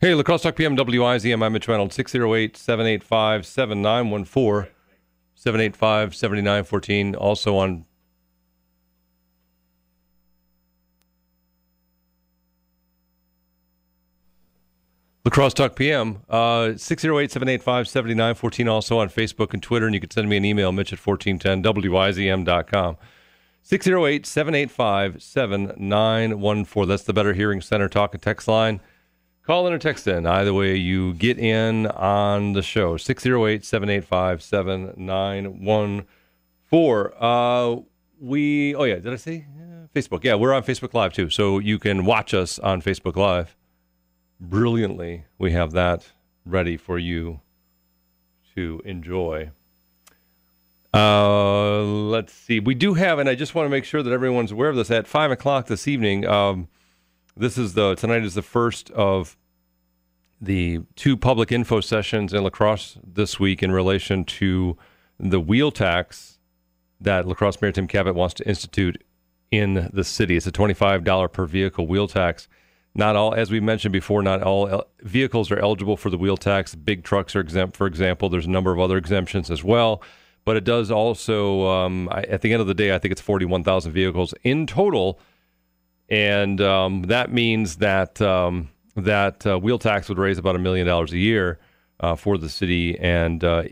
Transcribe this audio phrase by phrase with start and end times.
[0.00, 1.44] Hey, La Crosse Talk PM WIZM.
[1.44, 4.72] I'm Mitch Reynolds, 608 785 7914,
[5.34, 7.16] 785 7914.
[7.16, 7.84] Also on
[15.24, 18.68] La Crosse Talk PM, uh, 608 785 7914.
[18.68, 19.86] Also on Facebook and Twitter.
[19.86, 22.96] And you can send me an email, mitch at 1410 WIZM.com.
[23.64, 26.88] 608 785 7914.
[26.88, 28.80] That's the Better Hearing Center talk and text line.
[29.48, 30.26] Call in or text in.
[30.26, 32.98] Either way, you get in on the show.
[32.98, 37.12] 608 785 7914.
[37.18, 37.76] Uh,
[38.20, 39.46] we, oh yeah, did I say
[39.94, 40.22] Facebook?
[40.22, 41.30] Yeah, we're on Facebook Live too.
[41.30, 43.56] So you can watch us on Facebook Live.
[44.38, 46.08] Brilliantly, we have that
[46.44, 47.40] ready for you
[48.54, 49.50] to enjoy.
[50.92, 52.60] Uh, let's see.
[52.60, 54.90] We do have, and I just want to make sure that everyone's aware of this.
[54.90, 56.68] At five o'clock this evening, um,
[57.38, 59.36] this is the tonight is the first of
[60.40, 64.76] the two public info sessions in La Crosse this week in relation to
[65.18, 66.38] the wheel tax
[67.00, 69.02] that La Crosse Maritime Cabot wants to institute
[69.50, 70.36] in the city.
[70.36, 72.48] It's a $25 per vehicle wheel tax.
[72.94, 76.36] Not all, as we mentioned before, not all el- vehicles are eligible for the wheel
[76.36, 76.74] tax.
[76.74, 78.28] Big trucks are exempt, for example.
[78.28, 80.02] There's a number of other exemptions as well.
[80.44, 83.20] But it does also, um, I, at the end of the day, I think it's
[83.20, 85.20] 41,000 vehicles in total.
[86.08, 88.20] And um, that means that.
[88.20, 88.70] Um,
[89.04, 91.58] that uh, wheel tax would raise about a million dollars a year
[92.00, 93.64] uh, for the city, and uh,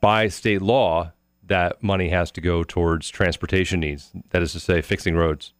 [0.00, 1.12] by state law,
[1.46, 4.10] that money has to go towards transportation needs.
[4.30, 5.52] That is to say, fixing roads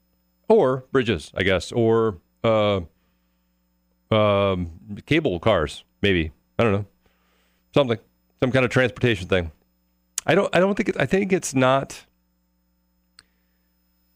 [0.48, 2.80] or bridges, I guess, or uh,
[4.10, 4.70] um,
[5.06, 6.32] cable cars, maybe.
[6.58, 6.86] I don't know,
[7.74, 7.98] something,
[8.38, 9.50] some kind of transportation thing.
[10.26, 10.54] I don't.
[10.54, 10.90] I don't think.
[10.90, 12.04] It, I think it's not.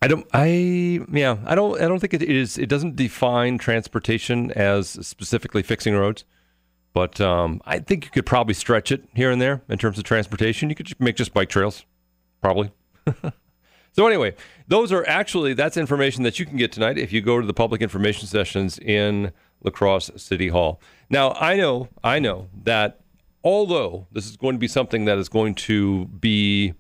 [0.04, 0.26] I don't.
[0.34, 1.38] I yeah.
[1.46, 1.80] I don't.
[1.80, 2.58] I don't think it is.
[2.58, 6.26] It doesn't define transportation as specifically fixing roads,
[6.92, 10.04] but um, I think you could probably stretch it here and there in terms of
[10.04, 10.68] transportation.
[10.68, 11.86] You could make just bike trails,
[12.42, 12.70] probably.
[13.92, 14.34] so anyway,
[14.68, 17.54] those are actually that's information that you can get tonight if you go to the
[17.54, 20.82] public information sessions in La Crosse City Hall.
[21.08, 21.88] Now I know.
[22.02, 23.00] I know that
[23.42, 26.74] although this is going to be something that is going to be.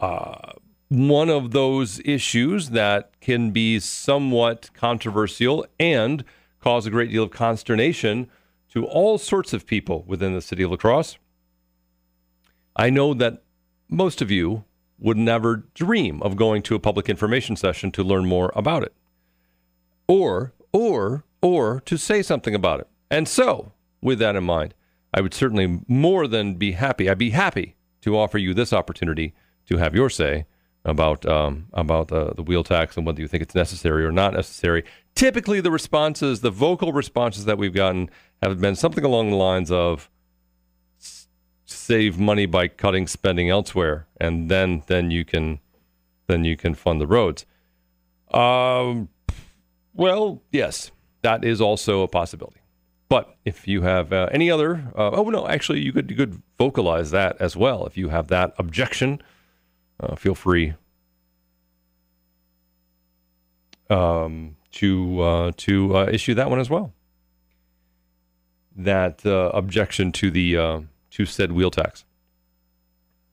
[0.00, 0.52] Uh,
[0.94, 6.24] one of those issues that can be somewhat controversial and
[6.60, 8.30] cause a great deal of consternation
[8.70, 11.18] to all sorts of people within the city of La Crosse.
[12.76, 13.42] I know that
[13.88, 14.64] most of you
[14.98, 18.94] would never dream of going to a public information session to learn more about it
[20.06, 22.88] or or or to say something about it.
[23.10, 24.74] And so, with that in mind,
[25.12, 27.08] I would certainly more than be happy.
[27.08, 29.34] I'd be happy to offer you this opportunity
[29.66, 30.46] to have your say
[30.84, 34.34] about um, about the, the wheel tax and whether you think it's necessary or not
[34.34, 34.84] necessary.
[35.14, 38.10] Typically, the responses, the vocal responses that we've gotten,
[38.42, 40.10] have been something along the lines of
[41.64, 45.60] save money by cutting spending elsewhere, and then then you can
[46.26, 47.46] then you can fund the roads.
[48.32, 49.08] Um,
[49.94, 50.90] well, yes,
[51.22, 52.60] that is also a possibility.
[53.08, 56.42] But if you have uh, any other, uh, oh no, actually, you could you could
[56.58, 57.86] vocalize that as well.
[57.86, 59.22] If you have that objection
[60.00, 60.74] uh, feel free
[63.90, 66.92] um, to uh, to uh, issue that one as well.
[68.76, 72.04] That uh, objection to the uh, to said wheel tax.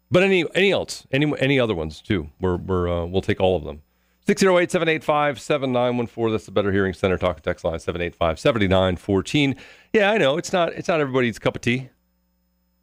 [0.09, 2.29] But any any else any any other ones too.
[2.39, 3.81] We're we're uh, we'll take all of them.
[4.27, 6.31] 608-785-7914.
[6.31, 9.57] That's the Better Hearing Center talk text line 785-7914.
[9.93, 11.89] Yeah, I know it's not it's not everybody's cup of tea.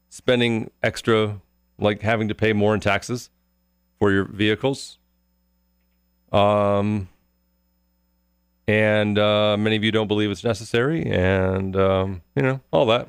[0.09, 1.41] Spending extra
[1.79, 3.31] like having to pay more in taxes
[3.99, 4.99] for your vehicles.
[6.33, 7.09] Um,
[8.67, 13.09] and uh, many of you don't believe it's necessary, and um, you know all that.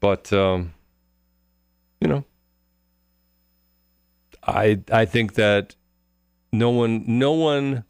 [0.00, 0.74] But um,
[2.00, 2.24] you know,
[4.42, 5.74] I I think that
[6.52, 7.84] no one no one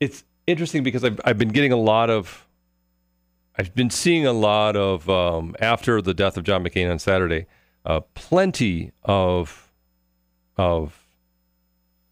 [0.00, 2.48] it's interesting because I've, I've been getting a lot of,
[3.56, 7.46] I've been seeing a lot of, um, after the death of John McCain on Saturday,
[7.86, 9.70] uh, plenty of,
[10.56, 11.06] of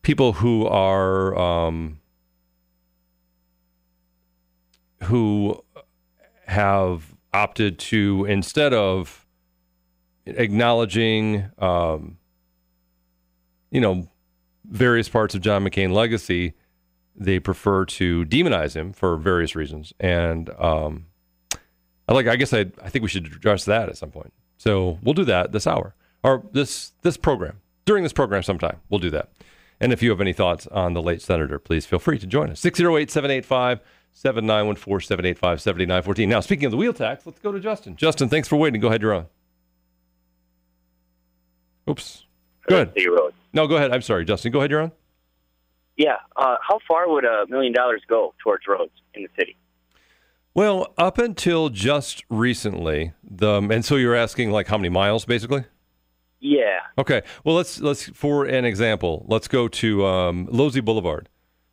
[0.03, 1.99] people who are, um,
[5.03, 5.65] who
[6.47, 9.25] have opted to, instead of,
[10.37, 12.19] acknowledging, um,
[13.71, 14.09] you know,
[14.65, 16.55] various parts of John McCain legacy,
[17.17, 19.93] they prefer to demonize him for various reasons.
[19.99, 21.07] And um,
[22.09, 22.27] I like.
[22.27, 24.33] I guess I I think we should address that at some point.
[24.57, 28.81] So we'll do that this hour or this this program during this program sometime.
[28.89, 29.31] We'll do that.
[29.81, 32.51] And if you have any thoughts on the late senator, please feel free to join
[32.51, 32.61] us.
[32.61, 33.81] 608 785
[34.13, 36.29] 7914 785 7914.
[36.29, 37.95] Now, speaking of the wheel tax, let's go to Justin.
[37.95, 38.81] Justin, thanks for waiting.
[38.81, 39.27] Go ahead, you're on.
[41.89, 42.25] Oops.
[42.69, 42.93] Go ahead.
[43.53, 43.93] No, go ahead.
[43.93, 44.53] I'm sorry, Justin.
[44.53, 44.93] Go ahead, you're on.
[45.97, 46.17] Yeah.
[46.37, 49.57] Uh, how far would a million dollars go towards roads in the city?
[50.55, 55.65] Well, up until just recently, the and so you're asking like how many miles, basically.
[56.41, 56.81] Yeah.
[56.99, 57.23] Okay.
[57.45, 61.29] Well, let's let's for an example, let's go to um, Losey Boulevard.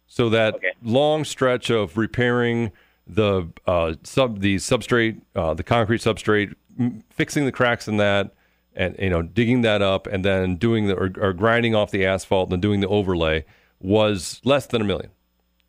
[0.08, 0.72] So that Okay.
[0.84, 2.72] long stretch of repairing
[3.08, 8.34] the uh, sub the substrate, uh, the concrete substrate, m- fixing the cracks in that,
[8.76, 12.06] and you know digging that up, and then doing the or, or grinding off the
[12.06, 13.46] asphalt and then doing the overlay
[13.80, 15.12] was less than a million,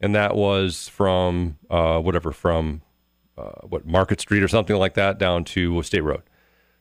[0.00, 2.82] and that was from uh, whatever from
[3.38, 6.22] uh, what Market Street or something like that down to State Road.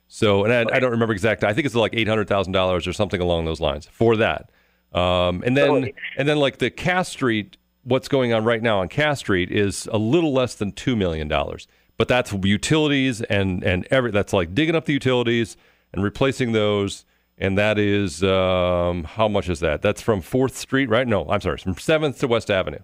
[0.08, 1.50] So, and I, I don't remember exactly.
[1.50, 4.50] I think it's like eight hundred thousand dollars or something along those lines for that.
[4.94, 8.88] Um, and then, and then like the Cass Street, what's going on right now on
[8.88, 11.68] Cass Street is a little less than two million dollars.
[11.98, 15.58] But that's utilities and and every that's like digging up the utilities
[15.96, 17.06] and replacing those.
[17.38, 19.82] And that is um, how much is that?
[19.82, 21.06] That's from Fourth Street, right?
[21.08, 22.80] No, I'm sorry, from Seventh to West Avenue.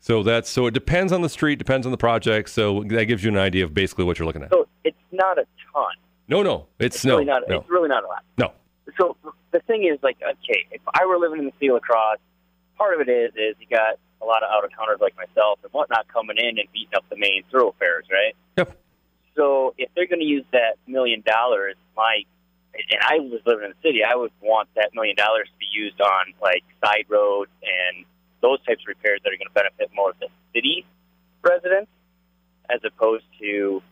[0.00, 2.48] So that's so it depends on the street, depends on the project.
[2.50, 4.50] So that gives you an idea of basically what you're looking at.
[4.50, 5.84] So it's not a ton.
[6.28, 7.42] No, no, it's, It's no, really not.
[7.48, 8.22] no, It's really not a lot.
[8.38, 8.52] no.
[8.98, 9.16] So
[9.50, 12.18] the thing is, like, okay, if I were living in the city of La Crosse,
[12.78, 15.58] part of it is is you got a lot of out of towners like myself
[15.64, 18.34] and whatnot coming in and beating up the main thoroughfares, right?
[18.58, 18.78] Yep.
[19.36, 22.22] So if they're going to use that million dollars, my
[22.74, 25.66] and I was living in the city, I would want that million dollars to be
[25.70, 28.04] used on like side roads and
[28.42, 30.84] those types of repairs that are going to benefit more of the city
[31.42, 31.90] residents,
[32.68, 33.82] as opposed to.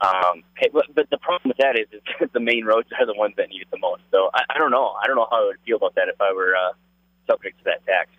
[0.00, 0.44] Um,
[0.94, 3.62] but the problem with that is, is the main roads are the ones that need
[3.62, 4.02] it the most.
[4.12, 4.94] So I, I don't know.
[5.02, 6.72] I don't know how I would feel about that if I were uh,
[7.28, 8.10] subject to that tax.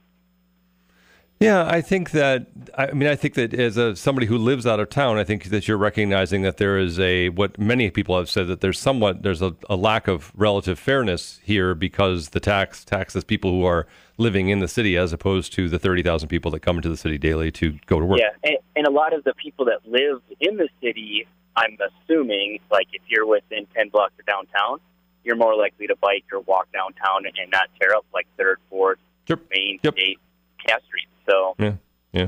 [1.39, 2.47] Yeah, I think that.
[2.77, 5.45] I mean, I think that as a somebody who lives out of town, I think
[5.45, 9.23] that you're recognizing that there is a what many people have said that there's somewhat
[9.23, 13.87] there's a, a lack of relative fairness here because the tax taxes people who are
[14.17, 16.97] living in the city as opposed to the thirty thousand people that come into the
[16.97, 18.19] city daily to go to work.
[18.19, 21.25] Yeah, and, and a lot of the people that live in the city,
[21.55, 24.81] I'm assuming, like if you're within 10 blocks of downtown,
[25.23, 28.99] you're more likely to bike or walk downtown and not tear up like Third, Fourth,
[29.27, 29.39] Yep.
[29.51, 29.93] Main Yep.
[29.93, 30.19] State,
[30.65, 31.05] Cass Street.
[31.29, 31.73] So Yeah,
[32.13, 32.27] yeah.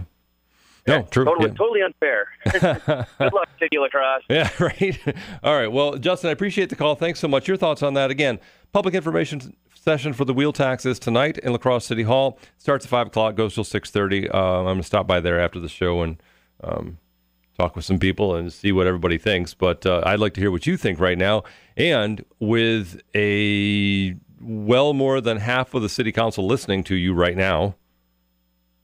[0.88, 1.25] No, true.
[1.25, 1.56] totally, yeah.
[1.56, 2.27] totally unfair.
[3.19, 4.24] Good luck, City La Crosse.
[4.30, 5.00] Yeah, right.
[5.44, 5.71] All right.
[5.71, 6.95] Well, Justin, I appreciate the call.
[6.95, 7.48] Thanks so much.
[7.48, 8.09] Your thoughts on that?
[8.09, 8.39] Again,
[8.74, 12.39] public information session for the wheel taxes tonight in La Crosse City Hall.
[12.57, 14.27] Starts at five o'clock, goes till six thirty.
[14.27, 16.21] Uh, I'm going to stop by there after the show and
[16.63, 16.98] um,
[17.57, 19.53] talk with some people and see what everybody thinks.
[19.53, 21.44] But uh, I'd like to hear what you think right now.
[21.77, 27.38] And with a well more than half of the city council listening to you right
[27.38, 27.75] now,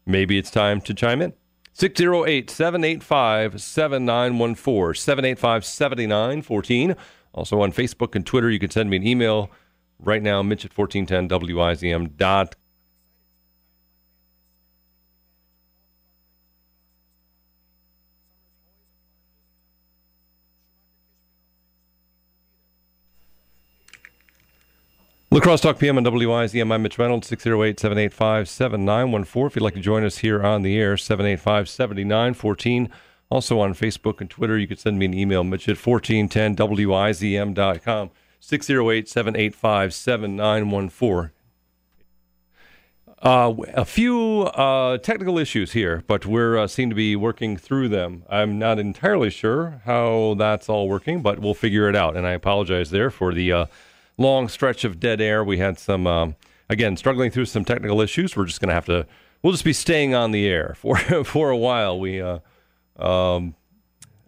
[0.08, 1.34] maybe it's time to chime in.
[1.74, 6.96] 608 785 7914 785 7914.
[7.34, 9.52] Also on Facebook and Twitter, you can send me an email
[10.00, 11.28] right now, Mitch at 1410
[25.30, 26.74] Lacrosse Talk PM on WIZM.
[26.74, 29.46] I'm Mitch Reynolds, 608 785 7914.
[29.46, 32.90] If you'd like to join us here on the air, 785 7914.
[33.30, 39.10] Also on Facebook and Twitter, you can send me an email, Mitch at 1410WIZM.com, 608
[39.10, 41.32] 785 7914.
[43.22, 47.90] Uh, a few uh, technical issues here, but we're uh, seem to be working through
[47.90, 48.24] them.
[48.30, 52.16] I'm not entirely sure how that's all working, but we'll figure it out.
[52.16, 53.66] And I apologize there for the uh,
[54.18, 55.44] long stretch of dead air.
[55.44, 56.36] We had some, um,
[56.70, 58.36] again, struggling through some technical issues.
[58.36, 59.08] We're just going to have to,
[59.42, 62.00] we'll just be staying on the air for for a while.
[62.00, 62.40] We, uh,
[62.98, 63.56] um,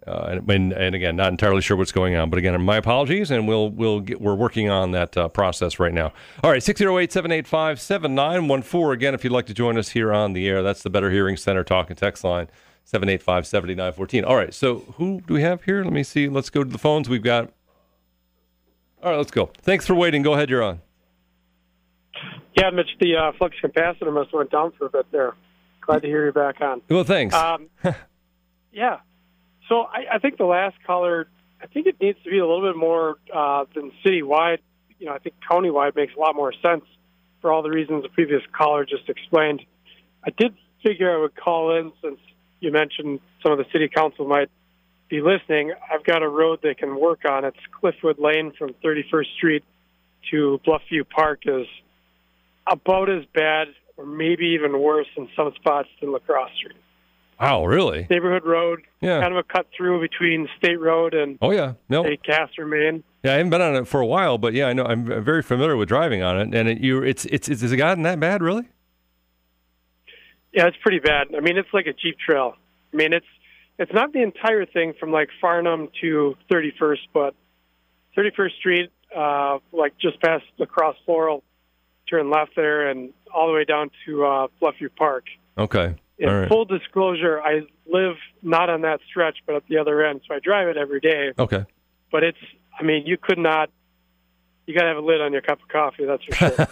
[0.07, 3.47] uh, and, and again, not entirely sure what's going on, but again, my apologies, and
[3.47, 6.11] we'll we'll get we're working on that uh, process right now.
[6.43, 8.93] All right, 608-785-7914.
[8.93, 11.37] Again, if you'd like to join us here on the air, that's the Better Hearing
[11.37, 12.47] Center talk and text line
[12.91, 14.25] 785-7914.
[14.25, 15.83] All right, so who do we have here?
[15.83, 16.27] Let me see.
[16.27, 17.07] Let's go to the phones.
[17.07, 17.51] We've got.
[19.01, 19.49] All right, let's go.
[19.61, 20.21] Thanks for waiting.
[20.21, 20.49] Go ahead.
[20.49, 20.81] You're on.
[22.57, 25.35] Yeah, Mitch, the uh, flux capacitor must have went down for a bit there.
[25.81, 26.81] Glad to hear you back on.
[26.89, 27.33] Well, thanks.
[27.33, 27.69] Um,
[28.73, 28.97] yeah.
[29.69, 31.29] So I, I think the last caller,
[31.61, 34.57] I think it needs to be a little bit more uh, than citywide.
[34.99, 36.83] You know, I think countywide makes a lot more sense
[37.41, 39.61] for all the reasons the previous caller just explained.
[40.25, 40.53] I did
[40.83, 42.19] figure I would call in since
[42.59, 44.49] you mentioned some of the city council might
[45.09, 45.73] be listening.
[45.91, 47.45] I've got a road they can work on.
[47.45, 49.63] It's Cliffwood Lane from 31st Street
[50.31, 51.65] to Bluffview Park is
[52.67, 56.75] about as bad or maybe even worse in some spots than La Crosse Street.
[57.39, 58.05] Wow, really?
[58.09, 59.21] Neighborhood road, Yeah.
[59.21, 61.73] kind of a cut through between State Road and Oh yeah.
[61.87, 62.03] No.
[62.03, 63.03] State Castor, Maine.
[63.23, 65.41] Yeah, I haven't been on it for a while, but yeah, I know I'm very
[65.41, 66.53] familiar with driving on it.
[66.53, 68.67] And it, you, it's it's it's has it gotten that bad, really?
[70.53, 71.27] Yeah, it's pretty bad.
[71.35, 72.55] I mean, it's like a Jeep trail.
[72.93, 73.25] I mean, it's
[73.79, 77.33] it's not the entire thing from like Farnam to 31st, but
[78.17, 81.43] 31st Street, uh, like just past La Crosse Floral,
[82.09, 85.23] turn left there, and all the way down to uh, Bluffview Park.
[85.57, 85.95] Okay.
[86.17, 86.49] In right.
[86.49, 90.39] full disclosure, I live not on that stretch, but at the other end, so I
[90.39, 91.31] drive it every day.
[91.39, 91.65] Okay.
[92.11, 92.37] But it's,
[92.77, 93.69] I mean, you could not.
[94.67, 96.05] You got to have a lid on your cup of coffee.
[96.05, 96.67] That's for sure.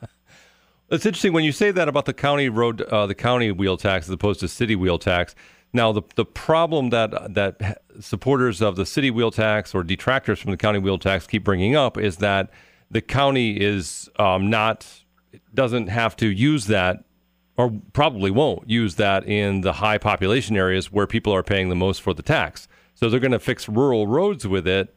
[0.88, 4.06] It's interesting when you say that about the county road, uh, the county wheel tax
[4.06, 5.34] as opposed to city wheel tax.
[5.76, 10.50] Now, the the problem that that supporters of the city wheel tax or detractors from
[10.50, 12.50] the county wheel tax keep bringing up is that
[12.90, 14.86] the county is um, not
[15.52, 17.04] doesn't have to use that
[17.58, 21.76] or probably won't use that in the high population areas where people are paying the
[21.76, 22.68] most for the tax.
[22.94, 24.94] So they're going to fix rural roads with it,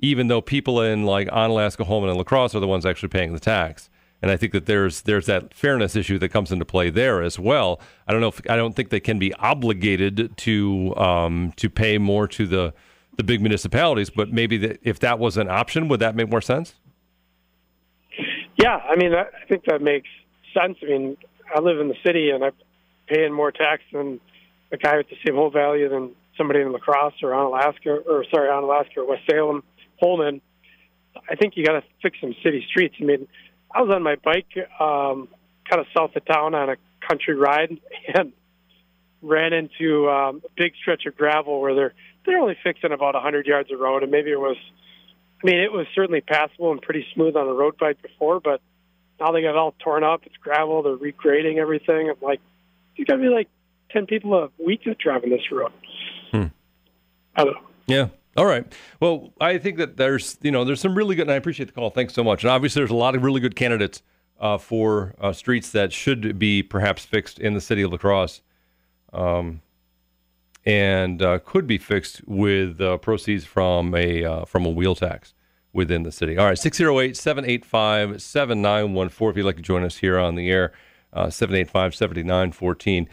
[0.00, 3.34] even though people in like Onalaska, Holmen, and La Crosse are the ones actually paying
[3.34, 3.90] the tax.
[4.22, 7.38] And I think that there's there's that fairness issue that comes into play there as
[7.38, 7.80] well.
[8.06, 11.98] I don't know if I don't think they can be obligated to um, to pay
[11.98, 12.72] more to the
[13.16, 16.40] the big municipalities, but maybe that if that was an option, would that make more
[16.40, 16.74] sense?
[18.56, 20.08] Yeah, I mean, I think that makes
[20.54, 20.78] sense.
[20.82, 21.16] I mean,
[21.54, 22.52] I live in the city and I'm
[23.08, 24.20] paying more tax than
[24.70, 28.24] a guy with the same whole value than somebody in La Crosse or Onalaska, or
[28.30, 29.62] sorry, Onalaska or West Salem,
[30.00, 30.40] Holmen.
[31.28, 32.94] I think you got to fix some city streets.
[33.00, 33.28] I mean,
[33.74, 34.48] I was on my bike,
[34.80, 35.28] um,
[35.68, 36.76] kind of south of town on a
[37.06, 37.78] country ride
[38.14, 38.32] and
[39.22, 43.18] ran into um, a big stretch of gravel where they're they're only fixing about a
[43.18, 44.56] 100 yards of road, and maybe it was
[45.42, 48.60] I mean, it was certainly passable and pretty smooth on a road bike before, but
[49.18, 50.22] now they got it all torn up.
[50.24, 50.82] It's gravel.
[50.82, 52.10] They're regrading everything.
[52.10, 52.40] I'm like,
[52.96, 53.48] you got to be like
[53.90, 55.72] ten people a week that driving this road.
[56.30, 56.46] Hmm.
[57.34, 57.60] I don't know.
[57.86, 58.08] Yeah.
[58.36, 58.64] All right.
[58.98, 61.72] Well, I think that there's you know there's some really good, and I appreciate the
[61.72, 61.90] call.
[61.90, 62.44] Thanks so much.
[62.44, 64.02] And obviously, there's a lot of really good candidates
[64.40, 68.40] uh, for uh, streets that should be perhaps fixed in the city of La Crosse,
[69.12, 69.60] um,
[70.64, 75.34] and uh, could be fixed with uh, proceeds from a uh, from a wheel tax
[75.74, 76.38] within the city.
[76.38, 80.72] All right, 608-785-7914 if you'd like to join us here on the air,
[81.14, 83.06] uh, 785-7914.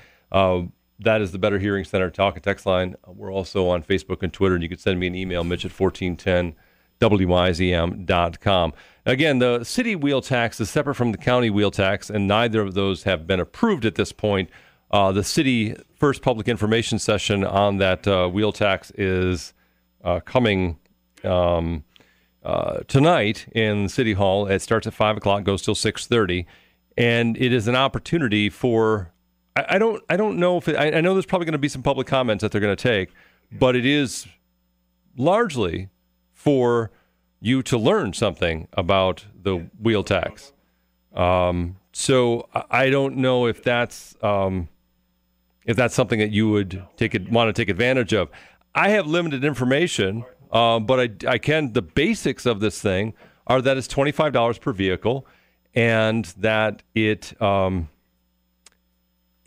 [1.00, 2.96] That is the Better Hearing Center talk and text line.
[3.08, 5.72] We're also on Facebook and Twitter, and you can send me an email, mitch at
[5.72, 6.56] 1410
[7.00, 8.74] WIZM.com.
[9.06, 12.74] Again, the city wheel tax is separate from the county wheel tax, and neither of
[12.74, 14.50] those have been approved at this point.
[14.92, 19.54] Uh, the city first public information session on that uh, wheel tax is
[20.04, 20.78] uh, coming
[21.24, 21.84] um,
[22.44, 24.48] uh, tonight in City Hall.
[24.48, 26.46] It starts at five o'clock, goes till six thirty,
[26.98, 29.14] and it is an opportunity for.
[29.60, 30.04] I, I don't.
[30.10, 32.08] I don't know if it, I, I know there's probably going to be some public
[32.08, 33.10] comments that they're going to take,
[33.52, 34.28] but it is
[35.18, 35.90] largely
[36.34, 36.92] for
[37.42, 40.54] you to learn something about the wheel tax.
[41.14, 44.68] Um, so I- don't know if that's um,
[45.66, 48.30] if that's something that you would take it, want to take advantage of.
[48.76, 51.74] I have limited information, um, but I, I can.
[51.74, 53.14] The basics of this thing
[53.48, 55.26] are that it's twenty five dollars per vehicle,
[55.74, 57.90] and that it um,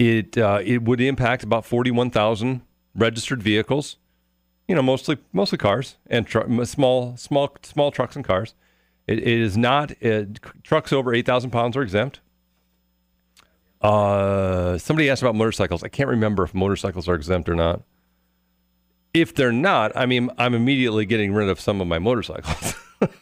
[0.09, 2.63] it uh, it would impact about forty one thousand
[2.95, 3.97] registered vehicles.
[4.69, 8.55] You know, mostly mostly cars and tr- small small small trucks and cars.
[9.07, 10.25] It, it is not uh,
[10.63, 12.21] trucks over eight thousand pounds are exempt.
[13.81, 15.83] Uh, somebody asked about motorcycles.
[15.83, 17.83] I can't remember if motorcycles are exempt or not.
[19.13, 22.75] If they're not, I mean, I'm immediately getting rid of some of my motorcycles.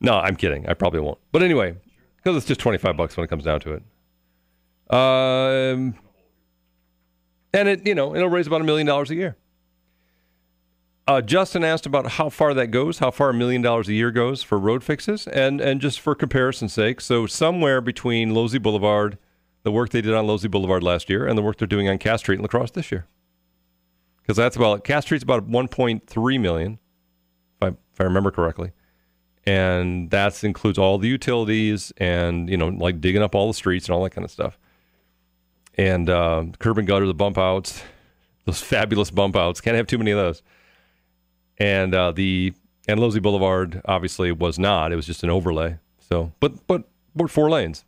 [0.00, 0.69] No, I'm kidding.
[0.69, 1.19] I probably won't.
[1.33, 1.75] But anyway,
[2.17, 3.83] because it's just 25 bucks when it comes down to it.
[4.90, 5.95] Um,
[7.52, 9.37] and it, you know, it'll raise about a million dollars a year.
[11.09, 14.11] Uh, Justin asked about how far that goes, how far a million dollars a year
[14.11, 19.16] goes for road fixes, and and just for comparison's sake, so somewhere between Losey Boulevard,
[19.62, 21.97] the work they did on Losey Boulevard last year, and the work they're doing on
[21.97, 23.07] Cass Street and La Crosse this year,
[24.21, 26.78] because that's about Cass Street's about 1.3 million,
[27.57, 28.73] if I, if I remember correctly,
[29.47, 33.87] and that includes all the utilities and you know like digging up all the streets
[33.87, 34.59] and all that kind of stuff,
[35.78, 37.82] and uh, curb and gutter, the bump outs,
[38.44, 39.62] those fabulous bump outs.
[39.62, 40.42] Can't have too many of those
[41.58, 42.54] and uh, the
[42.87, 44.92] and Losey Boulevard obviously was not.
[44.92, 45.78] It was just an overlay.
[45.99, 47.85] So, but but but four lanes,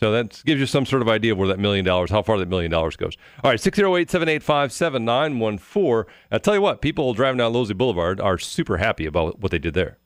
[0.00, 2.38] So that gives you some sort of idea of where that million dollars, how far
[2.38, 3.16] that million dollars goes.
[3.42, 6.12] All right, 608 785 7914.
[6.32, 9.58] I'll tell you what, people driving down Losey Boulevard are super happy about what they
[9.58, 9.98] did there.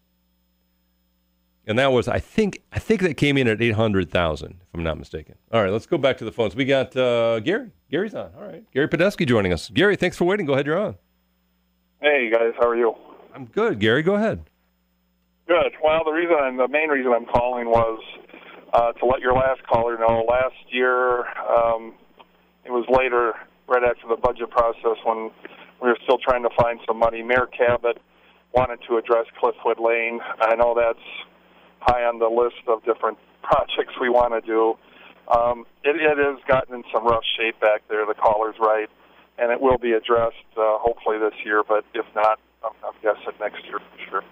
[1.71, 4.99] And that was, I think, I think that came in at 800,000, if I'm not
[4.99, 5.37] mistaken.
[5.53, 6.57] All right, let's go back to the phones.
[6.57, 7.71] We got uh, Gary.
[7.89, 8.33] Gary's on.
[8.37, 8.65] All right.
[8.73, 9.71] Gary Padesky joining us.
[9.71, 10.47] Gary, thanks for waiting.
[10.47, 10.97] Go ahead, you're on.
[12.03, 12.97] Hey, guys, how are you?
[13.33, 13.79] I'm good.
[13.79, 14.51] Gary, go ahead.
[15.47, 15.75] Good.
[15.81, 18.03] Well, the reason, the main reason I'm calling was
[18.73, 20.25] uh, to let your last caller know.
[20.29, 21.95] Last year, um,
[22.65, 23.35] it was later,
[23.69, 25.31] right after the budget process, when
[25.81, 27.23] we were still trying to find some money.
[27.23, 27.99] Mayor Kabat
[28.53, 30.19] wanted to address Cliffwood Lane.
[30.41, 30.99] I know that's
[31.81, 34.77] high on the list of different projects we want to do.
[35.29, 38.05] Um, it, it has gotten in some rough shape back there.
[38.07, 38.89] The caller's right,
[39.39, 41.63] and it will be addressed uh, hopefully this year.
[41.67, 44.25] But if not, I'm, I'm guessing next year for sure.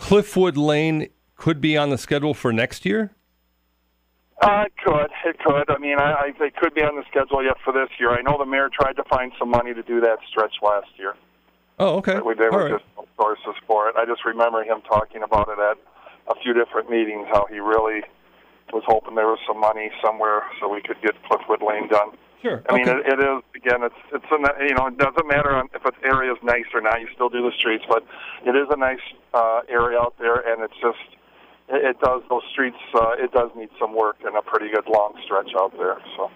[0.00, 3.12] Cliffwood Lane could be on the schedule for next year?
[4.40, 5.10] Uh, it could.
[5.24, 5.68] It could.
[5.68, 8.10] I mean, I, I, it could be on the schedule yet for this year.
[8.10, 11.14] I know the mayor tried to find some money to do that stretch last year.
[11.80, 12.20] Oh, okay.
[12.20, 12.80] We, there All were right.
[12.80, 13.96] just sources for it.
[13.96, 15.78] I just remember him talking about it at
[16.28, 18.02] a few different meetings, how he really
[18.72, 22.10] was hoping there was some money somewhere so we could get Cliffwood Lane done.
[22.42, 22.62] Sure.
[22.68, 22.98] I mean, okay.
[23.00, 23.82] it, it is again.
[23.82, 27.00] It's it's a you know it doesn't matter if its area is nice or not.
[27.00, 28.04] You still do the streets, but
[28.46, 29.02] it is a nice
[29.34, 31.18] uh, area out there, and it's just
[31.68, 32.78] it, it does those streets.
[32.94, 35.98] Uh, it does need some work and a pretty good long stretch out there.
[36.16, 36.30] So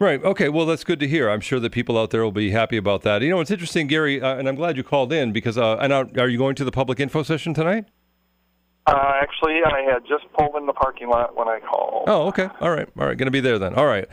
[0.00, 0.22] Right.
[0.22, 0.48] Okay.
[0.48, 1.28] Well, that's good to hear.
[1.28, 3.20] I'm sure that people out there will be happy about that.
[3.22, 5.58] You know, it's interesting, Gary, uh, and I'm glad you called in because.
[5.58, 7.86] Uh, and are, are you going to the public info session tonight?
[8.94, 12.04] Uh, actually, I had just pulled in the parking lot when I called.
[12.08, 12.48] Oh, okay.
[12.60, 12.88] All right.
[12.98, 13.16] All right.
[13.16, 13.74] Going to be there then.
[13.74, 14.08] All right.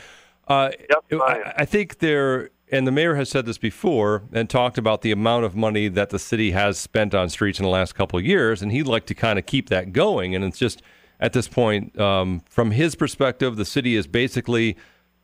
[0.48, 1.24] Uh, Yep, I.
[1.26, 5.12] I, I think there, and the mayor has said this before and talked about the
[5.12, 8.26] amount of money that the city has spent on streets in the last couple of
[8.26, 10.36] years, and he'd like to kind of keep that going.
[10.36, 10.82] And it's just
[11.20, 14.76] at this point, um, from his perspective, the city has basically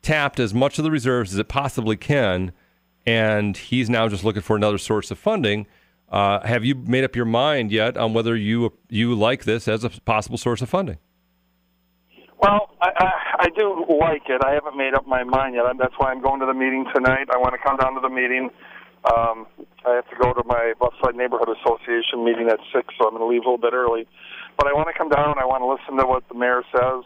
[0.02, 2.52] tapped as much of the reserves as it possibly can,
[3.06, 5.68] and he's now just looking for another source of funding.
[6.12, 9.86] Uh, have you made up your mind yet on whether you you like this as
[9.86, 10.98] a possible source of funding?
[12.42, 13.12] Well, I, I,
[13.46, 14.42] I do like it.
[14.44, 15.64] I haven't made up my mind yet.
[15.80, 17.28] That's why I'm going to the meeting tonight.
[17.32, 18.50] I want to come down to the meeting.
[19.06, 19.48] Um,
[19.86, 23.22] I have to go to my Bluffside Neighborhood Association meeting at six, so I'm going
[23.22, 24.08] to leave a little bit early.
[24.58, 25.36] But I want to come down.
[25.40, 27.06] I want to listen to what the mayor says.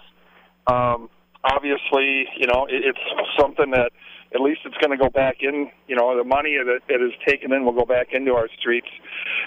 [0.67, 1.09] Um,
[1.43, 2.99] obviously, you know, it, it's
[3.39, 3.91] something that
[4.33, 5.69] at least it's going to go back in.
[5.87, 8.87] You know, the money that it is taken in will go back into our streets.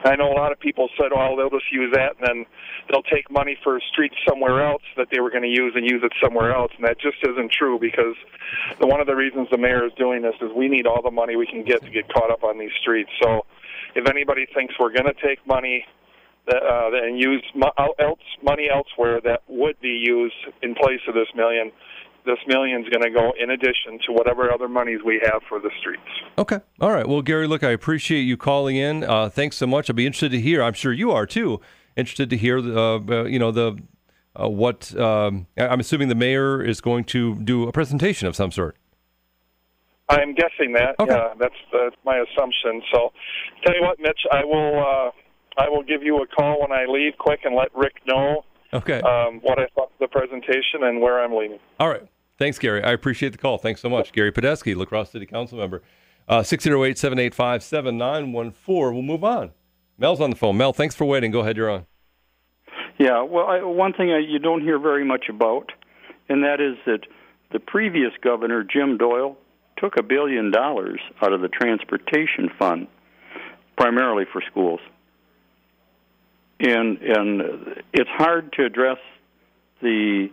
[0.05, 2.47] And I know a lot of people said, "Oh, they'll just use that, and then
[2.91, 6.03] they'll take money for streets somewhere else that they were going to use and use
[6.03, 8.17] it somewhere else." And that just isn't true because
[8.81, 11.11] the, one of the reasons the mayor is doing this is we need all the
[11.11, 13.11] money we can get to get caught up on these streets.
[13.23, 13.45] So,
[13.95, 15.85] if anybody thinks we're going to take money
[16.51, 21.29] uh, and use mo- else money elsewhere that would be used in place of this
[21.35, 21.73] million,
[22.29, 25.59] this million is going to go in addition to whatever other monies we have for
[25.59, 26.03] the streets.
[26.37, 26.61] Okay.
[26.81, 27.09] All right.
[27.09, 29.03] Well, Gary, look, I appreciate you calling in.
[29.03, 29.89] Uh, thanks so much.
[29.89, 30.63] I'll be interested to hear.
[30.63, 31.61] I'm sure you are too.
[31.97, 33.79] Interested to hear, uh, uh, you know, the
[34.41, 38.53] uh, what um, I'm assuming the mayor is going to do a presentation of some
[38.53, 38.77] sort.
[40.11, 40.95] I'm guessing that.
[41.01, 41.13] Okay.
[41.13, 42.83] Yeah, that's that's my assumption.
[42.95, 43.13] So,
[43.65, 45.11] tell you what, Mitch, I will uh,
[45.63, 49.01] I will give you a call when I leave, quick, and let Rick know Okay.
[49.01, 51.59] um, what I thought of the presentation and where I'm leaving.
[51.81, 52.07] All right.
[52.39, 52.83] Thanks, Gary.
[52.83, 53.59] I appreciate the call.
[53.59, 54.13] Thanks so much.
[54.13, 55.83] Gary Padesky, La Crosse City Council member.
[56.29, 58.95] Uh, 608 785 7914.
[58.95, 59.51] We'll move on.
[59.99, 60.57] Mel's on the phone.
[60.57, 61.33] Mel, thanks for waiting.
[61.33, 61.57] Go ahead.
[61.57, 61.87] You're on.
[62.99, 65.71] Yeah, well, I, one thing I, you don't hear very much about,
[66.29, 67.01] and that is that
[67.53, 69.37] the previous governor, Jim Doyle,
[69.77, 72.89] took a billion dollars out of the transportation fund,
[73.77, 74.81] primarily for schools.
[76.61, 78.99] And and it's hard to address
[79.81, 80.29] the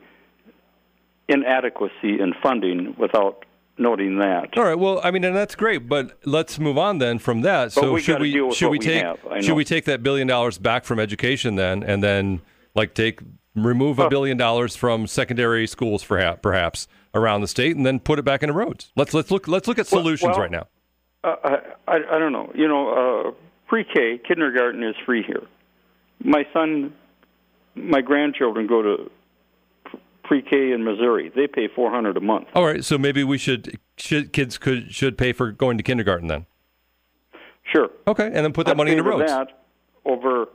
[1.28, 3.46] inadequacy in funding without
[3.78, 4.58] noting that.
[4.58, 4.78] All right.
[4.78, 7.74] Well, I mean, and that's great, but let's move on then from that.
[7.76, 9.06] But so we should we should we take
[9.42, 12.42] should we take that billion dollars back from education then, and then
[12.74, 13.20] like take
[13.56, 18.20] remove a billion dollars from secondary schools perhaps perhaps around the state, and then put
[18.20, 18.92] it back into roads?
[18.96, 20.68] Let's let's look let's look at solutions well- right now.
[21.24, 21.58] Uh, I,
[21.88, 22.52] I I don't know.
[22.54, 23.32] You know, uh,
[23.68, 25.42] pre-K kindergarten is free here.
[26.24, 26.94] My son,
[27.74, 29.12] my grandchildren go to
[30.28, 31.32] pre-K in Missouri.
[31.36, 32.48] They pay four hundred a month.
[32.54, 32.84] All right.
[32.84, 36.46] So maybe we should should kids could should pay for going to kindergarten then.
[37.74, 37.90] Sure.
[38.08, 39.32] Okay, and then put that I'd money into roads.
[39.32, 39.66] That
[40.06, 40.48] over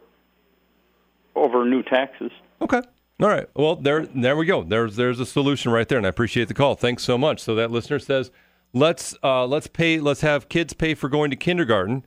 [1.35, 2.31] over new taxes.
[2.61, 2.83] Okay.
[3.23, 3.49] All right.
[3.55, 4.63] Well, there there we go.
[4.63, 6.75] There's there's a solution right there, and I appreciate the call.
[6.75, 7.41] Thanks so much.
[7.41, 8.31] So that listener says,
[8.73, 12.07] let's uh, let's pay let's have kids pay for going to kindergarten,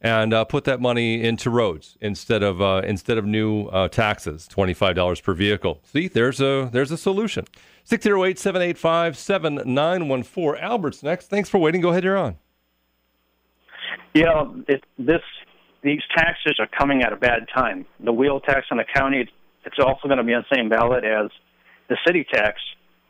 [0.00, 4.46] and uh, put that money into roads instead of uh, instead of new uh, taxes,
[4.46, 5.80] twenty five dollars per vehicle.
[5.84, 7.46] See, there's a there's a solution.
[7.88, 10.60] 608-785-7914.
[10.60, 11.28] Albert's next.
[11.28, 11.80] Thanks for waiting.
[11.80, 12.36] Go ahead, you're on.
[14.14, 15.20] Know, it, this
[15.82, 17.86] these taxes are coming at a bad time.
[18.00, 19.28] The wheel tax on the county,
[19.64, 21.30] it's also going to be on the same ballot as
[21.88, 22.60] the city tax,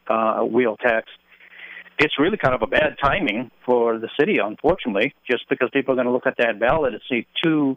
[0.09, 1.09] uh, wheel tax.
[1.99, 5.97] It's really kind of a bad timing for the city, unfortunately, just because people are
[5.97, 7.77] going to look at that ballot and see two,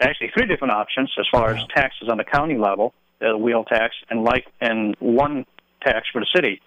[0.00, 3.94] actually three different options as far as taxes on the county level, the wheel tax,
[4.10, 5.44] and like and one
[5.82, 6.60] tax for the city.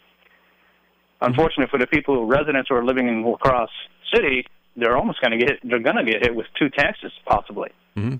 [1.19, 3.69] Unfortunately, for the people, residents who are living in La Crosse
[4.13, 4.45] City,
[4.76, 7.69] they're almost going to get they're going to get hit with two taxes possibly.
[7.97, 8.17] Mm-hmm.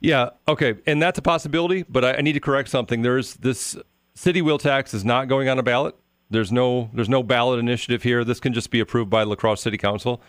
[0.00, 0.30] Yeah.
[0.48, 0.76] Okay.
[0.86, 3.02] And that's a possibility, but I, I, need to correct something.
[3.02, 3.76] There's this
[4.14, 5.94] city wheel tax is not going on a ballot.
[6.30, 8.24] There's no there's no ballot initiative here.
[8.24, 10.20] This can just be approved by La Crosse City Council.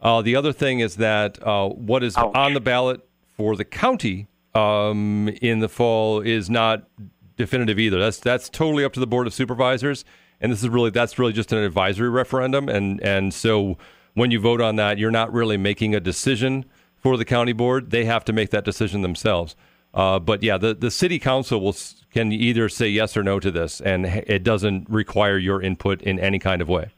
[0.00, 2.34] Uh, the other thing is that uh, what is Ouch.
[2.34, 6.88] on the ballot for the county um, in the fall is not
[7.36, 7.98] definitive either.
[7.98, 10.04] That's that's totally up to the board of supervisors,
[10.40, 13.78] and this is really that's really just an advisory referendum, and and so
[14.14, 16.64] when you vote on that, you're not really making a decision
[16.96, 17.90] for the county board.
[17.90, 19.54] They have to make that decision themselves.
[19.96, 21.74] Uh, but yeah, the, the city council will
[22.12, 26.20] can either say yes or no to this, and it doesn't require your input in
[26.20, 26.90] any kind of way.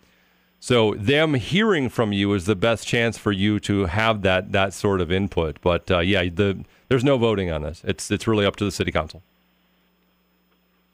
[0.60, 4.74] So them hearing from you is the best chance for you to have that that
[4.74, 5.58] sort of input.
[5.62, 7.82] But uh, yeah, the there's no voting on this.
[7.84, 9.22] It's it's really up to the city council.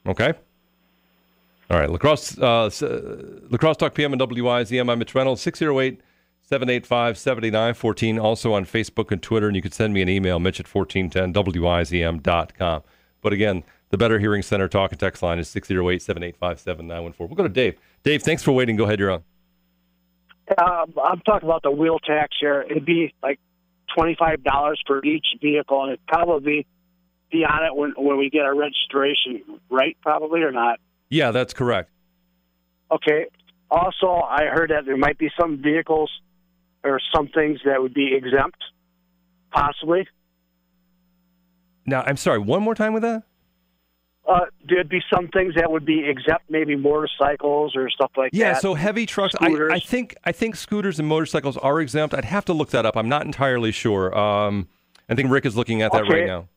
[0.05, 0.33] Okay.
[1.71, 2.69] All right, La Crosse uh,
[3.49, 4.91] La Crosse Talk PM and WIZM.
[4.91, 5.99] I'm Mitch Reynolds, 608
[6.45, 8.19] 785 7914.
[8.19, 9.47] Also on Facebook and Twitter.
[9.47, 12.83] And you can send me an email, mitch at 1410wizm.com.
[13.21, 17.27] But again, the Better Hearing Center talk and text line is 608 785 7914.
[17.27, 17.77] We'll go to Dave.
[18.03, 18.75] Dave, thanks for waiting.
[18.75, 19.23] Go ahead, you're on.
[20.57, 22.63] Uh, I'm talking about the wheel tax here.
[22.69, 23.39] It'd be like
[23.97, 26.67] $25 for each vehicle, and it'd probably
[27.31, 29.97] be on it when, when we get our registration, right?
[30.01, 30.79] Probably or not?
[31.09, 31.89] Yeah, that's correct.
[32.91, 33.25] Okay.
[33.71, 36.11] Also, I heard that there might be some vehicles
[36.85, 38.63] or some things that would be exempt,
[39.51, 40.07] possibly.
[41.85, 42.39] Now, I'm sorry.
[42.39, 43.23] One more time with that.
[44.27, 48.45] Uh, there'd be some things that would be exempt, maybe motorcycles or stuff like yeah,
[48.45, 48.55] that.
[48.55, 49.35] Yeah, so heavy trucks.
[49.39, 52.15] I, I, think I think scooters and motorcycles are exempt.
[52.15, 52.97] I'd have to look that up.
[52.97, 54.17] I'm not entirely sure.
[54.17, 54.67] Um,
[55.07, 56.21] I think Rick is looking at that okay.
[56.21, 56.47] right now.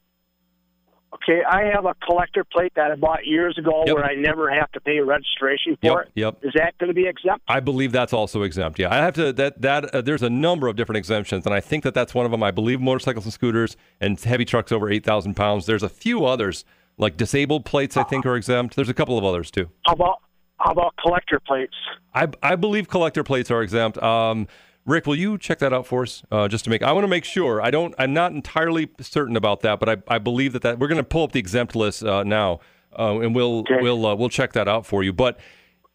[1.15, 3.95] Okay, I have a collector plate that I bought years ago yep.
[3.95, 6.13] where I never have to pay registration for yep, it.
[6.15, 6.39] Yep.
[6.43, 7.45] Is that going to be exempt?
[7.49, 8.79] I believe that's also exempt.
[8.79, 9.33] Yeah, I have to.
[9.33, 12.27] That that uh, there's a number of different exemptions, and I think that that's one
[12.27, 12.43] of them.
[12.43, 15.65] I believe motorcycles and scooters and heavy trucks over eight thousand pounds.
[15.65, 16.65] There's a few others
[16.99, 17.97] like disabled plates.
[17.97, 18.77] I think are exempt.
[18.77, 19.71] There's a couple of others too.
[19.87, 20.19] How about
[20.59, 21.75] how about collector plates?
[22.15, 23.97] I I believe collector plates are exempt.
[24.03, 24.47] Um,
[24.87, 26.83] Rick, will you check that out for us, uh, just to make?
[26.83, 27.61] I want to make sure.
[27.61, 27.95] I don't.
[27.99, 31.05] I'm not entirely certain about that, but I, I believe that that we're going to
[31.05, 32.61] pull up the exempt list uh, now,
[32.99, 33.83] uh, and we'll okay.
[33.83, 35.13] we'll uh, we'll check that out for you.
[35.13, 35.39] But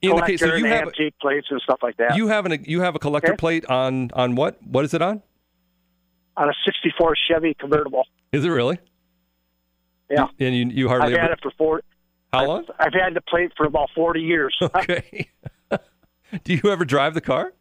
[0.02, 2.16] in collector the case, so you have antique plates and stuff like that.
[2.16, 3.38] You have an you have a collector okay.
[3.38, 4.62] plate on on what?
[4.62, 5.24] What is it on?
[6.38, 8.06] On a '64 Chevy convertible.
[8.32, 8.78] Is it really?
[10.10, 10.28] Yeah.
[10.40, 11.22] And you you hardly I've ever...
[11.22, 11.82] had it for four.
[12.34, 12.66] How long?
[12.80, 14.58] I've, I've had the plate for about 40 years.
[14.76, 15.30] Okay.
[16.44, 17.54] Do you ever drive the car?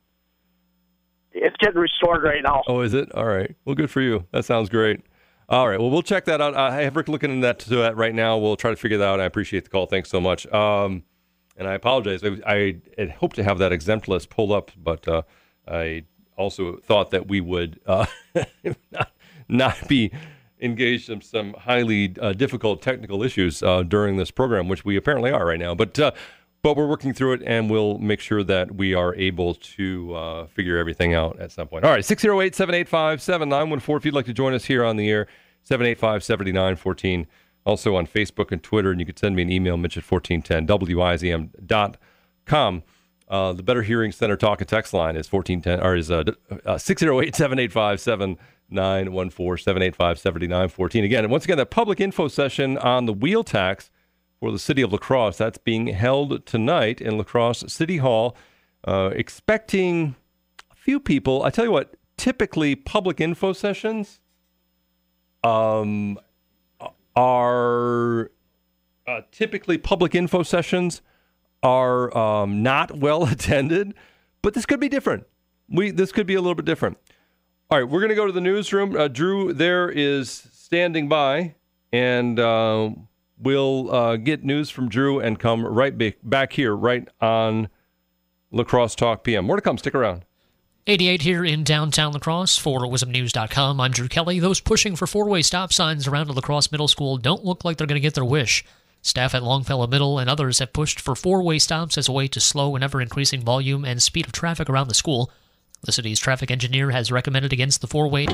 [1.35, 2.62] It's getting restored right now.
[2.66, 3.12] Oh, is it?
[3.12, 3.55] All right.
[3.64, 4.27] Well, good for you.
[4.33, 5.01] That sounds great.
[5.49, 5.79] All right.
[5.79, 6.55] Well, we'll check that out.
[6.55, 8.38] I have Rick looking into that, to that right now.
[8.38, 9.21] We'll try to figure that out.
[9.21, 9.87] I appreciate the call.
[9.87, 10.47] Thanks so much.
[10.53, 11.03] Um,
[11.57, 12.23] and I apologize.
[12.25, 15.23] I, I, had hoped to have that exempt list pulled up, but uh,
[15.68, 16.05] I
[16.37, 18.07] also thought that we would uh,
[18.92, 19.12] not,
[19.49, 20.11] not be
[20.61, 25.31] engaged in some highly uh, difficult technical issues uh, during this program, which we apparently
[25.31, 25.75] are right now.
[25.75, 26.12] But uh,
[26.62, 30.46] but we're working through it and we'll make sure that we are able to uh,
[30.46, 31.85] figure everything out at some point.
[31.85, 33.96] All right, 608 785 7914.
[33.96, 35.27] If you'd like to join us here on the air,
[35.64, 37.27] 785 7914.
[37.64, 42.83] Also on Facebook and Twitter, and you can send me an email, mitch at 1410wizm.com.
[43.29, 46.25] Uh, the Better Hearing Center talk and text line is 1410 or is uh,
[46.66, 51.05] uh, 608 785 7914 785 7914.
[51.05, 53.92] Again, and once again, that public info session on the wheel tax
[54.43, 55.39] for the city of La Crosse.
[55.39, 58.37] That's being held tonight in La Crosse City Hall.
[58.83, 60.17] Uh, expecting
[60.69, 61.45] a few people.
[61.45, 64.19] I tell you what, typically public info sessions
[65.45, 66.19] um,
[67.15, 68.33] are
[69.07, 71.03] uh, typically public info sessions
[71.63, 73.95] are um, not well attended,
[74.43, 75.25] but this could be different.
[75.69, 76.99] We this could be a little bit different.
[77.71, 78.97] All right, we're going to go to the newsroom.
[78.97, 81.55] Uh, Drew there is standing by,
[81.93, 82.91] and uh,
[83.38, 87.68] we'll uh, get news from Drew and come right back here, right on
[88.51, 89.45] La Crosse Talk PM.
[89.47, 89.79] More to come.
[89.79, 90.25] Stick around.
[90.87, 93.81] 88 here in downtown La Crosse for WIZMNews.com.
[93.81, 94.40] I'm Drew Kelly.
[94.40, 97.77] Those pushing for four way stop signs around La Crosse Middle School don't look like
[97.77, 98.64] they're going to get their wish.
[99.01, 102.27] Staff at Longfellow Middle and others have pushed for four way stops as a way
[102.29, 105.31] to slow an ever increasing volume and speed of traffic around the school.
[105.83, 108.27] The city's traffic engineer has recommended against the four way.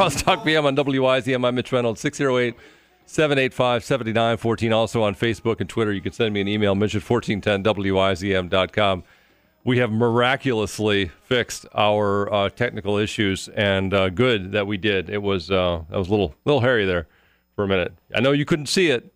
[0.00, 1.46] Crosstalk PM on WIZM.
[1.46, 2.58] I'm Mitch Reynolds, 608
[3.04, 4.72] 785 7914.
[4.72, 5.92] Also on Facebook and Twitter.
[5.92, 9.04] You can send me an email, mitch at 1410WIZM.com.
[9.62, 15.10] We have miraculously fixed our uh, technical issues, and uh, good that we did.
[15.10, 17.06] It was uh, that was a little little hairy there
[17.54, 17.92] for a minute.
[18.14, 19.12] I know you couldn't see it,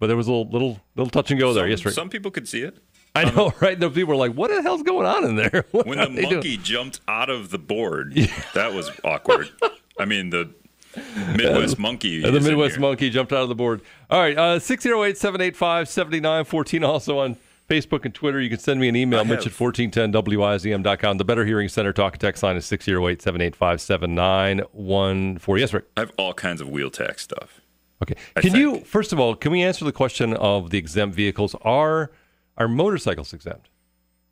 [0.00, 1.66] but there was a little little, little touch and go there.
[1.66, 1.94] Some, yes, right.
[1.94, 2.78] some people could see it.
[3.14, 3.78] I know, right?
[3.78, 6.22] The people were like, "What the hell's going on in there?" What When the they
[6.22, 8.14] doing?" monkey jumped out of the board,
[8.54, 9.50] that was awkward.
[9.98, 10.50] I mean, the
[11.36, 12.22] Midwest monkey.
[12.24, 12.78] And the Midwest.
[12.78, 13.82] Monkey jumped out of the board.
[14.10, 16.84] All right, uh, 608 785 7914.
[16.84, 17.36] Also on
[17.68, 18.40] Facebook and Twitter.
[18.40, 21.18] You can send me an email, I Mitch at have- 1410WIZM.com.
[21.18, 25.58] The Better Hearing Center talk and text line is 608 785 7914.
[25.60, 25.84] Yes, Rick.
[25.96, 27.60] I have all kinds of wheel tax stuff.
[28.02, 28.14] Okay.
[28.36, 31.54] Can you, first of all, can we answer the question of the exempt vehicles?
[31.62, 32.10] Are,
[32.58, 33.68] are motorcycles exempt?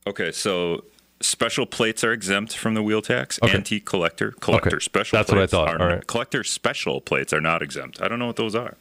[0.06, 0.84] Okay, so
[1.20, 3.38] special plates are exempt from the wheel tax.
[3.42, 3.54] Okay.
[3.56, 4.78] Antique collector, collector Okay.
[4.84, 5.16] special.
[5.18, 5.80] That's what I thought.
[5.80, 6.06] All right.
[6.06, 8.00] Collector special plates are not exempt.
[8.00, 8.76] I don't know what those are.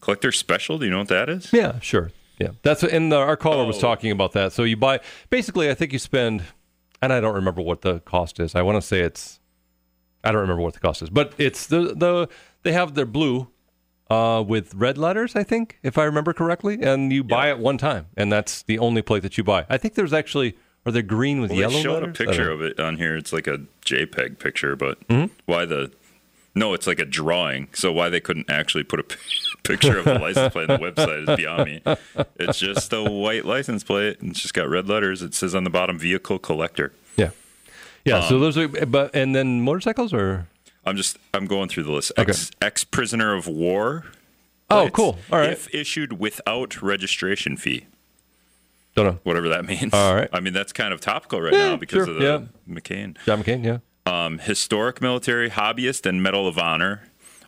[0.00, 0.78] Collector special.
[0.78, 1.52] Do you know what that is?
[1.52, 2.10] Yeah, sure.
[2.38, 3.80] Yeah, that's and the, our caller was Oh.
[3.80, 4.52] talking about that.
[4.52, 6.42] So you buy basically, I think you spend,
[7.02, 8.54] and I don't remember what the cost is.
[8.54, 9.40] I want to say it's,
[10.24, 12.28] I don't remember what the cost is, but it's the the
[12.62, 13.48] they have their blue,
[14.10, 15.36] uh, with red letters.
[15.36, 18.78] I think if I remember correctly, and you buy it one time, and that's the
[18.78, 19.64] only plate that you buy.
[19.70, 22.20] I think there's actually are they green with Well, yellow they showed letters?
[22.20, 23.16] a picture of it on here.
[23.16, 25.32] It's like a JPEG picture, but Mm-hmm.
[25.46, 25.92] why the?
[26.52, 27.68] No, it's like a drawing.
[27.74, 29.16] So why they couldn't actually put a p-
[29.62, 31.82] picture of the license plate on the website is beyond me.
[32.40, 35.22] It's just a white license plate, and it's just got red letters.
[35.22, 37.30] It says on the bottom, "Vehicle Collector." Yeah,
[38.04, 38.16] yeah.
[38.18, 40.48] Um, so those are, but and then motorcycles or
[40.90, 42.12] I'm just I'm going through the list.
[42.16, 44.04] Ex, ex prisoner of war.
[44.68, 45.18] oh, cool.
[45.32, 47.86] All right, If issued without registration fee,
[48.94, 49.18] don't know.
[49.22, 49.92] whatever that means.
[49.94, 50.28] All right.
[50.32, 52.24] I mean that's kind of topical right Yeah, now because sure, of the
[52.68, 52.74] yeah.
[52.74, 53.16] McCain.
[53.24, 53.64] John McCain.
[53.64, 53.78] Yeah.
[54.06, 57.02] um, historic military, hobbyist, and Medal of Honor.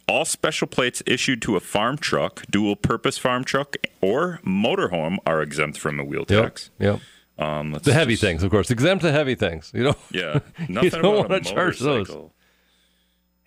[0.08, 5.40] All special plates issued to a farm truck, dual purpose farm truck, or motorhome are
[5.42, 6.70] exempt from a wheel tax.
[6.80, 7.00] Yep.
[7.38, 8.70] Um, let's The heavy just- things, of course.
[8.70, 9.70] Exempt the heavy things.
[9.74, 9.96] You know.
[10.10, 10.40] Yeah.
[10.68, 12.08] Nothing don't about wanna a charge those.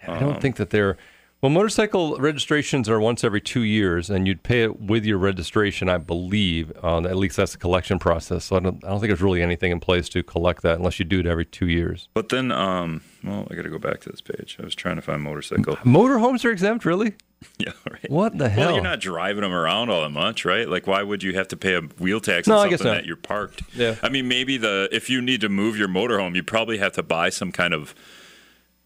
[0.08, 0.98] I don't think that they're.
[1.42, 5.90] Well, motorcycle registrations are once every two years, and you'd pay it with your registration,
[5.90, 6.72] I believe.
[6.82, 8.46] Uh, at least that's the collection process.
[8.46, 10.98] So I don't, I don't think there's really anything in place to collect that unless
[10.98, 12.08] you do it every two years.
[12.16, 14.58] But then, um, well, I got to go back to this page.
[14.60, 15.76] I was trying to find motorcycle.
[15.84, 17.14] Motorhomes are exempt, really?
[17.60, 18.10] Yeah, right.
[18.10, 18.68] What the hell?
[18.68, 20.68] Well, you're not driving them around all that much, right?
[20.68, 22.94] Like, why would you have to pay a wheel tax No, on I guess something
[22.94, 23.02] not.
[23.02, 23.62] that you're parked?
[23.76, 23.96] Yeah.
[24.02, 27.04] I mean, maybe the if you need to move your motorhome, you probably have to
[27.04, 27.94] buy some kind of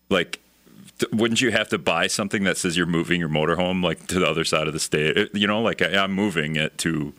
[0.09, 0.41] like.
[1.11, 4.27] Wouldn't you have to buy something that says you're moving your motorhome like to the
[4.27, 5.29] other side of the state?
[5.33, 7.13] You know, like I- I'm moving it to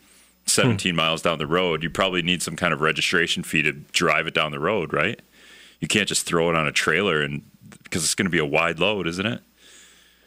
[0.45, 0.97] 17 hmm.
[0.97, 1.83] miles down the road.
[1.83, 5.21] You probably need some kind of registration fee to drive it down the road, right?
[5.79, 7.43] You can't just throw it on a trailer and
[7.83, 9.41] because it's going to be a wide load, isn't it?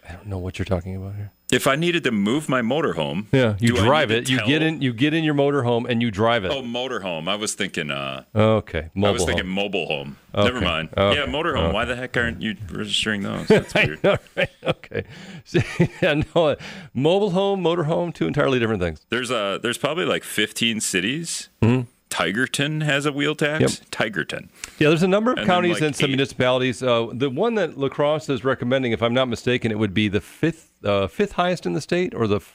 [0.09, 1.33] I don't know what you're talking about here.
[1.53, 4.29] If I needed to move my motorhome, Yeah, you drive it.
[4.31, 4.81] You get in.
[4.81, 6.51] You get in your motorhome and you drive it.
[6.51, 7.29] Oh, motorhome.
[7.29, 7.91] I was thinking.
[7.91, 9.55] Uh, okay, mobile I was thinking home.
[9.55, 10.17] mobile home.
[10.35, 10.45] Okay.
[10.53, 10.89] Never mind.
[10.97, 11.21] Okay.
[11.21, 11.65] Yeah, motorhome.
[11.67, 11.73] Okay.
[11.75, 13.47] Why the heck aren't you registering those?
[13.47, 14.03] That's weird.
[14.03, 14.49] know, right?
[14.65, 15.05] Okay.
[16.03, 16.57] yeah, no,
[16.95, 19.05] mobile home, motorhome, two entirely different things.
[19.11, 21.51] There's uh there's probably like 15 cities.
[21.63, 21.87] Mhm.
[22.11, 23.61] Tigerton has a wheel tax.
[23.61, 23.91] Yep.
[23.91, 24.49] Tigerton.
[24.79, 26.83] Yeah, there's a number of And counties like, and some eight- municipalities.
[26.83, 30.09] Uh, the one that La Crosse is recommending, if I'm not mistaken, it would be
[30.09, 32.55] the fifth uh, fifth highest in the state or the f-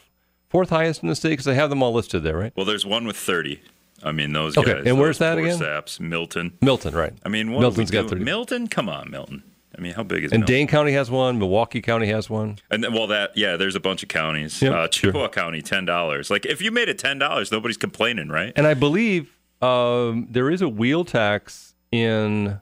[0.50, 2.54] fourth highest in the state because they have them all listed there, right?
[2.56, 3.60] Well, there's one with 30.
[4.04, 4.84] I mean, those Okay, guys.
[4.86, 5.58] and where's that again?
[5.58, 6.54] Saps, Milton.
[6.62, 7.12] Milton, right?
[7.26, 8.24] I mean, what Milton's got 30.
[8.24, 8.68] Milton?
[8.68, 9.44] Come on, Milton.
[9.78, 10.36] I mean, how big is it?
[10.36, 10.56] And Milton?
[10.56, 11.38] Dane County has one.
[11.40, 12.60] Milwaukee County has one.
[12.72, 14.62] And then, well, that yeah, there's a bunch of counties.
[14.62, 15.12] Yep, uh, sure.
[15.12, 16.30] Chippewa County, ten dollars.
[16.30, 18.54] Like if you made it ten dollars, nobody's complaining, right?
[18.56, 22.60] And I believe um, there is a wheel tax in.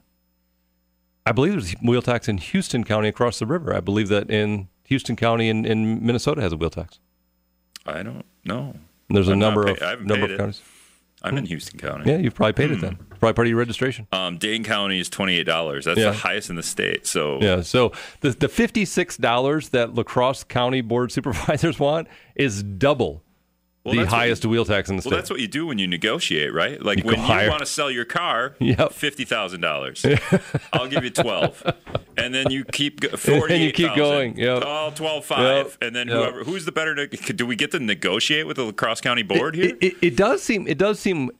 [1.26, 3.74] I believe there's a wheel tax in Houston County across the river.
[3.74, 6.98] I believe that in Houston County in, in Minnesota has a wheel tax.
[7.86, 8.74] I don't know.
[9.08, 10.38] And there's a I'm number pay- of number of it.
[10.38, 10.62] counties.
[11.20, 12.08] I'm in Houston County.
[12.10, 12.94] Yeah, you've probably paid it then.
[13.18, 14.06] Probably part of your registration.
[14.12, 15.84] Um, Dane County is twenty eight dollars.
[15.84, 16.10] That's Yeah.
[16.10, 17.06] the highest in the state.
[17.08, 17.60] So Yeah.
[17.62, 22.06] So the the fifty six dollars that La Crosse County Board Supervisors want
[22.36, 23.22] is double
[23.84, 26.52] Well, the highest wheel tax in the Well, that's what you do when you negotiate,
[26.52, 26.82] right?
[26.82, 27.48] Like You when you higher.
[27.48, 28.92] want to sell your car, Yep.
[28.92, 30.04] fifty thousand dollars.
[30.72, 31.62] I'll give you twelve,
[32.16, 33.08] and then you keep go-
[33.48, 34.62] And you keep going, yep.
[34.66, 35.40] Oh, 12 5.
[35.66, 35.76] Yep.
[35.80, 36.16] and then Yep.
[36.16, 37.06] whoever who's the better?
[37.06, 39.70] Do we get to negotiate with the La Crosse County board here?
[39.70, 41.30] It, it, it does seem it does seem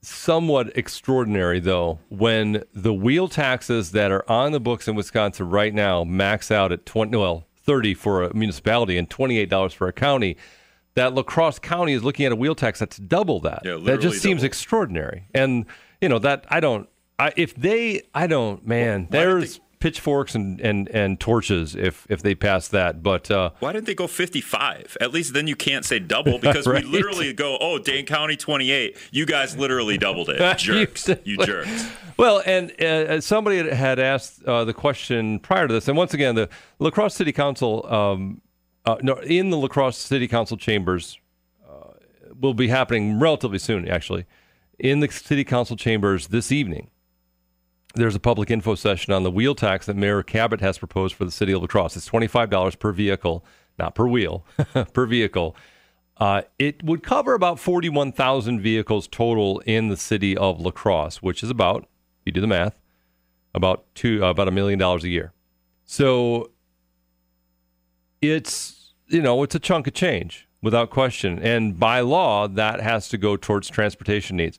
[0.00, 5.72] somewhat extraordinary though when the wheel taxes that are on the books in Wisconsin right
[5.72, 10.36] now max out at 20 well 30 for a municipality and $28 for a county
[10.94, 13.62] that La Crosse County is looking at a wheel tax that's double that.
[13.64, 14.46] Yeah, that just seems double.
[14.46, 15.28] extraordinary.
[15.34, 15.66] And
[16.00, 20.60] you know that I don't I if they I don't man did there's pitchforks and,
[20.60, 24.96] and, and torches if if they pass that but uh Why didn't they go 55?
[25.00, 26.84] At least then you can't say double because Right.
[26.84, 28.96] we literally go, oh, Dane County 28.
[29.10, 30.38] You guys literally doubled it.
[30.58, 31.08] Jerks.
[31.24, 31.90] you jerks.
[32.16, 36.34] Well, and uh, somebody had asked uh, the question prior to this, and once again,
[36.36, 38.40] the La Crosse City Council, um,
[38.84, 41.18] uh, no, in the La Crosse City Council chambers,
[41.68, 41.94] uh,
[42.40, 43.88] will be happening relatively soon.
[43.88, 44.26] Actually,
[44.78, 46.90] in the City Council chambers this evening,
[47.94, 51.24] there's a public info session on the wheel tax that Mayor Kabat has proposed for
[51.24, 51.96] the city of La Crosse.
[51.96, 53.44] It's twenty five dollars per vehicle,
[53.78, 54.44] not per wheel,
[54.92, 55.56] per vehicle.
[56.18, 61.42] Uh, it would cover about 41,000 vehicles total in the city of La Crosse, which
[61.42, 62.78] is about, if you do the math,
[63.54, 65.32] about two, uh, about a million dollars a year.
[65.84, 66.50] So
[68.22, 71.38] it's, you know, it's a chunk of change without question.
[71.40, 74.58] And by law, that has to go towards transportation needs.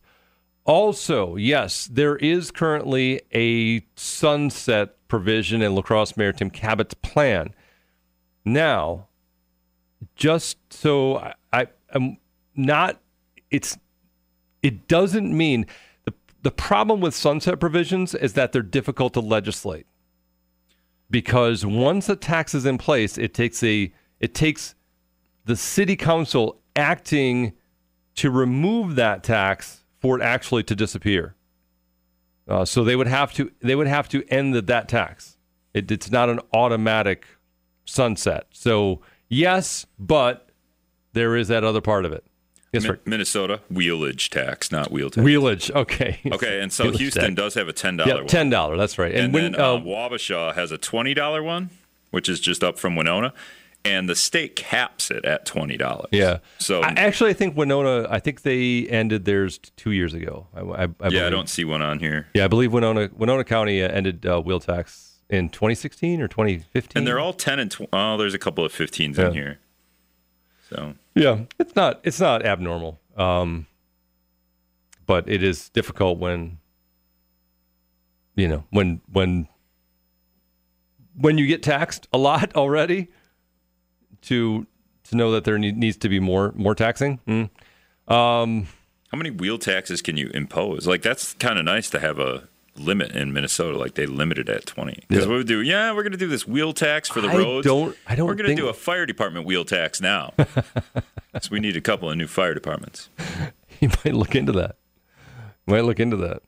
[0.66, 7.54] Also, yes, there is currently a sunset provision in La Crosse Mayor Tim Kabat's plan.
[8.46, 9.08] Now,
[10.16, 12.18] just so I, am
[12.56, 13.00] not
[13.50, 13.78] it's
[14.62, 15.66] it doesn't mean
[16.06, 19.86] the the problem with sunset provisions is that they're difficult to legislate
[21.14, 24.74] because once a tax is in place it takes a it takes
[25.46, 27.54] the city council acting
[28.16, 31.36] to remove that tax for it actually to disappear.
[32.48, 35.38] Uh, so they would have to they would have to end the, that tax.
[35.76, 37.28] It, it's not an automatic
[37.86, 38.48] sunset.
[38.50, 40.50] So yes but
[41.14, 42.26] there is that other part of it
[42.74, 45.24] yes Mi- Minnesota, wheelage tax, not wheel tax.
[45.24, 47.36] wheelage okay Okay, and so Wheelage Houston tax.
[47.36, 48.28] does have a $10 yeah one.
[48.28, 51.70] ten dollar that's right And, and, when then uh, uh, Wabasha has a $20 one,
[52.12, 53.34] which is just up from Winona.
[53.86, 56.06] And the state caps it at $20.
[56.12, 60.48] yeah So, I, actually I think Winona I think they ended theirs two years ago
[60.56, 61.22] I, I, I yeah, believe.
[61.24, 62.28] I don't see one on here.
[62.34, 66.98] yeah I believe Winona Winona County uh, ended uh, wheel tax in 2016 or 2015
[66.98, 67.90] And they're all 10 and 20.
[67.92, 69.28] Oh, there's a couple of 15s Yeah.
[69.28, 69.60] in here.
[70.70, 73.68] So, Yeah, it's not it's not abnormal, um,
[75.06, 76.60] but it is difficult when
[78.36, 79.48] you know when when
[81.16, 83.10] when you get taxed a lot already
[84.24, 84.66] to
[85.06, 87.20] to know that there need, needs to be more more taxing.
[87.28, 87.50] Mm.
[88.12, 88.68] Um,
[89.14, 90.88] how many wheel taxes can you impose?
[90.88, 93.78] Like, that's kind of nice to have a limit in Minnesota.
[93.78, 95.04] Like, they limited it at 20.
[95.08, 95.32] Because Yeah.
[95.32, 97.66] we do, yeah, we're going to do this wheel tax for the I roads.
[97.66, 100.34] don't- I don't We're going to think- do a fire department wheel tax now.
[101.42, 103.10] so we need a couple of new fire departments.
[103.80, 104.76] you might look into that.
[105.68, 106.42] You might look into that.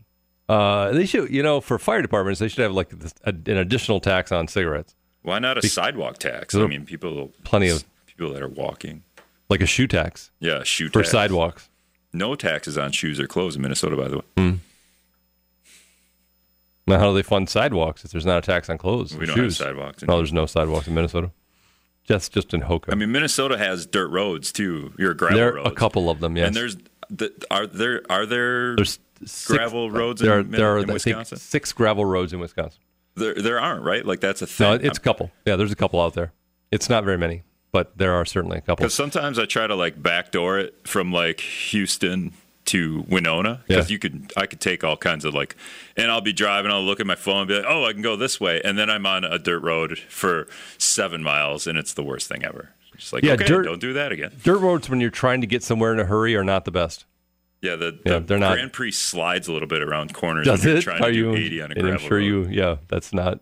[0.47, 3.57] Uh, they should, you know, for fire departments, they should have like this, a, an
[3.57, 6.53] additional tax on cigarettes, Why not a sidewalk tax?
[6.53, 9.03] I mean, people, plenty of- people that are walking.
[9.49, 11.11] like a shoe tax Yeah, shoe for tax.
[11.11, 11.69] sidewalks.
[12.13, 14.59] No taxes on shoes or clothes in Minnesota, by the way.
[16.87, 19.15] Now, how do they fund sidewalks if there's not a tax on clothes?
[19.17, 21.31] We don't have sidewalks in No, there's no sidewalks in Minnesota.
[22.07, 22.91] Just just in Hokah.
[22.91, 24.93] I mean, Minnesota has dirt roads too.
[24.99, 25.71] Your gravel there are roads.
[25.71, 26.37] a couple of them.
[26.37, 26.77] Yes, And there's
[27.09, 30.93] the, are there are there there's six, gravel roads There are, in, there are in
[30.93, 31.39] Wisconsin?
[31.39, 32.79] six gravel roads in Wisconsin.
[33.15, 34.05] There there aren't right.
[34.05, 34.67] Like that's a thing.
[34.67, 35.31] No, it's a couple.
[35.45, 36.31] Yeah, there's a couple out there.
[36.71, 38.83] It's not very many, but there are certainly a couple.
[38.83, 42.33] because sometimes I try to like backdoor it from like Houston
[42.65, 43.93] to Winona because Yeah.
[43.93, 45.55] you could I could take all kinds of like,
[45.95, 46.71] and I'll be driving.
[46.71, 48.77] I'll look at my phone and be like, oh, I can go this way, and
[48.77, 50.47] then I'm on a dirt road for
[50.77, 52.69] seven miles, and it's the worst thing ever.
[52.97, 54.31] Just like Yeah, okay, dirt- don't do that again.
[54.43, 57.05] Dirt roads when you're trying to get somewhere in a hurry are not the best.
[57.61, 60.45] Yeah, the, Yeah, the they're not- Grand Prix slides a little bit around corners.
[60.45, 60.81] Does when you're it?
[60.81, 61.35] Trying Are to do you?
[61.35, 62.23] 80 on a gravel I'm sure road.
[62.25, 62.47] you.
[62.49, 63.39] Yeah, that's not.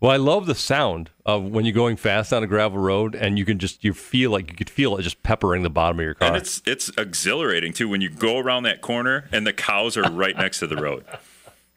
[0.00, 3.38] Well, I love the sound of when you're going fast on a gravel road, and
[3.38, 6.04] you can just you feel like you could feel it just peppering the bottom of
[6.04, 6.28] your car.
[6.28, 10.10] And it's it's exhilarating too when you go around that corner and the cows are
[10.10, 11.04] right next to the road.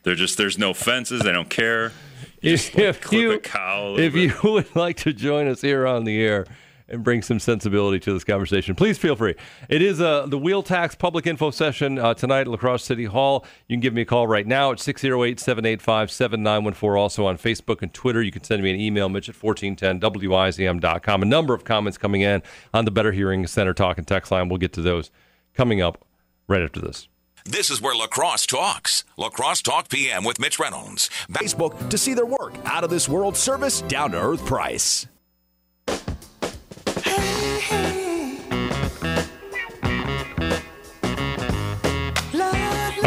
[0.04, 1.22] They're just there's no fences.
[1.24, 1.92] They don't care.
[2.42, 3.96] You just like, if clip you a cow.
[3.96, 6.46] a if you would like to join us here on the air
[6.90, 9.36] and bring some sensibility to this conversation, please feel free.
[9.70, 13.06] It is uh, the wheel tax public info session uh, tonight at La Crosse City
[13.06, 13.46] Hall.
[13.68, 16.98] You can give me a call right now at 608 785 7914.
[16.98, 18.22] Also on Facebook and Twitter.
[18.22, 21.22] You can send me an email, mitch at 1410wizm.com.
[21.22, 22.42] A number of comments coming in
[22.74, 24.50] on the Better Hearing Center talk and text line.
[24.50, 25.12] We'll get to those
[25.54, 26.06] coming up
[26.48, 27.08] right after this.
[27.46, 29.06] This is where La Crosse talks.
[29.16, 31.10] La Crosse Talk PM with Mitch Reynolds.
[31.32, 32.54] Facebook to see their work.
[32.66, 35.08] Out of this world service, down to earth price.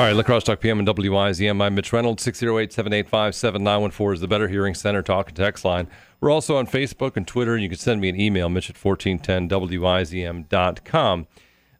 [0.01, 1.61] All right, La Crosse Talk PM and WIZM.
[1.61, 2.23] I'm Mitch Reynolds.
[2.23, 5.89] 608 785 7914 is the Better Hearing Center talk and text line.
[6.23, 8.77] We're also on Facebook and Twitter, and you can send me an email, mitch at
[8.77, 11.27] 1410wizm.com.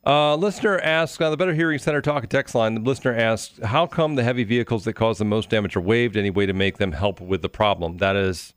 [0.07, 2.75] Uh, listener asks on the Better Hearing Center talk and text line.
[2.75, 6.15] The listener asks, "How come the heavy vehicles that cause the most damage are waived?
[6.15, 8.53] Any way to make them help with the problem?" That is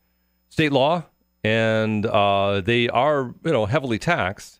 [0.50, 1.06] state law,
[1.44, 4.60] and uh, they are you know heavily taxed.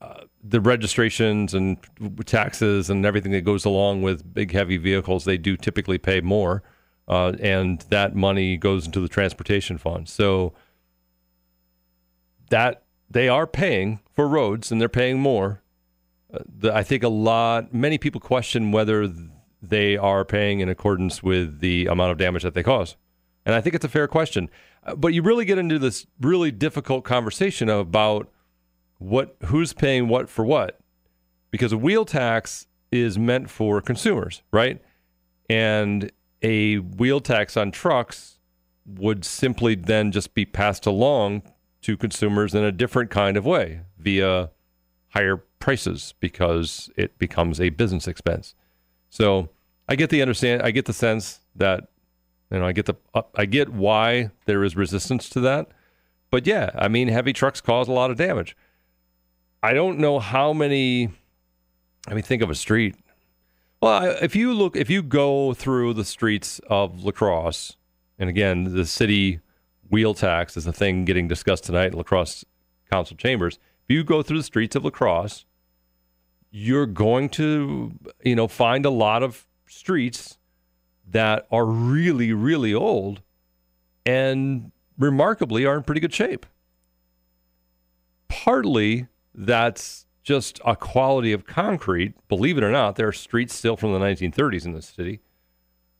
[0.00, 1.78] Uh, the registrations and
[2.26, 6.62] taxes and everything that goes along with big heavy vehicles, they do typically pay more,
[7.08, 10.08] uh, and that money goes into the transportation fund.
[10.08, 10.52] So
[12.50, 15.62] that they are paying for roads and they're paying more.
[16.32, 19.10] Uh, the, I think a lot, many people question whether
[19.62, 22.96] they are paying in accordance with the amount of damage that they cause.
[23.46, 24.48] And I think it's a fair question.
[24.84, 28.30] Uh, but you really get into this really difficult conversation about
[28.98, 30.78] what who's paying what for what.
[31.50, 34.80] Because a wheel tax is meant for consumers, right?
[35.48, 36.10] And
[36.42, 38.38] a wheel tax on trucks
[38.86, 41.42] would simply then just be passed along
[41.82, 44.50] to consumers in a different kind of way via
[45.08, 48.54] higher prices because it becomes a business expense.
[49.10, 49.48] So
[49.88, 51.88] I get the understand I get the sense that
[52.54, 55.68] you know I get the uh, I get why there is resistance to that.
[56.30, 58.56] But yeah, I mean heavy trucks cause a lot of damage.
[59.62, 61.10] I don't know how many
[62.06, 62.94] I mean think of a street.
[63.82, 67.76] Well, if you look if you go through the streets of La Crosse
[68.18, 69.40] and again the city
[69.90, 72.44] wheel tax is a thing getting discussed tonight in La Crosse
[72.90, 73.58] council chambers.
[73.88, 75.44] If you go through the streets of La Crosse,
[76.50, 77.92] you're going to,
[78.22, 80.38] you know, find a lot of streets
[81.10, 83.22] that are really, really old
[84.06, 86.46] and remarkably are in pretty good shape.
[88.28, 92.14] Partly that's just a quality of concrete.
[92.28, 95.20] Believe it or not, there are streets still from the 1930s in this city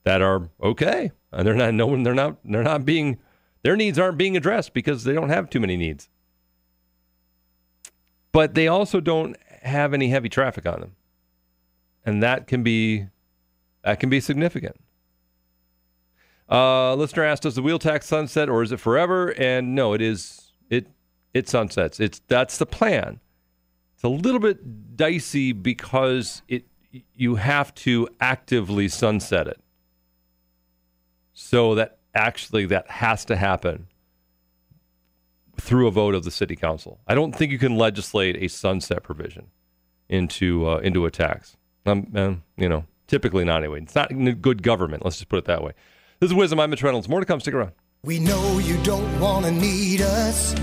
[0.03, 1.73] that are okay, and they're not.
[1.73, 2.03] No, one.
[2.03, 2.37] they're not.
[2.43, 3.19] They're not being
[3.65, 6.07] their needs aren't being addressed because they don't have too many needs.
[8.31, 10.95] But they also don't have any heavy traffic on them.
[12.05, 13.07] And that can be
[13.83, 14.75] that can be significant.
[16.49, 20.01] Uh, listener asked, "Does the wheel tax sunset or is it forever?" And no, it
[20.01, 20.51] is.
[20.69, 20.87] It
[21.33, 21.99] it sunsets.
[21.99, 23.19] It's that's the plan.
[23.95, 26.65] It's a little bit dicey because it
[27.13, 29.59] you have to actively sunset it.
[31.33, 33.87] So that actually that has to happen
[35.59, 36.99] through a vote of the city council.
[37.07, 39.47] I don't think you can legislate a sunset provision
[40.09, 41.57] into uh, into a tax.
[41.85, 43.81] Um, um, you know, typically not anyway.
[43.81, 44.09] It's not
[44.41, 45.03] good government.
[45.03, 45.73] Let's just put it that way.
[46.25, 46.59] This is WIZM.
[46.59, 47.07] I'm Mitch Reynolds.
[47.07, 47.39] More to come.
[47.39, 47.73] Stick around.
[48.03, 50.55] We know you don't want to need us,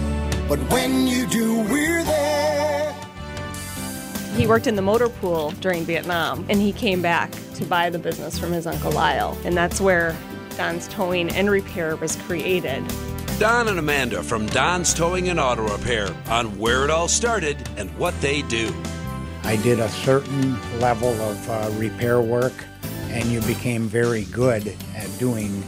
[0.48, 2.92] but when you do, we're there.
[4.34, 7.98] He worked in the motor pool during Vietnam, and he came back to buy the
[8.00, 10.16] business from his uncle Lyle, and that's where
[10.56, 12.82] Don's Towing and Repair was created.
[13.38, 17.88] Don and Amanda from Don's Towing and Auto Repair on where it all started and
[17.98, 18.74] what they do.
[19.44, 22.52] I did a certain level of uh, repair work,
[23.12, 25.62] and you became very good at doing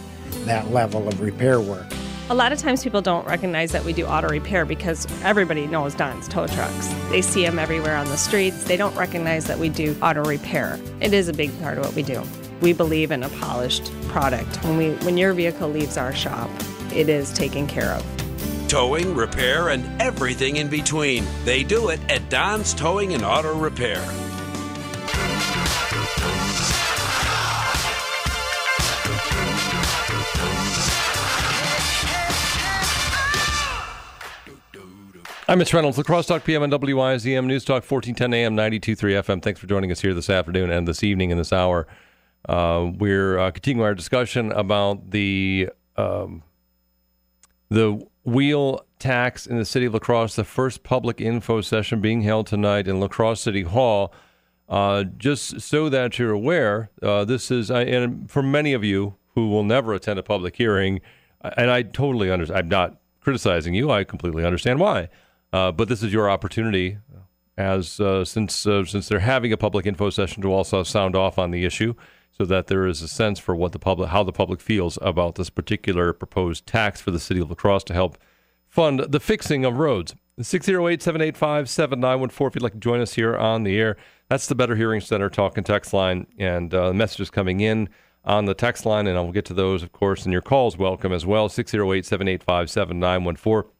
[0.45, 1.87] that level of repair work.
[2.31, 5.95] A lot of times people don't recognize that we do auto repair because everybody knows
[5.95, 6.89] Don's tow trucks.
[7.11, 8.65] They see them everywhere on the streets.
[8.65, 10.81] They don't recognize that we do auto repair.
[11.01, 12.23] It is a big part of what we do.
[12.63, 14.57] We believe in a polished product.
[14.65, 16.49] When we when your vehicle leaves our shop,
[16.95, 18.69] it is taken care of.
[18.69, 21.27] Towing, repair, and everything in between.
[21.45, 24.03] They do it at Don's Towing and Auto Repair.
[35.47, 39.43] I'm Mitch Reynolds, La Crosse Talk PM and WIZM News Talk 1410 AM 923 FM.
[39.43, 41.87] Thanks for joining us here this afternoon and this evening in this hour.
[42.49, 45.69] Uh, we're uh, continuing our discussion about the
[45.99, 46.43] um,
[47.69, 50.35] the wheel tax in the city of La Crosse.
[50.35, 54.15] The first public info session being held tonight in La Crosse City Hall.
[54.67, 59.51] Uh, just so that you're aware, uh, this is and for many of you who
[59.51, 61.03] will never attend a public hearing,
[61.43, 62.61] and I totally understand.
[62.61, 63.91] I'm not criticizing you.
[63.91, 65.11] I completely understand why.
[65.55, 66.99] Uh, but this is your opportunity,
[67.57, 71.39] as uh, since uh, since they're having a public info session to also sound off
[71.39, 71.95] on the issue,
[72.33, 75.37] so that there is a sense for what the public, how the public feels about
[75.37, 78.19] this particular proposed tax for the city of La Crosse to help
[78.67, 80.17] fund the fixing of roads.
[80.41, 83.97] 608 785 7914 if you'd like to join us here on the air.
[84.29, 87.89] That's the Better Hearing Center talk and text line, and uh, messages coming in
[88.25, 91.13] on the text line, and I'll get to those, of course, and your calls welcome
[91.13, 91.49] as well.
[91.49, 93.74] 608 785 7914.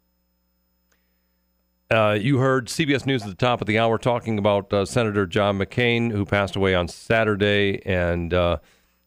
[1.91, 5.27] Uh, you heard CBS News at the top of the hour talking about uh, Senator
[5.27, 8.59] John McCain, who passed away on Saturday, and uh,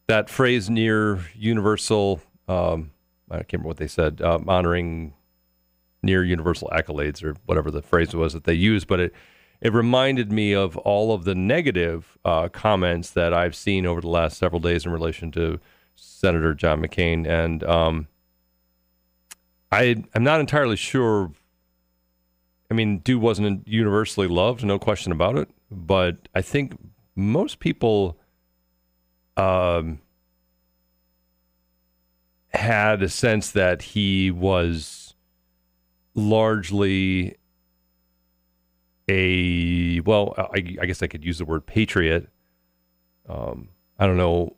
[0.06, 2.92] that phrase near universal, um,
[3.30, 5.14] I can't remember what they said, uh, honoring
[6.02, 9.14] near universal accolades or whatever the phrase was that they used, but it
[9.60, 14.08] it reminded me of all of the negative uh, comments that I've seen over the
[14.08, 15.58] last several days in relation to
[15.96, 18.06] Senator John McCain, and um,
[19.72, 21.32] I I'm not entirely sure.
[22.70, 25.48] I mean, dude wasn't universally loved, no question about it.
[25.70, 26.78] But I think
[27.14, 28.18] most people
[29.36, 30.00] um,
[32.50, 35.14] had a sense that he was
[36.14, 37.36] largely
[39.08, 42.28] a well, I, I, guess I could use the word patriot.
[43.28, 44.56] Um, I don't know,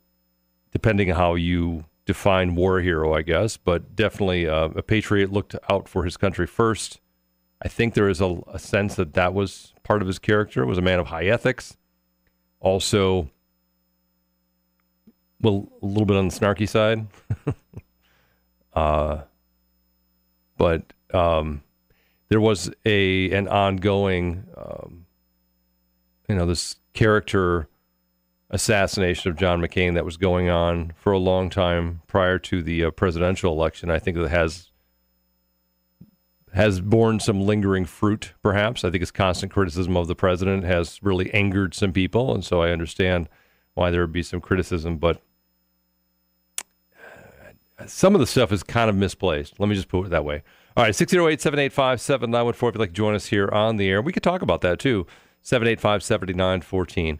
[0.71, 5.55] depending on how you define war hero, I guess, but definitely uh, a patriot looked
[5.69, 6.99] out for his country first.
[7.61, 10.65] I think there is a, a sense that that was part of his character.
[10.65, 11.77] Was a man of high ethics,
[12.59, 13.29] also,
[15.41, 17.07] well, a little bit on the snarky side.
[18.73, 19.21] uh,
[20.57, 21.61] but um,
[22.29, 25.05] there was a an ongoing, um,
[26.27, 27.67] you know, this character
[28.49, 32.85] assassination of John McCain that was going on for a long time prior to the
[32.85, 33.89] uh, presidential election.
[33.89, 34.70] I think that has
[36.53, 38.33] has borne some lingering fruit.
[38.43, 42.43] Perhaps I think his constant criticism of the president has really angered some people, and
[42.43, 43.29] so I understand
[43.73, 45.21] why there would be some criticism, but.
[47.87, 49.59] Some of the stuff is kind of misplaced.
[49.59, 50.43] Let me just put it that way.
[50.77, 54.01] All right, 608 785 7914 if you'd like to join us here on the air.
[54.01, 55.07] We could talk about that too.
[55.41, 57.19] 785 7914.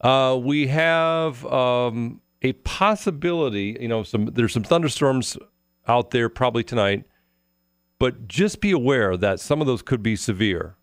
[0.00, 5.36] Uh, we have um, a possibility, you know, some there's some thunderstorms
[5.86, 7.04] out there probably tonight,
[8.00, 10.74] but just be aware that some of those could be severe.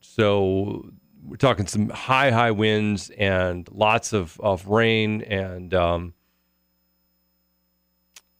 [0.00, 0.90] So
[1.22, 6.14] we're talking some high, high winds and lots of, of rain and um,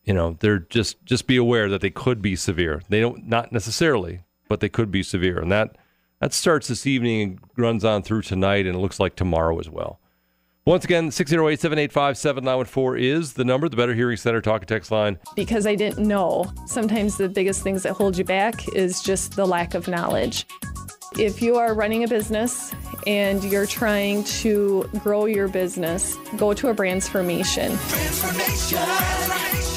[0.03, 2.83] you know, they're just just be aware that they could be severe.
[2.89, 5.77] They don't not necessarily, but they could be severe, and that
[6.19, 9.69] that starts this evening and runs on through tonight, and it looks like tomorrow as
[9.69, 10.00] well.
[10.71, 14.93] Once again, 608 785 7914 is the number, the Better Hearing Center talk and text
[14.93, 15.19] line.
[15.35, 16.49] Because I didn't know.
[16.67, 20.47] Sometimes the biggest things that hold you back is just the lack of knowledge.
[21.19, 22.73] If you are running a business
[23.05, 27.71] and you're trying to grow your business, go to a Brandsformation.
[28.73, 29.70] La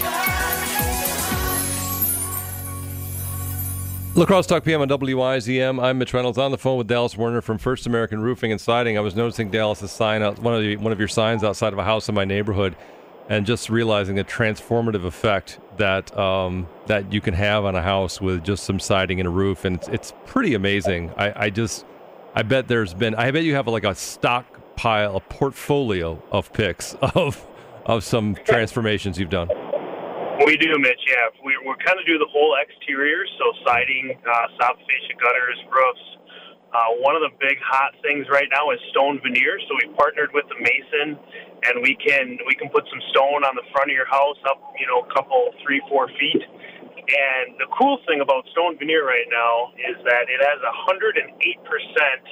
[4.22, 5.84] Crosse Talk PM on WIZM.
[5.84, 8.97] I'm Mitch Reynolds on the phone with Dallas Werner from First American Roofing and Siding.
[8.97, 11.80] I was noticing Dallas's sign out one of the, one of your signs outside of
[11.80, 12.76] a house in my neighborhood,
[13.28, 18.22] and just realizing the transformative effect that um, that you can have on a house
[18.22, 21.11] with just some siding and a roof, and it's, it's pretty amazing.
[21.18, 21.84] I, I just
[22.36, 26.95] I bet there's been I bet you have like a stockpile, a portfolio of pics
[27.01, 27.45] of
[27.88, 29.49] of some transformations you've done.
[30.42, 30.98] We do, Mitch.
[31.06, 35.60] Yeah, we, we're kind of do the whole exterior, so siding, uh, soffit fascia gutters,
[35.70, 36.08] roofs.
[36.74, 39.62] Uh, one of the big hot things right now is stone veneer.
[39.70, 41.22] So we partnered with the mason,
[41.70, 44.58] and we can we can put some stone on the front of your house, up
[44.82, 46.42] you know a couple three four feet.
[46.42, 51.22] And the cool thing about stone veneer right now is that it has a hundred
[51.22, 52.26] and eight percent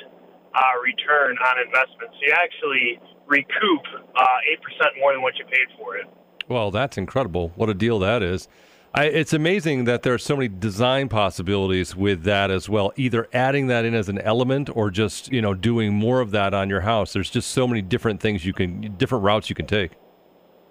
[0.58, 2.10] uh, return on investment.
[2.18, 2.98] So you actually
[3.30, 3.86] recoup
[4.18, 6.10] uh, eight percent more than what you paid for it.
[6.48, 7.52] Well, that's incredible.
[7.56, 8.48] What a deal that is.
[8.94, 12.92] I, it's amazing that there are so many design possibilities with that as well.
[12.98, 16.54] Either adding that in as an element or just you know doing more of that
[16.54, 17.14] on your house.
[17.14, 19.92] There's just so many different things you can, different routes you can take.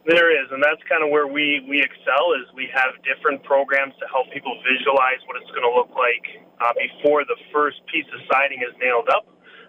[0.04, 2.36] There is, and that's kind of where we we excel.
[2.36, 6.44] Is we have different programs to help people visualize what it's going to look like
[6.60, 9.24] uh, before the first piece of siding is nailed up.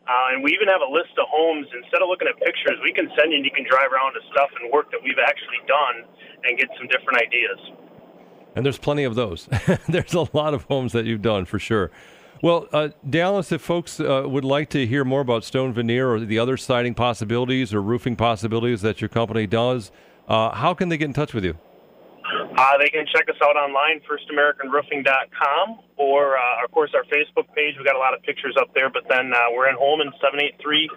[0.08, 1.68] Uh, and we even have a list of homes.
[1.74, 4.22] Instead of looking at pictures, we can send you and you can drive around to
[4.32, 6.04] stuff and work that we've actually done
[6.43, 7.60] and get some different ideas.
[8.56, 9.47] And there's plenty of those.
[9.88, 11.91] there's a lot of homes that you've done for sure.
[12.41, 16.20] Well, uh, Dallas, if folks uh, would like to hear more about stone veneer or
[16.20, 19.91] the other siding possibilities or roofing possibilities that your company does,
[20.28, 21.58] uh, how can they get in touch with you?
[22.62, 27.74] Uh, they can check us out online, firstamericanroofing.com, or uh, of course our Facebook page.
[27.76, 28.88] We've got a lot of pictures up there.
[28.91, 30.88] But then uh, we're in Holmen, seven eight three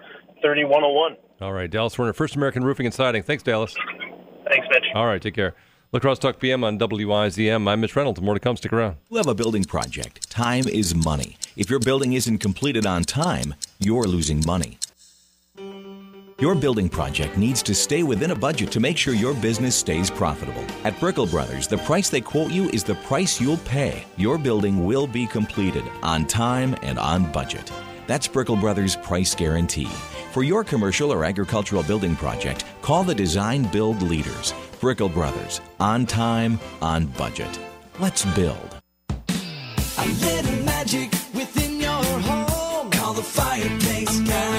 [0.43, 1.17] thirty one zero one.
[1.41, 3.23] All right, Dallas Werner, First American Roofing and Siding.
[3.23, 3.73] Thanks, Dallas.
[4.47, 4.83] Thanks, Mitch.
[4.93, 5.55] All right, take care.
[5.91, 7.67] La Crosse Talk PM on WIZM.
[7.67, 8.21] I'm Mitch Reynolds.
[8.21, 8.57] More to come.
[8.57, 8.97] Stick around.
[9.09, 10.29] You have a building project.
[10.29, 11.35] Time is money.
[11.57, 14.77] If your building isn't completed on time, you're losing money.
[16.41, 20.11] Your building project needs to stay within a budget to make sure your business stays
[20.11, 20.65] profitable.
[20.83, 24.05] At Brickl Brothers, the price they quote you is the price you'll pay.
[24.17, 27.71] Your building will be completed on time and on budget.
[28.05, 29.87] That's Brickl Brothers Price Guarantee.
[30.33, 34.53] For your commercial or agricultural building project, call the design build leaders.
[34.81, 37.57] Brickl Brothers, on time, on budget.
[37.97, 38.75] Let's build.
[39.29, 42.91] A little magic within your home.
[42.91, 44.19] Call the fireplace.
[44.19, 44.54] American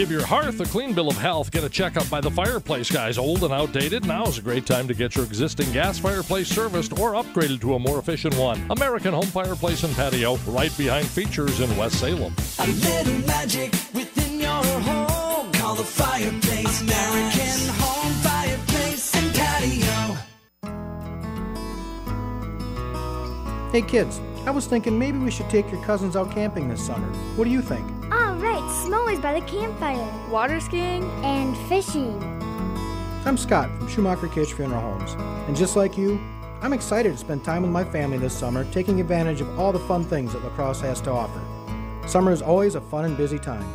[0.00, 1.50] Give your hearth a clean bill of health.
[1.50, 3.18] Get a checkup by the fireplace guys.
[3.18, 4.06] Old and outdated?
[4.06, 7.74] Now is a great time to get your existing gas fireplace serviced or upgraded to
[7.74, 8.64] a more efficient one.
[8.70, 12.34] American Home Fireplace and Patio, right behind Features in West Salem.
[12.60, 15.52] A little magic within your home.
[15.52, 16.80] Call the fireplace.
[16.80, 20.16] American Home Fireplace and Patio.
[23.70, 27.06] Hey kids, I was thinking maybe we should take your cousins out camping this summer.
[27.36, 27.86] What do you think?
[28.10, 30.30] All right, Smoley's by the campfire.
[30.30, 32.18] Water skiing and fishing.
[33.26, 35.12] I'm Scott from Schumacher Kish Funeral Homes,
[35.46, 36.18] and just like you,
[36.62, 39.78] I'm excited to spend time with my family this summer taking advantage of all the
[39.80, 41.40] fun things that La Crosse has to offer.
[42.08, 43.66] Summer is always a fun and busy time.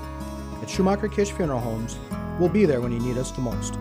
[0.63, 1.99] At Schumacher Kish Funeral Homes,
[2.39, 3.77] we'll be there when you need us the most.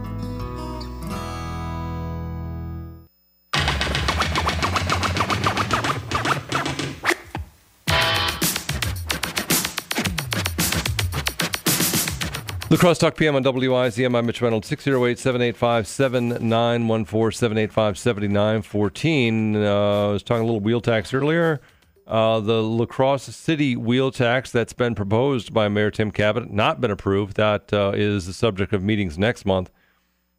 [12.74, 14.18] La Crosse Talk PM on WIZM.
[14.18, 14.66] I'm Mitch Reynolds.
[14.66, 19.56] 608 785 7914 785 7914.
[19.56, 19.60] I
[20.08, 21.60] was talking a little wheel tax earlier.
[22.08, 26.80] Uh, the La Crosse City wheel tax that's been proposed by Mayor Tim Kabat, not
[26.80, 27.36] been approved.
[27.36, 29.70] That uh, is the subject of meetings next month.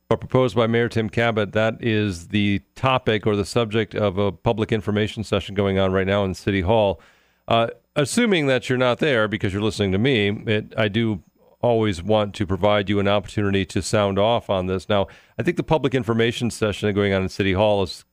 [0.09, 4.33] But proposed by Mayor Tim Kabat, that is the topic or the subject of a
[4.33, 6.99] public information session going on right now in City Hall.
[7.47, 11.23] Uh, assuming that you're not there because you're listening to me, it, I do
[11.66, 14.88] always want to provide you an opportunity to sound off on this.
[14.88, 15.07] Now,
[15.38, 18.05] I think the public information session going on in City Hall is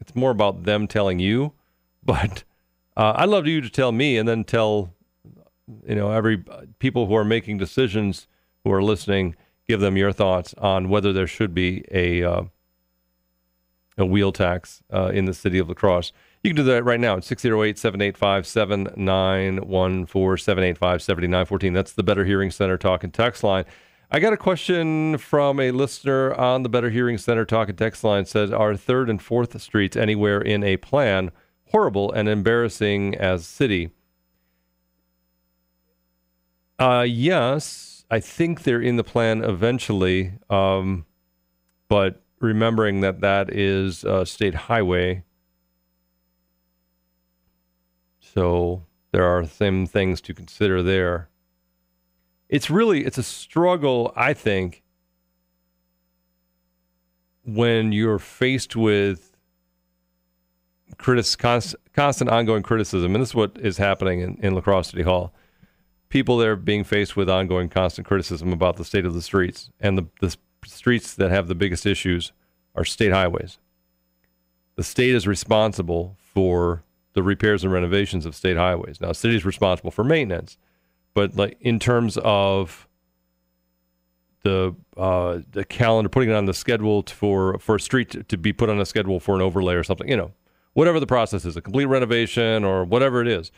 [0.00, 1.52] it's more about them telling you,
[2.04, 2.44] but
[2.96, 4.92] uh, I'd love you to tell me and then tell
[5.86, 6.42] you know every
[6.78, 8.26] people who are making decisions
[8.64, 9.36] who are listening,
[9.68, 12.42] give them your thoughts on whether there should be a uh,
[13.98, 16.12] a wheel tax uh, in the city of La Crosse.
[16.42, 21.72] You can do that right now at 608 785 7914 785 7914.
[21.72, 23.64] That's the Better Hearing Center talk and text line.
[24.10, 28.04] I got a question from a listener on the Better Hearing Center talk and text
[28.04, 28.22] line.
[28.22, 31.32] It says, Are 3rd and 4th Streets anywhere in a plan
[31.70, 33.90] horrible and embarrassing as city?
[36.78, 41.06] Uh, yes, I think they're in the plan eventually, um,
[41.88, 45.24] but remembering that that is a state highway
[48.36, 51.30] so there are some things to consider there.
[52.50, 54.82] It's really it's a struggle, I think,
[57.44, 59.34] when you're faced with
[60.98, 64.90] critis- constant, constant ongoing criticism, and this is what is happening in, in La Crosse
[64.90, 65.32] City Hall.
[66.10, 69.96] People there being faced with ongoing constant criticism about the state of the streets, and
[69.96, 72.32] the, the streets that have the biggest issues
[72.74, 73.56] are state highways.
[74.74, 76.82] The state is responsible for
[77.16, 79.00] the repairs and renovations of state highways.
[79.00, 80.58] Now, the city is responsible for maintenance,
[81.14, 82.86] but like in terms of
[84.42, 88.36] the uh, the calendar, putting it on the schedule for for a street to, to
[88.36, 90.30] be put on a schedule for an overlay or something, you know,
[90.74, 93.50] whatever the process is, a complete renovation or whatever it is,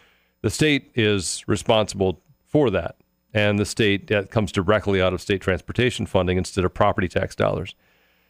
[0.43, 2.95] the state is responsible for that,
[3.35, 7.35] and the state that comes directly out of state transportation funding instead of property tax
[7.35, 7.75] dollars,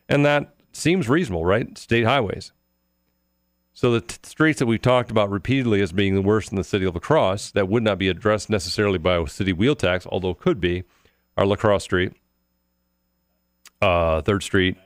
[0.09, 1.77] and that seems reasonable, right?
[1.77, 2.53] State highways.
[3.79, 6.65] So the t- streets that we've talked about repeatedly as being the worst in the
[6.65, 10.05] city of La Crosse that would not be addressed necessarily by a city wheel tax,
[10.11, 10.83] although it could be,
[11.37, 12.13] are La Crosse Street,
[13.81, 14.77] uh, Third Street,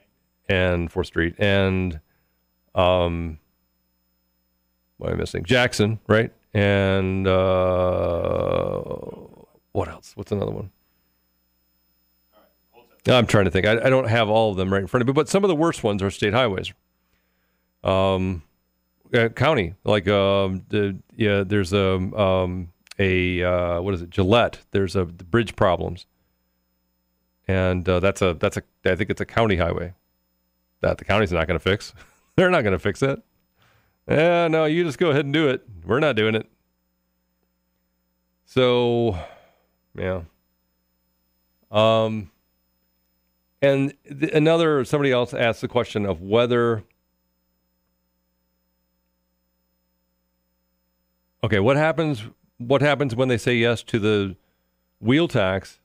[0.47, 2.01] and Fourth Street, and
[2.75, 3.39] um,
[4.99, 5.45] what am I missing?
[5.45, 6.31] Jackson, right?
[6.53, 8.83] And uh,
[9.73, 10.13] what else?
[10.17, 10.71] What's another one?
[13.07, 13.67] I'm trying to think.
[13.67, 15.49] I, I don't have all of them right in front of me, but some of
[15.49, 16.75] the worst ones are state highways.
[17.83, 18.43] Um,
[19.15, 19.75] uh, county.
[19.85, 24.11] Like um, the, yeah, there's a um, a uh, what is it?
[24.11, 24.61] Gillette.
[24.71, 26.07] There's a the bridge problems,
[27.49, 29.95] and uh, that's a that's a I think it's a county highway.
[30.81, 31.95] that the county's not going to fix.
[32.37, 33.23] They're not going to fix it.
[34.09, 35.63] Yeah, no, you just go ahead and do it.
[35.85, 36.49] We're not doing it.
[38.47, 39.17] So,
[39.97, 40.23] yeah.
[41.71, 42.31] Um,
[43.63, 46.85] and th- another somebody else asked the question of whether.
[51.45, 52.25] Okay, what happens?
[52.59, 54.37] What happens when they say yes to the
[55.01, 55.81] wheel tax,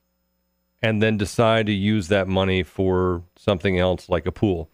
[0.80, 4.70] and then decide to use that money for something else like a pool?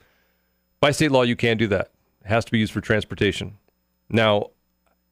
[0.80, 1.90] By state law, you can't do that.
[2.22, 3.56] It has to be used for transportation.
[4.10, 4.50] Now,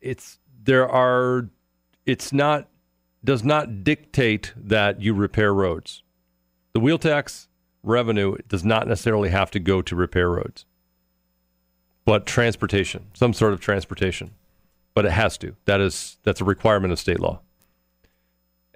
[0.00, 1.48] it's there are.
[2.04, 2.68] It's not
[3.24, 6.02] does not dictate that you repair roads.
[6.72, 7.48] The wheel tax
[7.82, 10.66] revenue does not necessarily have to go to repair roads,
[12.04, 14.32] but transportation, some sort of transportation.
[14.94, 15.56] But it has to.
[15.64, 17.40] That is that's a requirement of state law.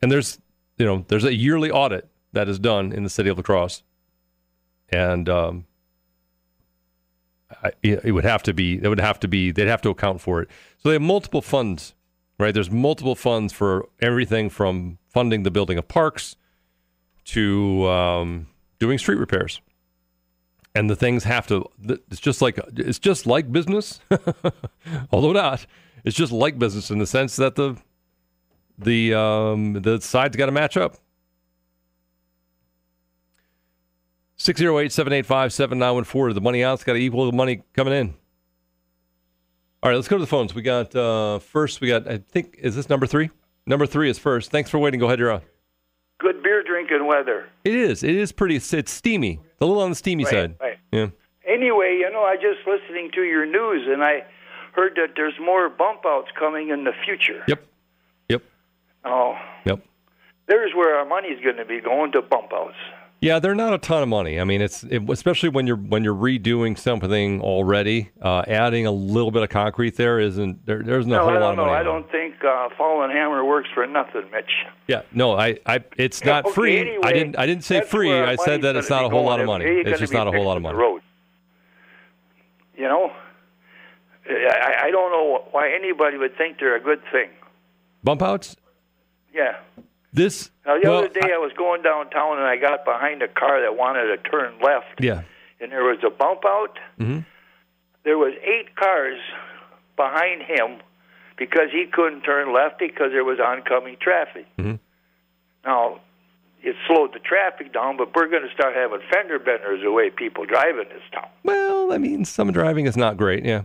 [0.01, 0.39] And there's
[0.79, 3.83] you know there's a yearly audit that is done in the city of La Crosse,
[4.89, 5.67] and um,
[7.63, 10.21] I, it would have to be it would have to be they'd have to account
[10.21, 10.49] for it.
[10.79, 11.95] So they have multiple funds,
[12.39, 12.53] right?
[12.53, 16.37] There's multiple funds for everything from funding the building of parks
[17.27, 18.47] to um,
[18.79, 19.61] doing street repairs.
[20.75, 21.65] And the things have to.
[21.89, 24.01] It's just like it's just like business,
[25.11, 25.67] although not.
[26.07, 27.77] It's just like business in the sense that the
[28.79, 30.97] the um, the sides got to match up.
[34.39, 36.35] 608 785 7914.
[36.35, 38.15] The money out's got to equal the money coming in.
[39.83, 40.55] All right, let's go to the phones.
[40.55, 43.31] We got uh, first, we got, I think, is this number three?
[43.67, 44.51] Number three is first.
[44.51, 45.01] Thanks for waiting.
[45.01, 45.43] Go ahead, you're on.
[46.19, 47.47] Good beer drinking weather.
[47.65, 48.03] It is.
[48.03, 49.41] It is pretty, it's steamy.
[49.43, 50.55] It's a little on the steamy Right, side.
[50.61, 50.79] right.
[50.93, 51.09] Yeah.
[51.47, 54.25] Anyway, you know, I just listening to your news and I
[54.77, 57.43] heard that there's more bump outs coming in the future.
[57.49, 57.67] Yep.
[58.29, 58.43] Yep.
[59.05, 59.81] Oh, Yep.
[60.47, 62.77] there's where our money's going to be going to bump outs.
[63.23, 64.39] Yeah, they're not a ton of money.
[64.39, 68.11] I mean, it's it, especially when you're when you're redoing something already.
[68.21, 71.51] Uh, adding a little bit of concrete there isn't there, there's no no, whole lot
[71.53, 71.71] of money.
[71.73, 74.51] I don't think uh, Fallen Hammer works for nothing, Mitch.
[74.87, 76.79] Yeah, no, I, I it's not Okay, free.
[76.79, 78.13] anyway, I didn't I didn't say free.
[78.13, 79.65] I said that it's not a whole lot of money.
[79.65, 80.77] It's just not a whole lot of money.
[80.77, 81.01] road.
[82.77, 83.13] You know,
[84.29, 87.31] I, I don't know why anybody would think they're a good thing.
[88.03, 88.57] Bump outs.
[89.33, 89.57] Yeah.
[90.13, 93.29] This Now the well, other day I, was going downtown and I got behind a
[93.29, 95.23] car that wanted to turn left, yeah.
[95.61, 96.79] and there was a bump out.
[96.99, 97.19] hmm
[98.05, 99.19] There was eight cars
[99.97, 100.81] behind him
[101.37, 104.47] because he couldn't turn left because there was oncoming traffic.
[104.57, 104.77] Mm-hmm.
[105.67, 106.01] Now
[106.63, 110.09] it slowed the traffic down, but we're going to start having fender benders the way
[110.11, 111.29] people drive in this town.
[111.45, 113.45] Well, I mean, some driving is not great.
[113.45, 113.63] Yeah.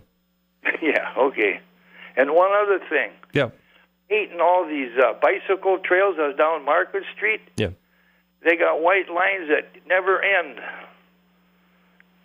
[0.82, 1.60] yeah, okay.
[2.16, 3.50] And one other thing, Yeah.
[4.10, 7.70] eating all these uh, bicycle trails that's down Market Street, Yeah.
[8.44, 10.60] they got white lines that never end.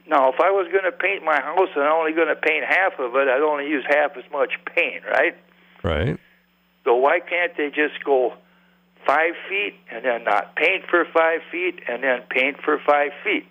[0.08, 2.64] Now, if I was going to paint my house and I'm only going to paint
[2.64, 5.36] half of it, I'd only use half as much paint, right?
[5.82, 6.18] Right.
[6.84, 8.34] So why can't they just go
[9.04, 13.46] five feet and then not paint for five feet and then paint for five feet?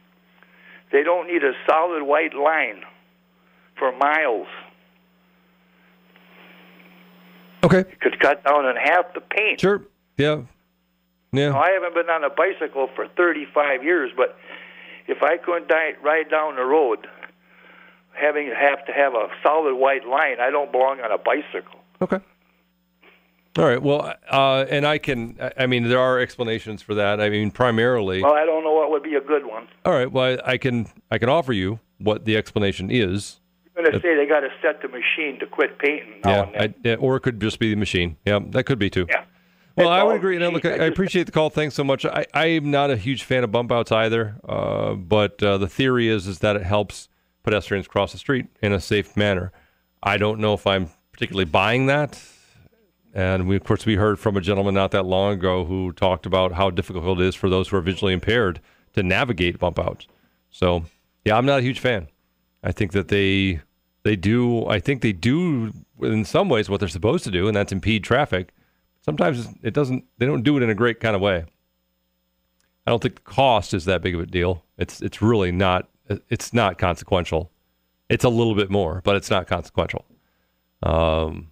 [0.94, 2.84] They don't need a solid white line
[3.78, 4.48] for miles.
[7.66, 7.84] Okay.
[8.02, 9.60] Could cut down on half the paint.
[9.60, 9.82] Sure.
[10.18, 10.42] Yeah.
[11.32, 11.50] Yeah.
[11.50, 14.38] Now, I haven't been on a bicycle for 35 years, but
[15.08, 17.08] if I couldn't di- ride down the road,
[18.14, 21.80] having have to have a solid white line, I don't belong on a bicycle.
[22.02, 22.20] Okay.
[23.58, 23.82] All right.
[23.82, 25.38] Well, uh, and I can.
[25.42, 27.20] I- I mean, there are explanations for that.
[27.22, 28.22] I mean, primarily.
[28.22, 29.68] Well, I don't know what would be a good one.
[29.86, 30.12] All right.
[30.12, 30.88] Well, I can.
[31.10, 33.40] I can offer you what the explanation is.
[33.78, 36.62] I'm going to say they got to set the machine to quit painting now Yeah,
[36.64, 36.74] and.
[36.74, 38.18] I, yeah, or it could just be the machine.
[38.26, 39.06] Yeah, that could be too.
[39.10, 39.26] Yeah.
[39.76, 40.38] Well, I would agree.
[40.38, 41.50] Now, look, I, I appreciate the call.
[41.50, 42.06] Thanks so much.
[42.06, 46.08] I, I'm not a huge fan of bump outs either, uh, but uh, the theory
[46.08, 47.10] is is that it helps
[47.44, 49.52] pedestrians cross the street in a safe manner.
[50.02, 52.22] I don't know if I'm particularly buying that.
[53.14, 56.26] And we, of course, we heard from a gentleman not that long ago who talked
[56.26, 58.60] about how difficult it is for those who are visually impaired
[58.94, 60.08] to navigate bump outs.
[60.50, 60.84] So,
[61.24, 62.10] yeah, I'm not a huge fan.
[62.62, 63.62] I think that they
[64.06, 64.68] they do.
[64.68, 68.04] I think they do in some ways what they're supposed to do, and that's impede
[68.04, 68.54] traffic.
[69.02, 70.06] Sometimes it doesn't.
[70.20, 71.46] They don't do it in a great kind of way.
[72.86, 74.64] I don't think the cost is that big of a deal.
[74.78, 75.90] It's it's really not.
[76.30, 77.50] It's not consequential.
[78.08, 80.06] It's a little bit more, but it's not consequential.
[80.84, 81.48] Um,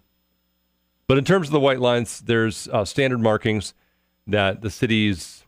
[1.08, 3.74] but in terms of the white lines, there's uh, standard markings
[4.28, 5.43] that the city's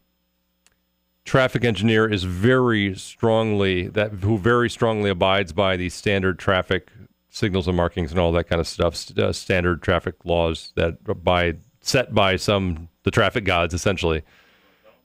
[1.27, 6.91] traffic engineer is very strongly that who very strongly abides by the standard traffic
[7.29, 10.97] signals and markings and all that kind of stuff, st- uh, standard traffic laws that
[11.23, 14.23] by set by some the traffic gods essentially.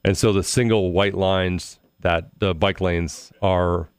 [0.06, 3.90] And so the single white lines that the bike lanes are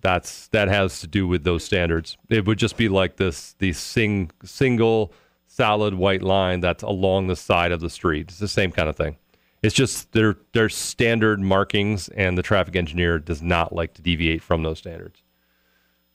[0.00, 2.16] that's that has to do with those standards.
[2.30, 5.12] It would just be like this the sing, single
[5.46, 8.28] solid white line that's along the side of the street.
[8.30, 9.16] It's the same kind of thing.
[9.62, 14.42] It's just they're they're standard markings, and the traffic engineer does not like to deviate
[14.42, 15.22] from those standards.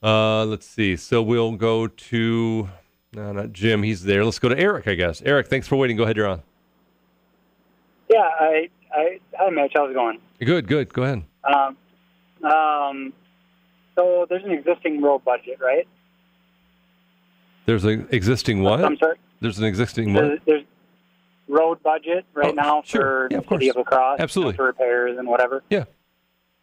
[0.03, 0.95] Uh, let's see.
[0.95, 2.69] So we'll go to
[3.13, 3.83] no, not Jim.
[3.83, 4.25] He's there.
[4.25, 5.21] Let's go to Eric, I guess.
[5.21, 5.97] Eric, thanks for waiting.
[5.97, 6.17] Go ahead.
[6.17, 6.43] You're on.
[8.09, 9.73] Yeah, I, I, hi, Mitch.
[9.75, 10.19] How's it going?
[10.39, 10.93] Good, good.
[10.93, 11.23] Go ahead.
[11.43, 11.77] Um,
[12.49, 13.13] um,
[13.95, 15.87] so there's an existing road budget, right?
[17.65, 18.83] There's an existing what?
[18.83, 19.17] I'm sorry.
[19.41, 20.23] There's an existing what?
[20.23, 20.63] There's, there's
[21.47, 23.01] road budget right Oh, now sure.
[23.01, 23.75] for Yeah, of the city of.
[23.77, 24.55] La Crosse, Absolutely.
[24.55, 25.63] for repairs and whatever.
[25.69, 25.85] Yeah.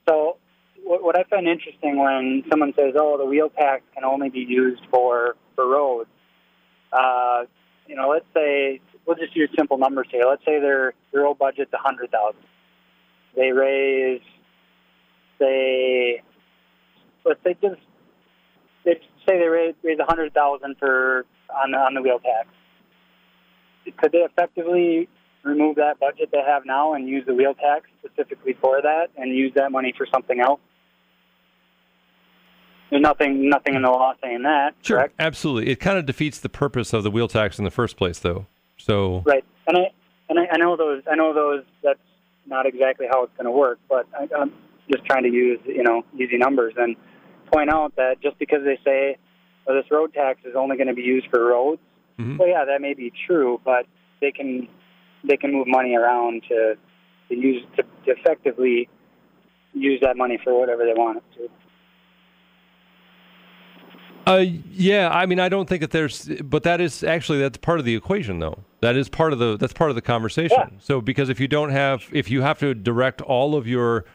[0.09, 0.37] So
[0.82, 4.41] what, what I find interesting when someone says, "Oh, the wheel tax can only be
[4.41, 6.11] used for for roads,"
[6.93, 7.45] uh,
[7.87, 10.22] you know, let's say we'll just use simple numbers here.
[10.28, 12.43] Let's say their their road budget's a hundred thousand.
[13.35, 14.20] They raise,
[15.39, 16.22] say,
[17.24, 17.80] let's say just
[18.85, 21.24] they say they raise, raise a hundred thousand for
[21.55, 22.49] on the- on the wheel tax.
[23.97, 25.09] Could they effectively
[25.43, 29.35] remove that budget they have now and use the wheel tax specifically for that and
[29.35, 30.61] use that money for something else?
[32.91, 34.74] There's nothing nothing in the law saying that.
[34.82, 35.11] Sure.
[35.18, 35.70] Absolutely.
[35.70, 38.47] It kind of defeats the purpose of the wheel tax in the first place, though.
[38.76, 39.45] So Right.
[39.66, 39.91] And I
[40.28, 41.03] and I, I know those.
[41.11, 41.64] I know those.
[41.82, 41.99] That's
[42.47, 43.78] not exactly how it's going to work.
[43.89, 44.53] But I, I'm
[44.91, 46.97] just trying to use you know easy numbers and
[47.53, 49.16] point out that just because they say
[49.66, 51.80] well, this road tax is only going to be used for roads,
[52.19, 52.39] Mhm.
[52.39, 53.61] well, yeah, that may be true.
[53.65, 53.87] But
[54.21, 54.69] they can
[55.25, 56.77] they can move money around to
[57.29, 58.89] to use to, effectively
[59.73, 61.49] use that money for whatever they want it to.
[64.27, 67.79] Uh, yeah, I mean, I don't think that there's, but that is actually that's part
[67.79, 68.59] of the equation, though.
[68.81, 70.79] That is part of the that's part of the conversation.
[70.81, 74.07] So because if you don't have, if you have to direct all of your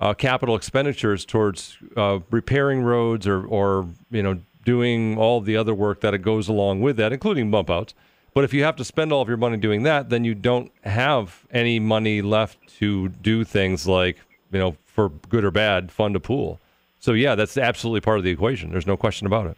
[0.00, 5.74] uh, capital expenditures towards uh, repairing roads or or you know doing all the other
[5.74, 7.94] work that it goes along with that, including bump outs.
[8.34, 10.72] But if you have to spend all of your money doing that, then you don't
[10.82, 14.18] have any money left to do things like
[14.50, 16.58] you know for good or bad fund a pool.
[16.98, 18.70] So yeah, that's absolutely part of the equation.
[18.72, 19.56] There's no question about it.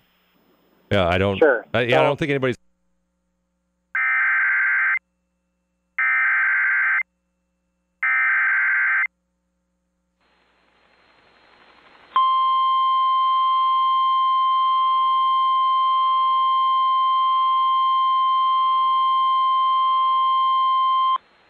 [0.90, 1.38] Yeah, I don't.
[1.38, 1.64] Sure.
[1.72, 2.56] I, yeah, I don't think anybody's.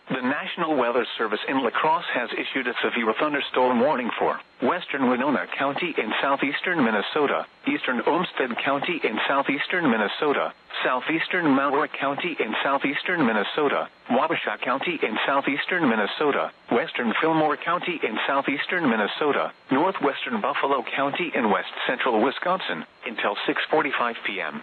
[0.08, 5.10] The National Weather Service in La Crosse has issued a severe thunderstorm warning for western
[5.10, 12.54] Winona County in southeastern Minnesota, eastern Olmsted County in southeastern Minnesota, southeastern Mower County in
[12.64, 20.82] southeastern Minnesota, Wabasha County in southeastern Minnesota, western Fillmore County in southeastern Minnesota, northwestern Buffalo
[20.96, 24.62] County in west central Wisconsin until 6:45 p.m.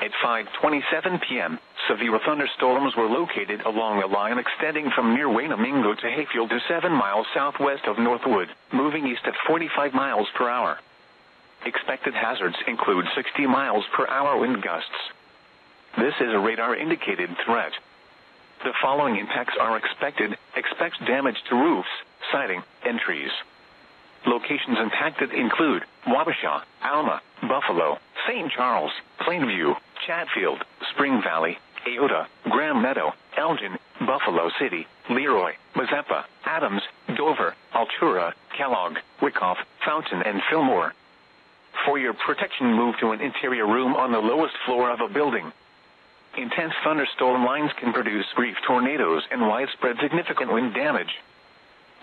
[0.00, 6.10] At 5:27 p.m., severe thunderstorms were located along a line extending from near Wanamingo to
[6.10, 10.78] Hayfield to 7 miles southwest of Northwood, moving east at 45 miles per hour.
[11.64, 15.12] Expected hazards include 60 miles per hour wind gusts.
[15.96, 17.72] This is a radar indicated threat.
[18.64, 20.36] The following impacts are expected.
[20.56, 21.88] Expect damage to roofs,
[22.32, 23.30] siding, and trees.
[24.26, 28.50] Locations impacted include Wabasha, Alma, Buffalo, St.
[28.50, 29.74] Charles, Plainview,
[30.06, 36.82] Chatfield, Spring Valley, Eyota, Grand Meadow, Elgin, Buffalo City, Leroy, Mazeppa, Adams,
[37.16, 40.92] Dover, Altura, Kellogg, Wykoff, Fountain, and Fillmore.
[41.84, 45.52] For your protection, move to an interior room on the lowest floor of a building.
[46.36, 51.18] Intense thunderstorm lines can produce brief tornadoes and widespread significant wind damage.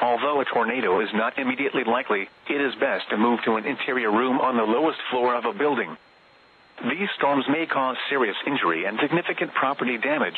[0.02, 4.12] Although a tornado is not immediately likely, it is best to move to an interior
[4.12, 5.97] room on the lowest floor of a building.
[6.84, 10.38] These storms may cause serious injury and significant property damage.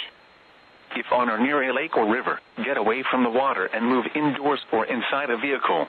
[0.95, 4.05] If on or near a lake or river, get away from the water and move
[4.16, 5.88] indoors or inside a vehicle.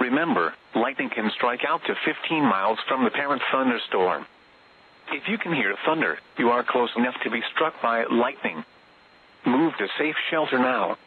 [0.00, 4.26] Remember, lightning can strike out to 15 miles from the parent thunderstorm.
[5.12, 8.64] If you can hear thunder, you are close enough to be struck by lightning.
[9.46, 10.98] Move to safe shelter now.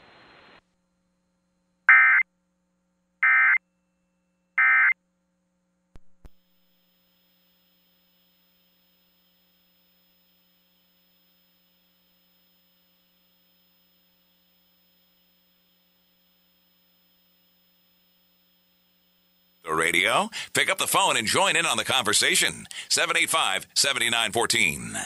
[19.64, 20.30] The radio?
[20.54, 22.68] Pick up the phone and join in on the conversation.
[22.90, 24.98] 785 7914.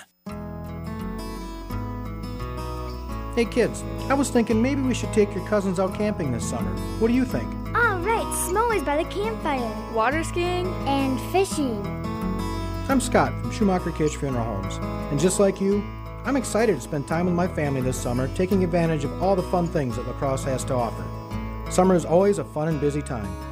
[3.36, 6.72] Hey kids, I was thinking maybe we should take your cousins out camping this summer.
[7.00, 7.48] What do you think?
[7.76, 9.94] All right, I'm always by the campfire.
[9.94, 11.86] Water skiing and fishing.
[12.90, 14.78] I'm Scott from Schumacher Kish Funeral Homes,
[15.12, 15.84] and just like you,
[16.26, 19.44] I'm excited to spend time with my family this summer, taking advantage of all the
[19.44, 21.06] fun things that La Crosse has to offer.
[21.70, 23.47] Summer is always a fun and busy time.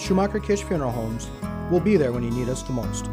[0.00, 1.28] Schumacher Kish Funeral Homes,
[1.70, 3.04] we'll be there when you need us the most.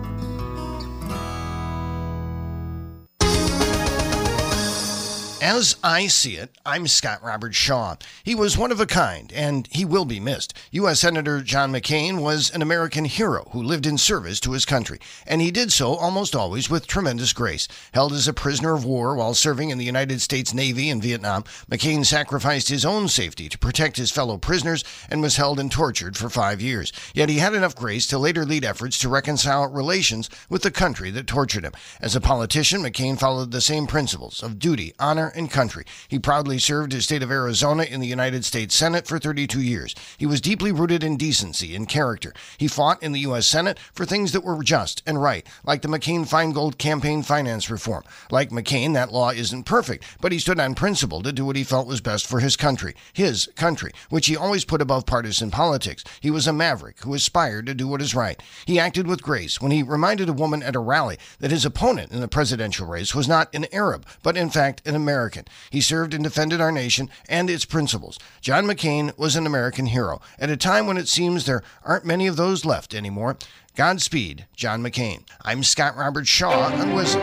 [5.50, 8.02] As I see it, I'm Scott Robertshaw.
[8.22, 10.54] He was one of a kind, and he will be missed.
[10.72, 11.00] U.S.
[11.00, 15.40] Senator John McCain was an American hero who lived in service to his country, and
[15.40, 17.70] he did so almost always with tremendous grace.
[17.94, 21.46] Held as a prisoner of war while serving in the United States Navy in Vietnam,
[21.72, 26.18] McCain sacrificed his own safety to protect his fellow prisoners and was held and tortured
[26.18, 26.92] for five years.
[27.14, 31.10] Yet he had enough grace to later lead efforts to reconcile relations with the country
[31.12, 31.72] that tortured him.
[32.02, 35.86] As a politician, McCain followed the same principles of duty, honor, and country.
[36.08, 39.96] He proudly served his state of Arizona in the United States Senate for 32 years.
[40.18, 42.34] He was deeply rooted in decency and character.
[42.58, 43.48] He fought in the U.S.
[43.48, 48.04] Senate for things that were just and right, like the McCain Feingold campaign finance reform.
[48.32, 51.64] Like McCain, that law isn't perfect, but he stood on principle to do what he
[51.64, 56.04] felt was best for his country, his country, which he always put above partisan politics.
[56.20, 58.42] He was a maverick who aspired to do what is right.
[58.66, 62.12] He acted with grace when he reminded a woman at a rally that his opponent
[62.12, 65.27] in the presidential race was not an Arab, but in fact an American.
[65.70, 68.18] He served and defended our nation and its principles.
[68.42, 72.28] John McCain was an American hero at a time when it seems there aren't many
[72.28, 73.38] of those left anymore.
[73.76, 75.24] Godspeed, John McCain.
[75.44, 77.22] I'm Scott Robertshaw on WIZM.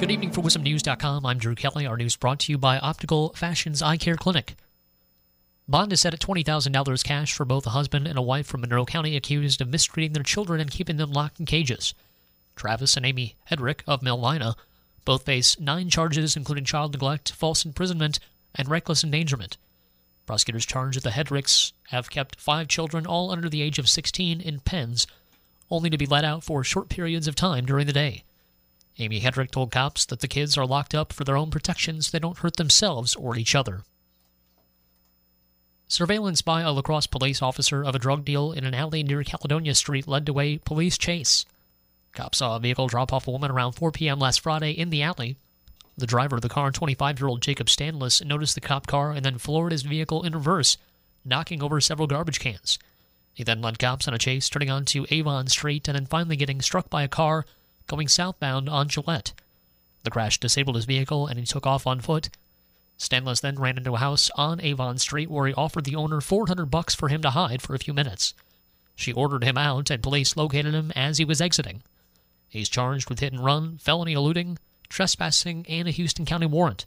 [0.00, 1.26] Good evening for WIZMNews.com.
[1.26, 1.86] I'm Drew Kelly.
[1.86, 4.54] Our news brought to you by Optical Fashions Eye Care Clinic.
[5.68, 8.84] Bond is set at $20,000 cash for both a husband and a wife from Monroe
[8.84, 11.94] County accused of mistreating their children and keeping them locked in cages.
[12.56, 14.56] Travis and Amy Hedrick of Melvina
[15.04, 18.18] both face nine charges, including child neglect, false imprisonment,
[18.54, 19.56] and reckless endangerment.
[20.26, 24.40] Prosecutors charge that the Hedricks have kept five children, all under the age of 16,
[24.40, 25.06] in pens,
[25.70, 28.24] only to be let out for short periods of time during the day.
[28.98, 32.10] Amy Hedrick told cops that the kids are locked up for their own protection so
[32.10, 33.82] they don't hurt themselves or each other.
[35.88, 39.24] Surveillance by a La Crosse police officer of a drug deal in an alley near
[39.24, 41.44] Caledonia Street led to a police chase.
[42.12, 44.18] Cops saw a vehicle drop off a woman around 4 p.m.
[44.18, 45.36] last Friday in the alley.
[45.96, 49.24] The driver of the car, 25 year old Jacob Stanless, noticed the cop car and
[49.24, 50.76] then floored his vehicle in reverse,
[51.24, 52.78] knocking over several garbage cans.
[53.32, 56.60] He then led cops on a chase, turning onto Avon Street and then finally getting
[56.60, 57.46] struck by a car
[57.86, 59.32] going southbound on Gillette.
[60.02, 62.30] The crash disabled his vehicle and he took off on foot.
[62.96, 66.66] Stanless then ran into a house on Avon Street where he offered the owner 400
[66.66, 68.34] bucks for him to hide for a few minutes.
[68.94, 71.82] She ordered him out and police located him as he was exiting.
[72.50, 76.84] He's charged with hit and run, felony eluding, trespassing, and a Houston County warrant.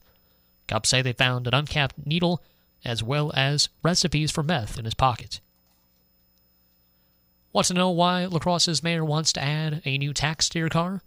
[0.67, 2.43] Cops say they found an uncapped needle
[2.85, 5.39] as well as recipes for meth in his pocket.
[7.53, 10.69] Want to know why La Crosse's mayor wants to add a new tax to your
[10.69, 11.01] car?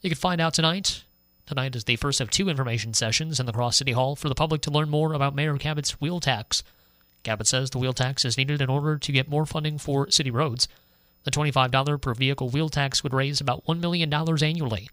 [0.00, 1.04] You can find out tonight.
[1.44, 4.34] Tonight is the first of two information sessions in La Crosse City Hall for the
[4.34, 6.62] public to learn more about Mayor Kabat's wheel tax.
[7.24, 10.30] Kabat says the wheel tax is needed in order to get more funding for city
[10.30, 10.68] roads.
[11.24, 14.88] The $25 per vehicle wheel tax would raise about $1 million annually.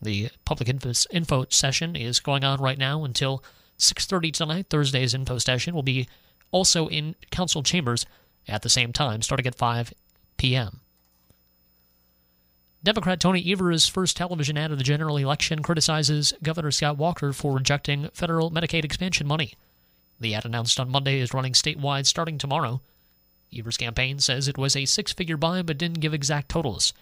[0.00, 3.42] The public info session is going on right now until
[3.78, 4.66] 6.30 tonight.
[4.68, 6.08] Thursday's info session will be
[6.50, 8.04] also in council chambers
[8.48, 9.94] at the same time, starting at 5
[10.36, 10.80] p.m.
[12.84, 17.54] Democrat Tony Evers' first television ad of the general election criticizes Governor Scott Walker for
[17.54, 19.54] rejecting federal Medicaid expansion money.
[20.18, 22.80] The ad announced on Monday is running statewide starting tomorrow.
[23.54, 26.92] Evers' campaign says it was a six figure buy but didn't give exact totals.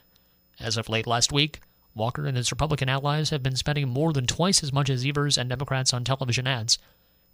[0.59, 1.61] As of late last week,
[1.95, 5.39] Walker and his Republican allies have been spending more than twice as much as Evers
[5.39, 6.79] and Democrats on television ads.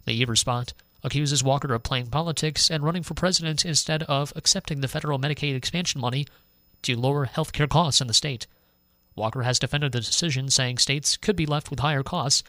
[0.05, 4.81] The Evers spot accuses Walker of playing politics and running for president instead of accepting
[4.81, 6.25] the federal Medicaid expansion money
[6.81, 8.47] to lower health care costs in the state.
[9.15, 12.43] Walker has defended the decision, saying states could be left with higher costs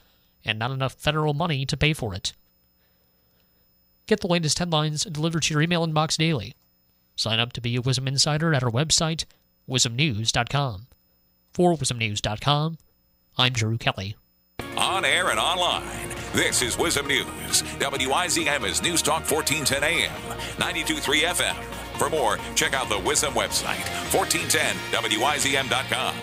[0.45, 2.33] and not enough federal money to pay for it.
[4.09, 6.54] Get the latest headlines delivered to your email inbox daily.
[7.14, 9.26] Sign up to be a WIZM Insider at our website,
[9.68, 10.86] WIZMNews.com.
[11.52, 12.78] For WIZMNews.com,
[13.36, 14.16] I'm Drew Kelly.
[14.78, 17.62] On air and online, this is WIZM News.
[17.80, 20.11] WIZM is News Talk 1410 AM,
[20.56, 21.54] 92.3 FM.
[21.98, 26.14] For more, check out the WIZM website, 1410WIZM.com.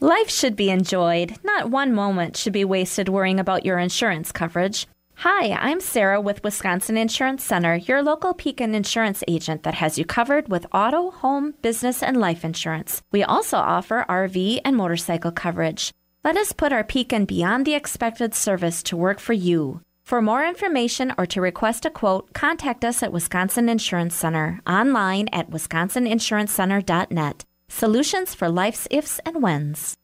[0.00, 1.36] Life should be enjoyed.
[1.44, 4.86] Not one moment should be wasted worrying about your insurance coverage.
[5.20, 10.06] Hi, I'm Sarah with Wisconsin Insurance Center, your local Pekin insurance agent that has you
[10.06, 13.02] covered with auto, home, business, and life insurance.
[13.12, 15.92] We also offer RV and motorcycle coverage.
[16.24, 19.82] Let us put our Pekin beyond the expected service to work for you.
[20.04, 25.28] For more information or to request a quote, contact us at Wisconsin Insurance Center online
[25.34, 27.44] at wisconsininsurancecenter.net.
[27.68, 29.98] Solutions for life's ifs and whens.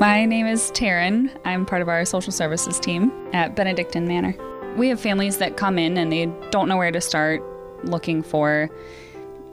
[0.00, 1.30] My name is Taryn.
[1.44, 4.34] I'm part of our social services team at Benedictine Manor.
[4.76, 7.40] We have families that come in and they don't know where to start
[7.84, 8.68] looking for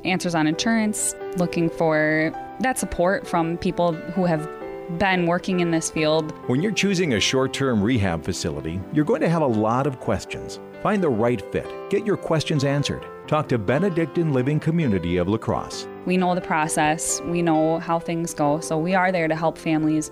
[0.04, 4.50] answers on insurance, looking for that support from people who have
[4.98, 6.32] been working in this field.
[6.48, 10.00] When you're choosing a short term rehab facility, you're going to have a lot of
[10.00, 10.60] questions.
[10.82, 11.68] Find the right fit.
[11.92, 13.06] Get your questions answered.
[13.28, 15.88] Talk to Benedictine Living Community of La Crosse.
[16.08, 19.56] We know the process, we know how things go, so we are there to help
[19.56, 20.10] families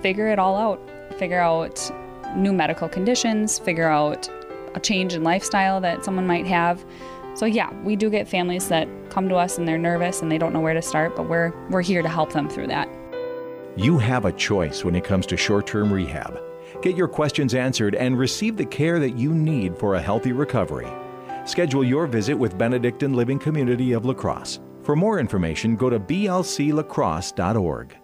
[0.00, 0.80] figure it all out.
[1.18, 1.90] Figure out
[2.36, 4.28] new medical conditions, figure out
[4.74, 6.84] a change in lifestyle that someone might have.
[7.34, 10.38] So yeah, we do get families that come to us and they're nervous and they
[10.38, 12.88] don't know where to start, but we're we're here to help them through that.
[13.76, 16.40] You have a choice when it comes to short term rehab.
[16.82, 20.88] Get your questions answered and receive the care that you need for a healthy recovery.
[21.44, 24.60] Schedule your visit with Benedictine Living Community of La Crosse.
[24.82, 27.96] For more information, go to blclacrosse.org.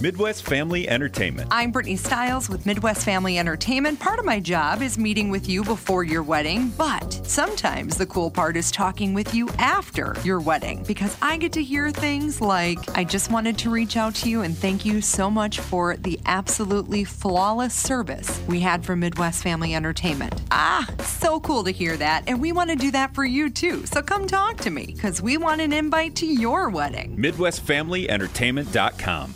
[0.00, 1.48] Midwest Family Entertainment.
[1.52, 4.00] I'm Brittany Stiles with Midwest Family Entertainment.
[4.00, 8.30] Part of my job is meeting with you before your wedding, but sometimes the cool
[8.30, 12.78] part is talking with you after your wedding because I get to hear things like,
[12.96, 16.18] I just wanted to reach out to you and thank you so much for the
[16.26, 20.40] absolutely flawless service we had from Midwest Family Entertainment.
[20.50, 22.24] Ah, so cool to hear that.
[22.26, 23.86] And we want to do that for you too.
[23.86, 27.16] So come talk to me because we want an invite to your wedding.
[27.16, 29.34] MidwestFamilyEntertainment.com.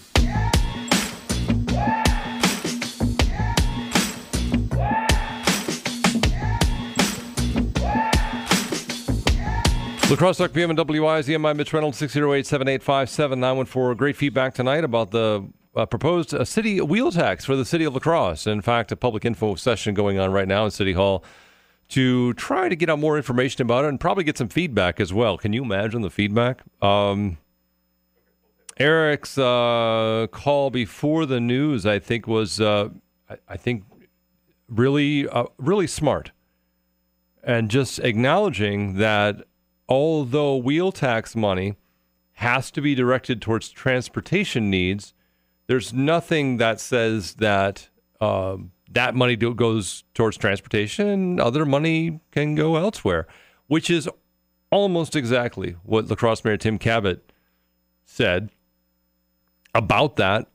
[10.09, 11.45] La Crosse Talk PM and WIZM.
[11.45, 13.97] I'm Mitch Reynolds, 608 785 7914.
[13.97, 15.45] Great feedback tonight about the
[15.75, 18.47] uh, proposed uh, city wheel tax for the city of La Crosse.
[18.47, 21.25] In fact, a public info session going on right now in City Hall
[21.89, 25.13] to try to get out more information about it and probably get some feedback as
[25.13, 25.37] well.
[25.39, 26.63] Can you imagine the feedback?
[26.81, 27.39] Um,
[28.77, 32.91] Eric's uh, call before the news, I think, was uh,
[33.29, 33.83] I, I think
[34.69, 36.31] really uh, really smart,
[37.43, 39.47] and just acknowledging that
[39.89, 41.76] although wheel tax money
[42.34, 45.14] has to be directed towards transportation needs,
[45.66, 47.89] there's nothing that says that
[48.20, 48.57] uh,
[48.91, 53.26] that money do- goes towards transportation other money can go elsewhere,
[53.66, 54.09] which is
[54.70, 57.20] almost exactly what La Crosse Mayor Tim Kabat
[58.05, 58.51] said
[59.74, 60.49] about that.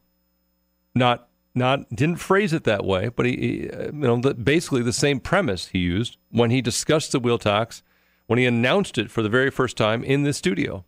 [0.94, 4.82] Not not didn't phrase it that way, but he, he uh, you know the, basically
[4.82, 7.84] the same premise he used when he discussed the wheel tax
[8.32, 10.86] when he announced it for the very first time in this studio.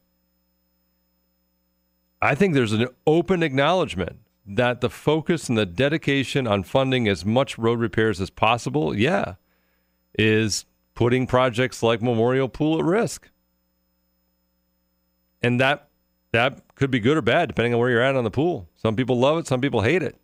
[2.21, 7.25] I think there's an open acknowledgement that the focus and the dedication on funding as
[7.25, 9.33] much road repairs as possible, yeah,
[10.17, 10.63] is
[10.95, 13.29] putting projects like Memorial Pool at risk.
[15.41, 15.89] And that
[16.31, 18.69] that could be good or bad depending on where you're at on the pool.
[18.77, 20.15] Some people love it, some people hate it.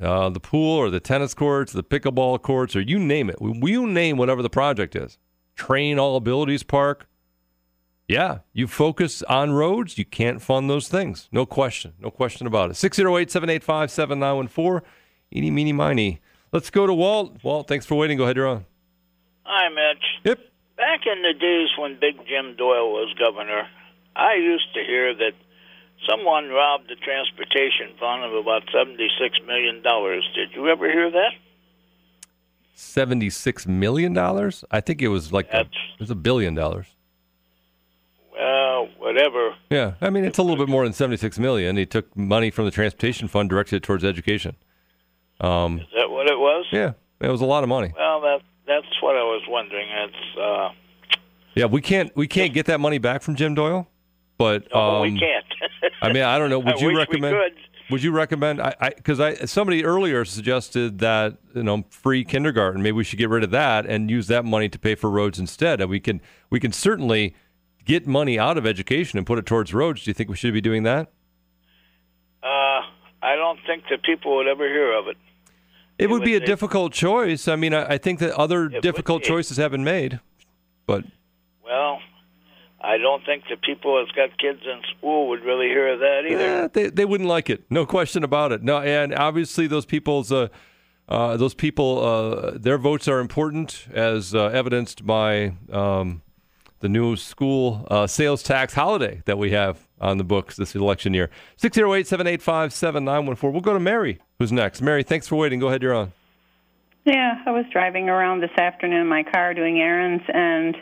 [0.00, 3.40] Uh, the pool or the tennis courts, the pickleball courts, or you name it.
[3.40, 5.18] We you name whatever the project is.
[5.56, 7.08] Trane All Abilities Park.
[8.06, 11.28] Yeah, you focus on roads, you can't fund those things.
[11.30, 11.92] No question.
[12.00, 12.74] No question about it.
[12.74, 14.88] 608 785 7914.
[15.34, 16.20] Eeny, meeny, miny.
[16.50, 17.36] Let's go to Walt.
[17.42, 18.16] Walt, thanks for waiting.
[18.16, 18.64] Go ahead, you're on.
[19.44, 20.04] Hi, Mitch.
[20.24, 20.38] Yep.
[20.76, 23.68] Back in the days when Big Jim Doyle was governor,
[24.16, 25.32] I used to hear that
[26.08, 29.82] someone robbed the transportation fund of about $76 million.
[29.82, 31.32] Did you ever hear that?
[32.76, 34.16] $76 million?
[34.70, 36.86] I think it was like a, it was a billion dollars.
[38.32, 39.54] Well, whatever.
[39.68, 41.76] Yeah, I mean it's a little bit more than 76 million.
[41.76, 44.54] He took money from the transportation fund, directed it towards education.
[45.40, 46.66] Um, Is that what it was?
[46.70, 47.92] yeah, it was a lot of money.
[47.96, 49.88] Well, that that's what I was wondering.
[49.88, 50.68] It's uh,
[51.56, 53.88] Yeah, we can't we can't get that money back from Jim Doyle,
[54.36, 55.44] but oh, um, we can't.
[56.00, 56.58] I mean, I don't know.
[56.58, 57.36] Would I you recommend?
[57.90, 58.60] Would you recommend?
[58.60, 62.82] I because I, somebody earlier suggested that you know free kindergarten.
[62.82, 65.38] Maybe we should get rid of that and use that money to pay for roads
[65.38, 65.80] instead.
[65.80, 66.20] And we can
[66.50, 67.34] we can certainly
[67.84, 70.04] get money out of education and put it towards roads.
[70.04, 71.10] Do you think we should be doing that?
[72.42, 72.82] Uh,
[73.22, 75.16] I don't think that people would ever hear of it.
[75.98, 77.48] It would be a would- difficult choice.
[77.48, 80.20] I mean, I, I think that other difficult choices have been made,
[80.86, 81.04] but
[81.64, 81.98] Well,
[82.80, 86.22] I don't think the people that's got kids in school would really hear of that
[86.30, 86.64] either.
[86.64, 87.64] Eh, they they wouldn't like it.
[87.70, 88.62] No question about it.
[88.62, 90.48] No, and obviously those people's uh,
[91.08, 96.22] uh, those people uh, their votes are important, as uh, evidenced by um,
[96.80, 101.14] the new school uh, sales tax holiday that we have on the books this election
[101.14, 101.30] year.
[101.56, 103.50] Six zero eight seven eight five seven nine one four.
[103.50, 104.80] We'll go to Mary, who's next.
[104.82, 105.58] Mary, thanks for waiting.
[105.58, 106.12] Go ahead, you're on.
[107.04, 110.76] Yeah, I was driving around this afternoon in my car doing errands, and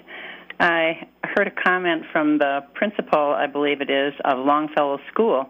[0.58, 5.46] I heard a comment from the principal, I believe it is, of Longfellow School.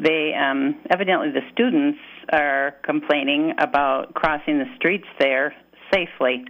[0.00, 1.98] They um, evidently the students
[2.32, 5.54] are complaining about crossing the streets there
[5.92, 6.44] safely.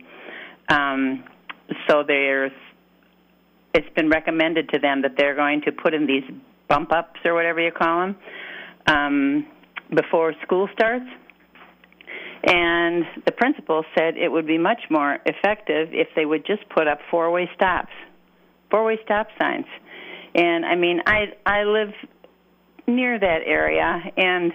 [0.69, 1.25] Um,
[1.89, 2.53] so there's
[3.75, 6.25] it's been recommended to them that they're going to put in these
[6.69, 8.17] bump ups or whatever you call them
[8.87, 9.47] um,
[9.95, 11.07] before school starts.
[12.45, 16.87] And the principal said it would be much more effective if they would just put
[16.87, 17.93] up four way stops,
[18.71, 19.67] four way stop signs.
[20.35, 21.93] And I mean, I I live
[22.87, 24.53] near that area, and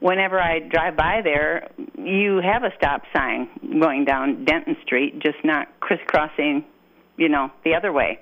[0.00, 3.48] whenever I drive by there, you have a stop sign
[3.80, 6.64] going down Denton Street, just not crisscrossing,
[7.16, 8.18] you know, the other way.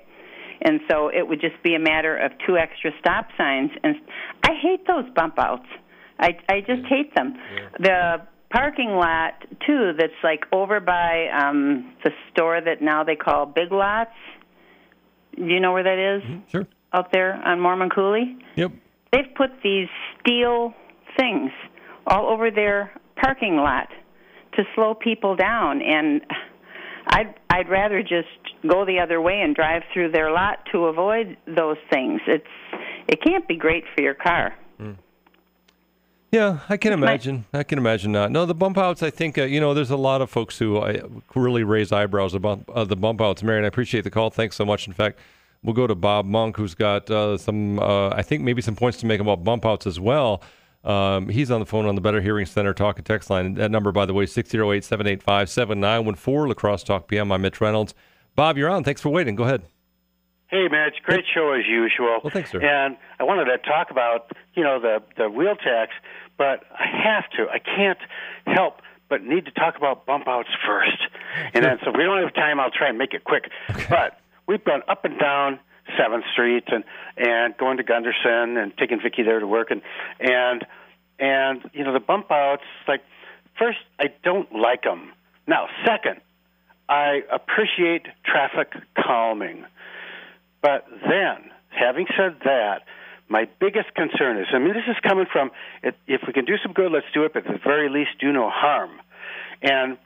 [0.61, 3.71] And so it would just be a matter of two extra stop signs.
[3.83, 3.95] And
[4.43, 5.67] I hate those bump outs.
[6.19, 7.33] I I just hate them.
[7.79, 8.21] The
[8.51, 9.33] parking lot
[9.65, 14.11] too that's like over by um the store that now they call Big Lots.
[15.35, 16.51] Do you know where that is?
[16.51, 16.67] Sure.
[16.93, 18.37] Out there on Mormon Coulee?
[18.55, 18.71] Yep.
[19.11, 19.87] They've put these
[20.19, 20.73] steel
[21.17, 21.51] things
[22.05, 22.91] all over their
[23.21, 23.87] parking lot
[24.53, 26.21] to slow people down and
[27.07, 28.27] I'd I'd rather just
[28.67, 32.21] go the other way and drive through their lot to avoid those things.
[32.27, 32.45] It's
[33.07, 34.53] it can't be great for your car.
[36.31, 37.43] Yeah, I can imagine.
[37.53, 38.31] I can imagine not.
[38.31, 39.03] No, the bump outs.
[39.03, 39.73] I think uh, you know.
[39.73, 43.43] There's a lot of folks who uh, really raise eyebrows about uh, the bump outs.
[43.43, 44.29] Marion, I appreciate the call.
[44.29, 44.87] Thanks so much.
[44.87, 45.19] In fact,
[45.61, 47.79] we'll go to Bob Monk, who's got uh, some.
[47.79, 50.41] Uh, I think maybe some points to make about bump outs as well.
[50.85, 53.55] Um, he's on the phone on the Better Hearing Center talk and text line.
[53.55, 56.47] That number, by the way, 608-785-7914.
[56.47, 57.29] La Crosse Talk PM.
[57.31, 57.93] I'm Mitch Reynolds.
[58.35, 58.85] Bob, you're on.
[58.85, 59.35] Thanks for waiting.
[59.35, 59.63] Go ahead.
[60.51, 62.19] Hey, Mitch, great show as usual.
[62.21, 62.59] Well, thanks, sir.
[62.59, 65.93] And I wanted to talk about, you know, the the wheel tax,
[66.37, 67.49] but I have to.
[67.49, 67.99] I can't
[68.45, 70.97] help but need to talk about bump outs first.
[71.53, 72.59] And then, so we don't have time.
[72.59, 73.49] I'll try and make it quick.
[73.89, 75.59] But we've gone up and down
[75.97, 76.83] Seventh Street and
[77.15, 79.81] and going to Gundersen and taking Vicky there to work and
[80.19, 80.65] and
[81.17, 82.63] and you know the bump outs.
[82.89, 83.03] Like,
[83.57, 85.13] first, I don't like them.
[85.47, 86.19] Now, second,
[86.89, 89.65] I appreciate traffic calming.
[90.61, 92.83] But then, having said that,
[93.29, 95.51] my biggest concern is I mean, this is coming from
[95.83, 98.31] if we can do some good, let's do it, but at the very least, do
[98.31, 98.91] no harm.
[99.61, 99.97] And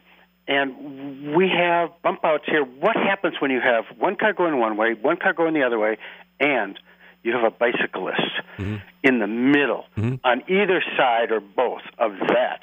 [0.47, 2.63] and we have bump outs here.
[2.63, 5.79] What happens when you have one car going one way, one car going the other
[5.79, 5.97] way,
[6.39, 6.77] and
[7.23, 8.21] you have a bicyclist
[8.57, 8.75] mm-hmm.
[9.03, 10.15] in the middle mm-hmm.
[10.23, 12.59] on either side or both of that?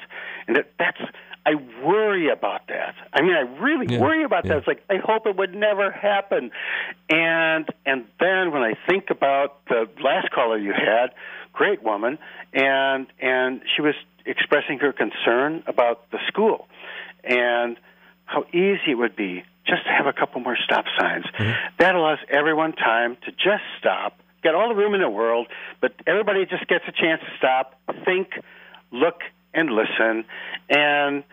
[0.47, 1.01] And that, that's
[1.45, 2.95] I worry about that.
[3.11, 4.57] I mean, I really Yeah, worry about that.
[4.57, 6.51] It's like I hope it would never happen.
[7.09, 11.13] And and then when I think about the last caller you had,
[11.51, 12.17] great woman,
[12.53, 13.95] and and she was
[14.25, 16.67] expressing her concern about the school
[17.23, 17.77] and
[18.25, 21.25] how easy it would be just to have a couple more stop signs.
[21.25, 21.51] Mm-hmm.
[21.79, 25.47] That allows everyone time to just stop, get all the room in the world,
[25.81, 28.29] but everybody just gets a chance to stop, think,
[28.91, 29.21] look,
[29.53, 30.25] and listen,
[30.69, 31.23] and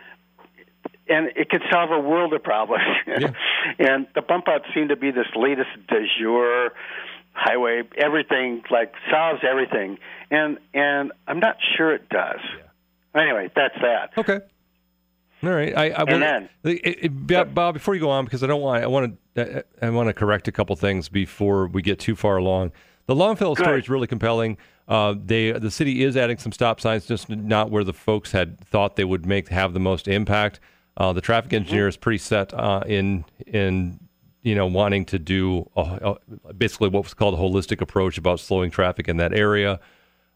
[1.09, 2.83] and it could solve a world of problems.
[3.79, 6.71] and the bump outs seem to be this latest de jour
[7.33, 7.83] highway.
[7.97, 9.97] Everything like solves everything,
[10.29, 12.39] and and I'm not sure it does.
[13.15, 14.11] Anyway, that's that.
[14.17, 14.39] Okay.
[15.43, 15.75] All right.
[15.75, 18.47] I, I And will- then- it- it- Bob, Bob, before you go on, because I
[18.47, 21.99] don't want I want to I want to correct a couple things before we get
[21.99, 22.71] too far along.
[23.07, 24.57] The Longfellow story is really compelling.
[24.87, 28.59] Uh, they the city is adding some stop signs, just not where the folks had
[28.59, 30.59] thought they would make have the most impact.
[30.97, 33.99] Uh, the traffic engineer is pretty set uh, in in
[34.41, 36.17] you know wanting to do a,
[36.47, 39.79] a, basically what was called a holistic approach about slowing traffic in that area.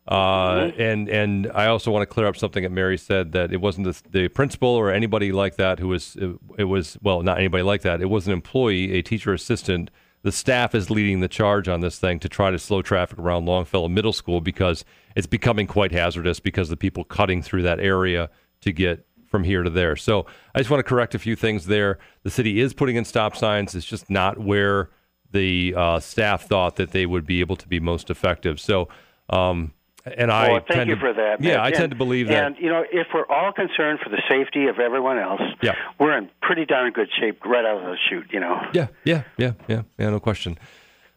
[0.07, 3.57] Uh, and and I also want to clear up something that Mary said that it
[3.57, 7.39] wasn't the, the principal or anybody like that who was it, it was well not
[7.39, 8.01] anybody like that.
[8.01, 9.89] It was an employee, a teacher assistant.
[10.25, 13.45] The staff is leading the charge on this thing to try to slow traffic around
[13.45, 14.83] Longfellow Middle School because
[15.15, 18.31] it's becoming quite hazardous because the people cutting through that area
[18.61, 19.95] to get from here to there.
[19.95, 20.25] So
[20.55, 21.99] I just want to correct a few things there.
[22.23, 23.75] The city is putting in stop signs.
[23.75, 24.89] It's just not where
[25.29, 28.59] the uh, staff thought that they would be able to be most effective.
[28.59, 28.87] So,
[29.29, 29.73] um,
[30.05, 31.41] and I well, thank you to, for that.
[31.41, 31.63] Yeah.
[31.63, 32.45] I tend to believe that.
[32.45, 35.75] And you know, if we're all concerned for the safety of everyone else, Yeah.
[35.99, 38.27] we're in pretty darn good shape right out of the chute.
[38.31, 38.61] You know.
[38.73, 40.09] Yeah, yeah, yeah, yeah, yeah.
[40.09, 40.57] No question.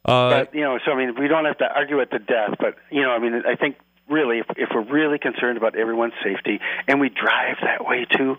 [0.04, 2.54] Uh, but you know, so I mean, we don't have to argue it to death.
[2.58, 3.76] But you know, I mean, I think
[4.08, 8.36] really, if, if we're really concerned about everyone's safety, and we drive that way too,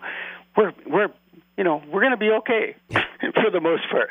[0.56, 1.08] we're we're
[1.56, 4.10] you know we're going to be okay for the most part.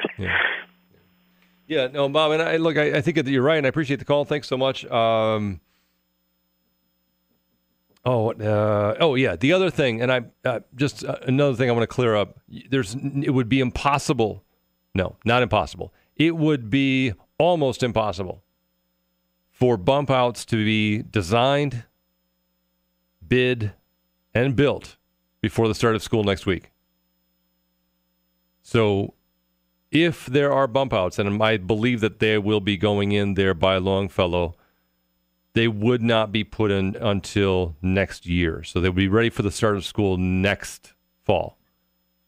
[1.68, 3.98] Yeah, no, Bob, and I look, I, I think that you're right, and I appreciate
[4.00, 4.26] the call.
[4.26, 4.86] Thanks so much.
[4.86, 5.60] Um,
[8.10, 9.36] Oh, uh, oh yeah.
[9.36, 12.40] The other thing, and I uh, just uh, another thing I want to clear up.
[12.48, 14.44] There's, it would be impossible.
[14.96, 15.94] No, not impossible.
[16.16, 18.42] It would be almost impossible
[19.52, 21.84] for bump outs to be designed,
[23.28, 23.74] bid,
[24.34, 24.98] and built
[25.40, 26.72] before the start of school next week.
[28.64, 29.14] So,
[29.92, 33.54] if there are bump outs, and I believe that they will be going in there
[33.54, 34.56] by Longfellow
[35.60, 38.64] they would not be put in until next year.
[38.64, 40.94] So they'll be ready for the start of school next
[41.26, 41.58] fall,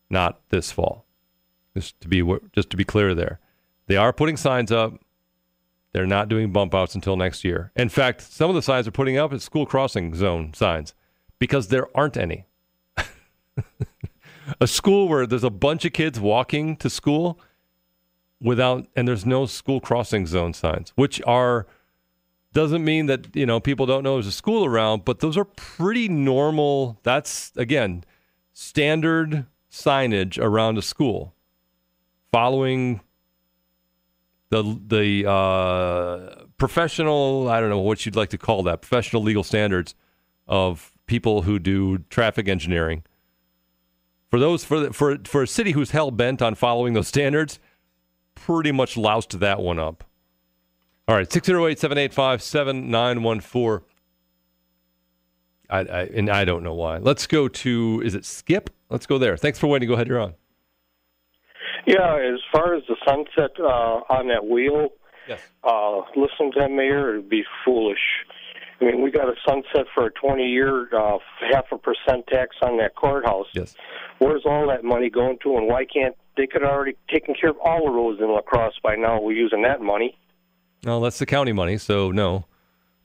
[0.10, 1.06] not this fall.
[1.74, 2.22] Just to be
[2.52, 3.40] just to be clear there.
[3.88, 5.00] They are putting signs up.
[5.94, 7.72] They're not doing bump outs until next year.
[7.78, 10.94] In fact, some of the signs are putting up as school crossing zone signs
[11.40, 12.48] because there aren't any.
[14.60, 17.40] a school where there's a bunch of kids walking to school
[18.42, 21.66] without and there's no school crossing zone signs, which are
[22.54, 25.46] doesn't mean that you know people don't know there's a school around, but those are
[25.46, 27.00] pretty normal.
[27.04, 28.04] That's again
[28.54, 31.34] standard signage around a school,
[32.32, 33.02] following
[34.50, 37.50] the the uh, professional.
[37.50, 39.96] I don't know what you'd like to call that professional legal standards
[40.48, 43.04] of people who do traffic engineering.
[44.30, 47.60] For those for for for a city who's hell bent on following those standards,
[48.36, 50.04] pretty much loused that one up.
[51.08, 53.88] All right, 608 785 7914.
[55.70, 56.98] And I don't know why.
[56.98, 58.70] Let's go to, is it Skip?
[58.90, 59.38] Let's go there.
[59.38, 59.88] Thanks for waiting.
[59.88, 60.34] Go ahead, you're on.
[61.88, 64.90] Yeah, as far as the sunset uh, on that wheel,
[65.28, 65.42] yes.
[65.64, 68.26] uh, listen to that mayor, it'd be foolish.
[68.80, 71.18] I mean, we got a sunset for a 20 year, uh,
[71.52, 73.48] half a percent tax on that courthouse.
[73.54, 73.76] Yes.
[74.20, 77.58] Where's all that money going to, and why can't they could already taken care of
[77.64, 79.20] all the roads in La Crosse by now?
[79.22, 80.18] We're using that money.
[80.84, 82.46] No, that's the county money, so no.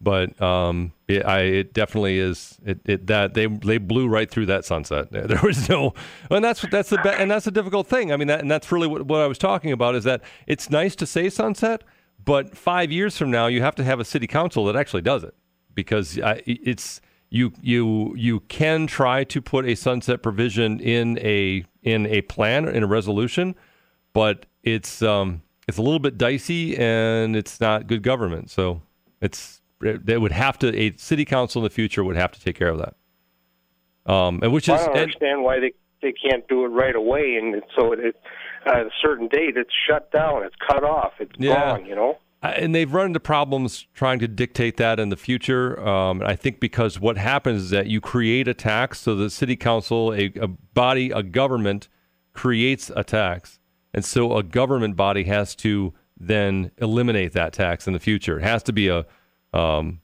[0.00, 2.58] But um, it, I, it definitely is.
[2.64, 5.08] It, it that they they blew right through that sunset.
[5.10, 5.94] There was no,
[6.30, 8.12] and that's that's the and that's a difficult thing.
[8.12, 10.70] I mean, that, and that's really what, what I was talking about is that it's
[10.70, 11.82] nice to say sunset,
[12.22, 15.24] but five years from now, you have to have a city council that actually does
[15.24, 15.34] it
[15.74, 17.00] because it's
[17.30, 22.68] you you you can try to put a sunset provision in a in a plan
[22.68, 23.54] in a resolution,
[24.12, 28.50] but it's um, it's a little bit dicey and it's not good government.
[28.50, 28.82] So
[29.20, 32.56] it's they would have to a city council in the future would have to take
[32.56, 32.94] care of that.
[34.10, 35.72] Um, and which is I don't understand why they
[36.02, 38.16] they can't do it right away, and so it, it
[38.66, 41.76] at a certain date it's shut down, it's cut off, it's Yeah.
[41.76, 41.86] gone.
[41.86, 42.18] You know.
[42.42, 45.80] and they've run into problems trying to dictate that in the future.
[45.86, 49.56] Um, I think because what happens is that you create a tax, so the city
[49.56, 51.88] council, a, a body, a government,
[52.34, 53.58] creates a tax,
[53.96, 58.38] and so a government body has to then eliminate that tax in the future.
[58.38, 59.06] It has to be a
[59.52, 60.00] um,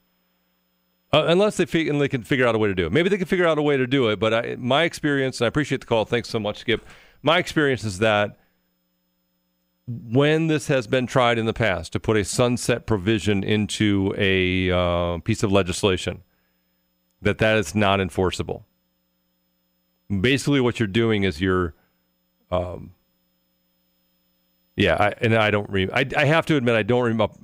[1.13, 2.93] uh, unless they, they can figure out a way to do it.
[2.93, 4.19] Maybe they can figure out a way to do it.
[4.19, 6.07] But I, my experience, and I appreciate the call.
[6.07, 6.87] Thanks so much, Skip.
[7.23, 8.39] My experience is that
[9.87, 14.71] when this has been tried in the past to put a sunset provision into a
[14.71, 16.23] uh, piece of legislation,
[17.21, 18.65] that that is not enforceable.
[20.09, 21.75] Basically, what you're doing is you're,
[22.51, 22.93] um,
[24.77, 25.69] yeah, I, and I don't.
[25.71, 27.35] Re- I, I have to admit, I don't remember.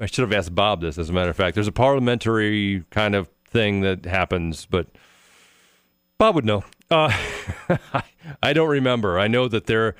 [0.00, 0.96] I should have asked Bob this.
[0.96, 4.86] As a matter of fact, there's a parliamentary kind of thing that happens, but
[6.18, 6.64] Bob would know.
[6.90, 7.12] Uh,
[8.42, 9.18] I don't remember.
[9.18, 9.94] I know that they're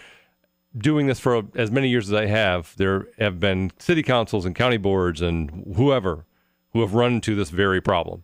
[0.76, 2.74] doing this for as many years as I have.
[2.76, 6.26] There have been city councils and county boards and whoever
[6.72, 8.22] who have run into this very problem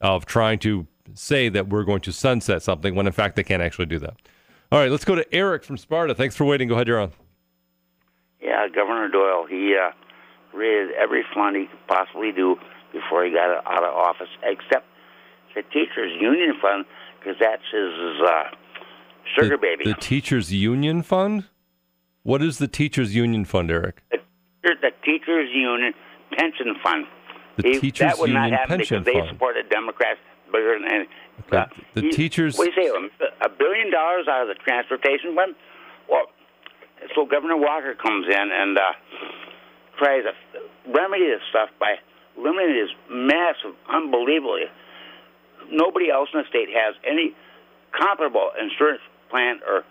[0.00, 3.62] of trying to say that we're going to sunset something when in fact they can't
[3.62, 4.14] actually do that.
[4.70, 6.14] All right, let's go to Eric from Sparta.
[6.14, 6.68] Thanks for waiting.
[6.68, 7.12] Go ahead, you're on.
[8.48, 9.90] Yeah, Governor Doyle, he uh,
[10.56, 12.56] raided every fund he could possibly do
[12.92, 14.86] before he got out of office, except
[15.54, 16.86] the teachers' union fund,
[17.18, 17.92] because that's his
[18.26, 18.44] uh,
[19.36, 19.84] sugar the, baby.
[19.84, 21.44] The teachers' union fund.
[22.22, 24.02] What is the teachers' union fund, Eric?
[24.10, 24.18] The,
[24.62, 25.92] the teachers' union
[26.32, 27.04] pension fund.
[27.56, 30.20] The He- teachers' that would union not happen pension because they supported Democrats
[30.50, 31.04] bigger than any.
[31.52, 31.70] Okay.
[31.92, 32.56] The he- teachers.
[32.56, 33.26] What do you say?
[33.42, 35.54] A billion dollars out of the transportation fund?
[37.14, 38.82] So Governor Walker comes in and uh,
[39.98, 40.32] tries to
[40.90, 41.96] remedy this stuff by
[42.36, 44.70] limiting this massive, unbelievably.
[45.70, 47.34] Nobody else in the state has any
[47.92, 49.84] comparable insurance plan or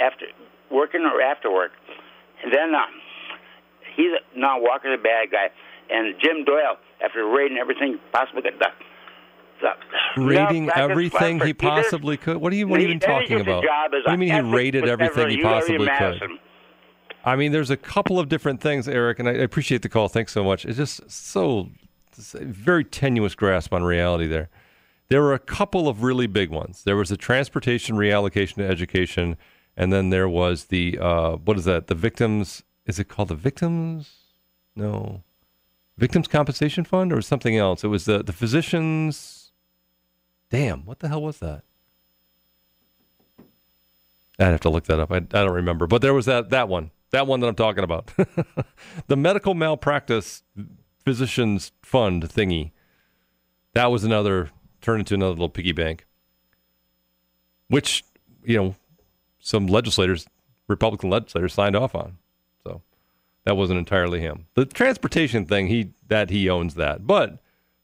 [0.00, 0.26] after
[0.70, 1.72] working or after work.
[2.42, 2.86] And then uh,
[3.96, 5.50] he's now Walker's a bad guy,
[5.90, 8.60] and Jim Doyle, after raiding everything possible, could.
[8.60, 8.70] Uh,
[10.16, 12.36] raiding no, everything he possibly could.
[12.38, 12.68] What are you?
[12.68, 13.64] What are you even talking about?
[13.64, 16.20] What do you mean he raided everything he possibly could?
[17.24, 20.08] I mean, there's a couple of different things, Eric, and I appreciate the call.
[20.08, 20.64] Thanks so much.
[20.64, 21.70] It's just so
[22.16, 24.48] it's very tenuous grasp on reality there.
[25.08, 26.84] There were a couple of really big ones.
[26.84, 29.36] There was the transportation reallocation to education,
[29.76, 31.86] and then there was the uh, what is that?
[31.86, 32.62] The victims.
[32.86, 34.10] Is it called the victims?
[34.74, 35.22] No,
[35.98, 37.84] victims compensation fund or something else?
[37.84, 39.41] It was the the physicians.
[40.52, 41.62] Damn, what the hell was that?
[44.38, 45.10] I'd have to look that up.
[45.10, 47.84] I, I don't remember, but there was that that one, that one that I'm talking
[47.84, 48.12] about,
[49.06, 50.42] the medical malpractice
[51.06, 52.72] physicians fund thingy.
[53.72, 54.50] That was another
[54.82, 56.06] turned into another little piggy bank,
[57.68, 58.04] which
[58.44, 58.76] you know
[59.40, 60.26] some legislators,
[60.68, 62.18] Republican legislators, signed off on.
[62.62, 62.82] So
[63.44, 64.48] that wasn't entirely him.
[64.54, 67.38] The transportation thing, he that he owns that, but.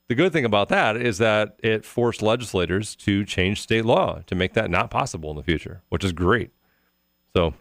[0.08, 4.34] The good thing about that is that it forced legislators to change state law to
[4.34, 6.50] make that not possible in the future, which is great.
[7.36, 7.52] So,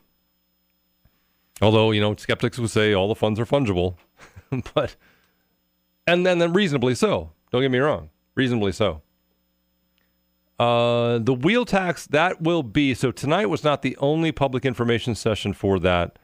[1.62, 3.98] although, you know, skeptics would say all the funds are fungible,
[4.74, 4.96] but,
[6.08, 7.32] and then, then reasonably so.
[7.52, 9.02] Don't get me wrong, reasonably so.
[10.58, 15.16] Uh, the wheel tax, that will be, so tonight was not the only public information
[15.16, 16.18] session for that.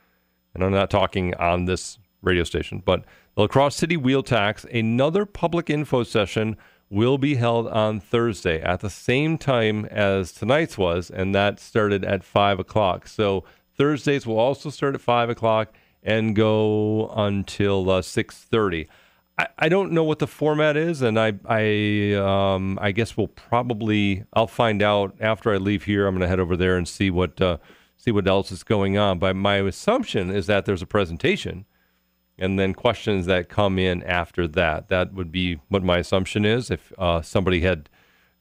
[0.54, 3.04] And I'm not talking on this radio station, but
[3.36, 6.56] the La City wheel tax, another public info session
[6.90, 12.06] will be held on Thursday at the same time as tonight's was, and that started
[12.06, 13.08] at five o'clock.
[13.08, 13.44] So
[13.76, 15.74] Thursdays will also start at five o'clock
[16.04, 18.88] and go until uh, six thirty.
[19.40, 23.30] I, I don't know what the format is, and I I um, I guess we'll
[23.30, 26.06] probably I'll find out after I leave here.
[26.06, 27.58] I'm going to head over there and see what uh,
[27.98, 29.18] see what else is going on.
[29.18, 31.66] But my assumption is that there's a presentation
[32.38, 34.90] and then questions that come in after that.
[34.90, 36.72] That would be what my assumption is.
[36.72, 37.90] If uh, somebody had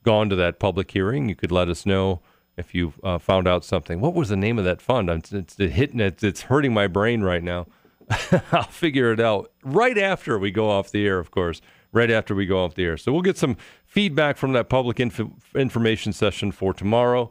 [0.02, 2.20] gone to that public hearing, you could let us know
[2.56, 4.00] if you uh, found out something.
[4.00, 5.08] What was the name of that fund?
[5.10, 6.22] It's, it's hitting it.
[6.22, 7.66] It's hurting my brain right now.
[8.52, 11.60] I'll figure it out right after we go off the air, of course.
[11.92, 12.96] Right after we go off the air.
[12.96, 15.20] So we'll get some feedback from that public inf-
[15.54, 17.30] information session for tomorrow.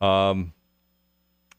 [0.00, 0.52] Um,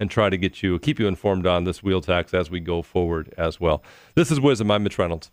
[0.02, 2.82] and try to get you keep you informed on this wheel tax as we go
[2.82, 3.84] forward as well.
[4.16, 4.72] This is WIZM.
[4.72, 5.30] I'm Mitch Reynolds.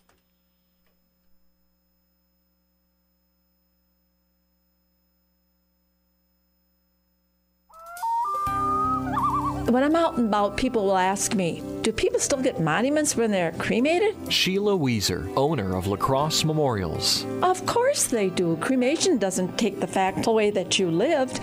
[9.71, 13.31] When I'm out and about, people will ask me, do people still get monuments when
[13.31, 14.17] they're cremated?
[14.33, 17.27] Sheila Weezer, owner of La Crosse Memorials.
[17.43, 18.57] Of course they do.
[18.59, 21.41] Cremation doesn't take the fact away that you lived.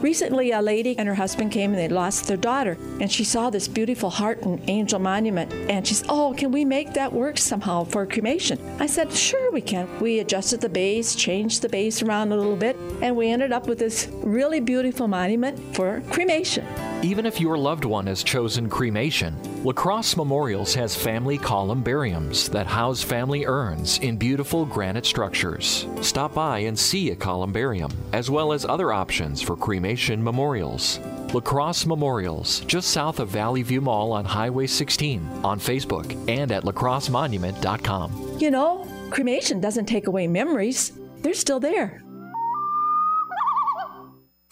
[0.00, 3.50] Recently, a lady and her husband came and they lost their daughter, and she saw
[3.50, 5.52] this beautiful heart and angel monument.
[5.52, 8.58] And she said, Oh, can we make that work somehow for cremation?
[8.80, 9.86] I said, Sure, we can.
[10.00, 13.66] We adjusted the base, changed the base around a little bit, and we ended up
[13.66, 16.66] with this really beautiful monument for cremation.
[17.02, 22.66] Even if your loved one has chosen cremation, La Crosse Memorials has family columbariums that
[22.66, 25.86] house family urns in beautiful granite structures.
[26.00, 29.89] Stop by and see a columbarium, as well as other options for cremation
[30.22, 30.98] memorials.
[31.32, 36.50] La Crosse Memorials, just south of Valley View Mall on Highway 16, on Facebook, and
[36.50, 38.38] at lacrossemonument.com.
[38.38, 40.92] You know, cremation doesn't take away memories,
[41.22, 42.02] they're still there.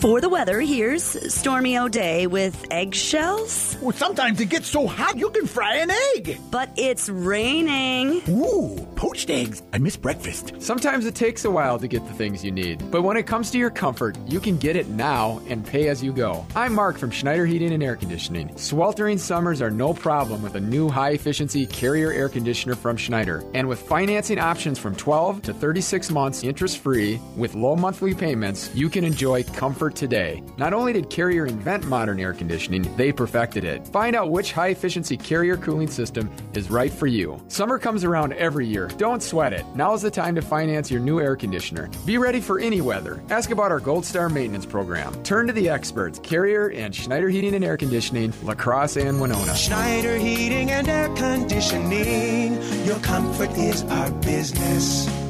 [0.00, 1.02] For the weather, here's
[1.34, 3.76] Stormy O'Day with eggshells.
[3.82, 6.38] Well, sometimes it gets so hot you can fry an egg.
[6.52, 8.22] But it's raining.
[8.28, 9.60] Ooh, poached eggs.
[9.72, 10.52] I miss breakfast.
[10.60, 13.50] Sometimes it takes a while to get the things you need, but when it comes
[13.50, 16.46] to your comfort, you can get it now and pay as you go.
[16.54, 18.56] I'm Mark from Schneider Heating and Air Conditioning.
[18.56, 23.42] Sweltering summers are no problem with a new high efficiency carrier air conditioner from Schneider.
[23.52, 28.72] And with financing options from 12 to 36 months interest free with low monthly payments,
[28.76, 30.42] you can enjoy comfort today.
[30.56, 33.86] Not only did Carrier invent modern air conditioning, they perfected it.
[33.88, 37.40] Find out which high efficiency Carrier cooling system is right for you.
[37.48, 38.88] Summer comes around every year.
[38.98, 39.64] Don't sweat it.
[39.74, 41.90] Now is the time to finance your new air conditioner.
[42.06, 43.20] Be ready for any weather.
[43.30, 45.14] Ask about our Gold Star maintenance program.
[45.22, 49.54] Turn to the experts, Carrier and Schneider Heating and Air Conditioning, La Crosse and Winona.
[49.54, 52.54] Schneider Heating and Air Conditioning.
[52.84, 55.27] Your comfort is our business.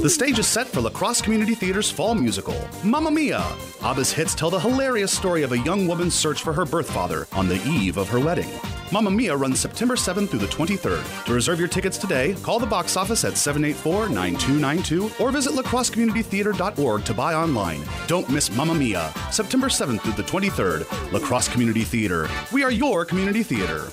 [0.00, 3.44] The stage is set for La Crosse Community Theater's fall musical, Mamma Mia!
[3.82, 7.26] ABBA's hits tell the hilarious story of a young woman's search for her birth father
[7.32, 8.48] on the eve of her wedding.
[8.90, 11.26] Mamma Mia runs September 7th through the 23rd.
[11.26, 17.04] To reserve your tickets today, call the box office at 784 9292 or visit lacrossecommunitytheater.org
[17.04, 17.82] to buy online.
[18.06, 19.12] Don't miss Mamma Mia!
[19.30, 21.12] September 7th through the 23rd.
[21.12, 22.26] La Crosse Community Theater.
[22.54, 23.92] We are your community theater.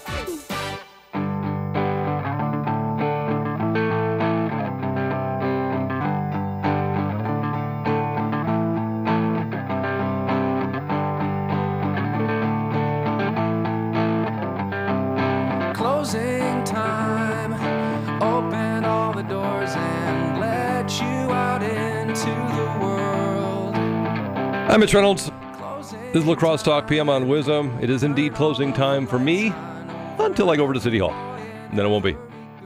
[24.78, 25.32] I'm Mitch Reynolds.
[26.14, 27.82] This is La Crosse Talk PM on WIZM.
[27.82, 29.52] It is indeed closing time for me
[30.20, 31.14] until I go over to City Hall.
[31.14, 32.16] And then it won't be.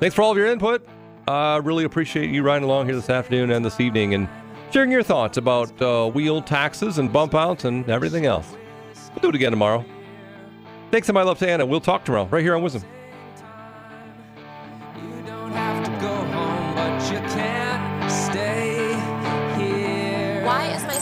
[0.02, 0.86] Thanks for all of your input.
[1.30, 4.28] I uh, really appreciate you riding along here this afternoon and this evening and
[4.72, 8.58] sharing your thoughts about uh, wheel taxes and bump outs and everything else.
[9.12, 9.86] We'll do it again tomorrow.
[10.92, 11.66] Thanks to my love to Anna.
[11.66, 12.84] We'll talk tomorrow right here on WIZM.
[14.98, 18.71] You don't have to go home, but you can stay.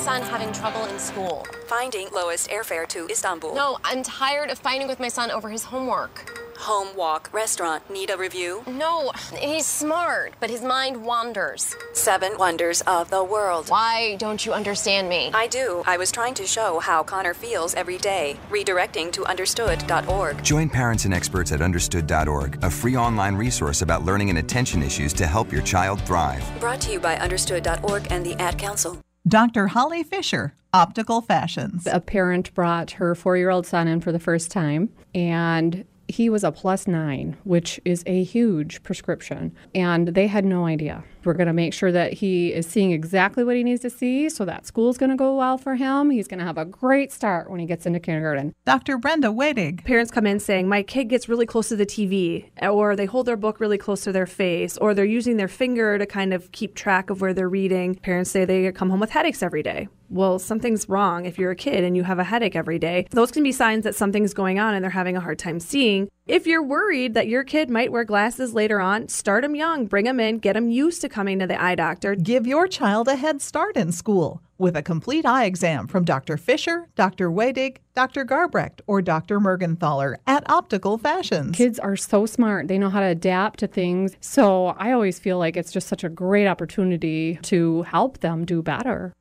[0.09, 1.45] Why son having trouble in school?
[1.67, 3.53] Finding lowest airfare to Istanbul.
[3.53, 6.35] No, I'm tired of fighting with my son over his homework.
[6.57, 7.87] Home, walk, restaurant.
[7.91, 8.63] Need a review?
[8.65, 11.75] No, he's smart, but his mind wanders.
[11.93, 13.69] Seven wonders of the world.
[13.69, 15.29] Why don't you understand me?
[15.31, 15.83] I do.
[15.85, 18.39] I was trying to show how Connor feels every day.
[18.49, 20.43] Redirecting to understood.org.
[20.43, 25.13] Join parents and experts at understood.org, a free online resource about learning and attention issues
[25.13, 26.43] to help your child thrive.
[26.59, 28.99] Brought to you by understood.org and the Ad Council.
[29.27, 29.67] Dr.
[29.67, 31.87] Holly Fisher, Optical Fashions.
[31.91, 36.29] A parent brought her four year old son in for the first time, and he
[36.29, 39.55] was a plus nine, which is a huge prescription.
[39.75, 41.03] And they had no idea.
[41.23, 44.29] We're going to make sure that he is seeing exactly what he needs to see
[44.29, 46.09] so that school's going to go well for him.
[46.09, 48.53] He's going to have a great start when he gets into kindergarten.
[48.65, 48.97] Dr.
[48.97, 49.83] Brenda Wedig.
[49.83, 53.25] Parents come in saying, My kid gets really close to the TV, or they hold
[53.25, 56.51] their book really close to their face, or they're using their finger to kind of
[56.51, 57.95] keep track of where they're reading.
[57.95, 59.87] Parents say they come home with headaches every day.
[60.09, 63.05] Well, something's wrong if you're a kid and you have a headache every day.
[63.11, 66.09] Those can be signs that something's going on and they're having a hard time seeing.
[66.29, 70.05] If you're worried that your kid might wear glasses later on, start them young, bring
[70.05, 72.13] them in, get them used to coming to the eye doctor.
[72.13, 76.37] Give your child a head start in school with a complete eye exam from Dr.
[76.37, 77.31] Fisher, Dr.
[77.31, 78.25] Wedig, Dr.
[78.25, 79.39] Garbrecht, or Dr.
[79.39, 81.55] Mergenthaler at Optical Fashions.
[81.55, 82.67] Kids are so smart.
[82.67, 84.15] They know how to adapt to things.
[84.21, 88.61] So I always feel like it's just such a great opportunity to help them do
[88.61, 89.13] better.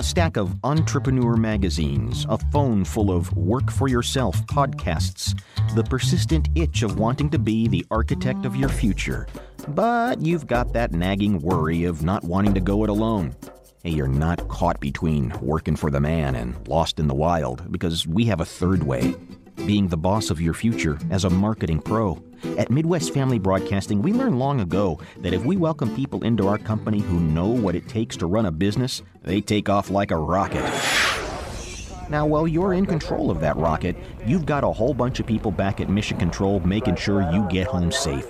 [0.00, 5.38] A stack of entrepreneur magazines, a phone full of work for yourself podcasts,
[5.74, 9.26] the persistent itch of wanting to be the architect of your future.
[9.68, 13.36] But you've got that nagging worry of not wanting to go it alone.
[13.84, 18.06] Hey, you're not caught between working for the man and lost in the wild because
[18.06, 19.14] we have a third way
[19.66, 22.22] being the boss of your future as a marketing pro.
[22.56, 26.58] At Midwest Family Broadcasting, we learned long ago that if we welcome people into our
[26.58, 30.16] company who know what it takes to run a business, they take off like a
[30.16, 30.64] rocket.
[32.08, 33.96] Now, while you're in control of that rocket,
[34.26, 37.66] you've got a whole bunch of people back at Mission Control making sure you get
[37.66, 38.28] home safe.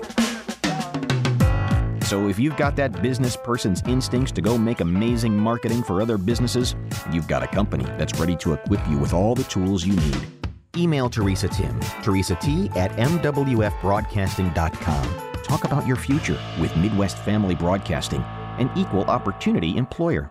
[2.10, 6.18] So if you've got that business person's instincts to go make amazing marketing for other
[6.18, 6.74] businesses,
[7.12, 10.39] you've got a company that's ready to equip you with all the tools you need.
[10.76, 15.42] Email Teresa Tim, Teresa T at MWFBroadcasting.com.
[15.42, 18.22] Talk about your future with Midwest Family Broadcasting,
[18.58, 20.30] an equal opportunity employer.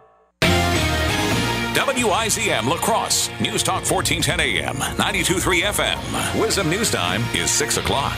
[2.00, 5.98] WIZM La Crosse, News Talk 1410 AM, 923 FM.
[6.40, 8.18] WIZM News Time is 6 o'clock.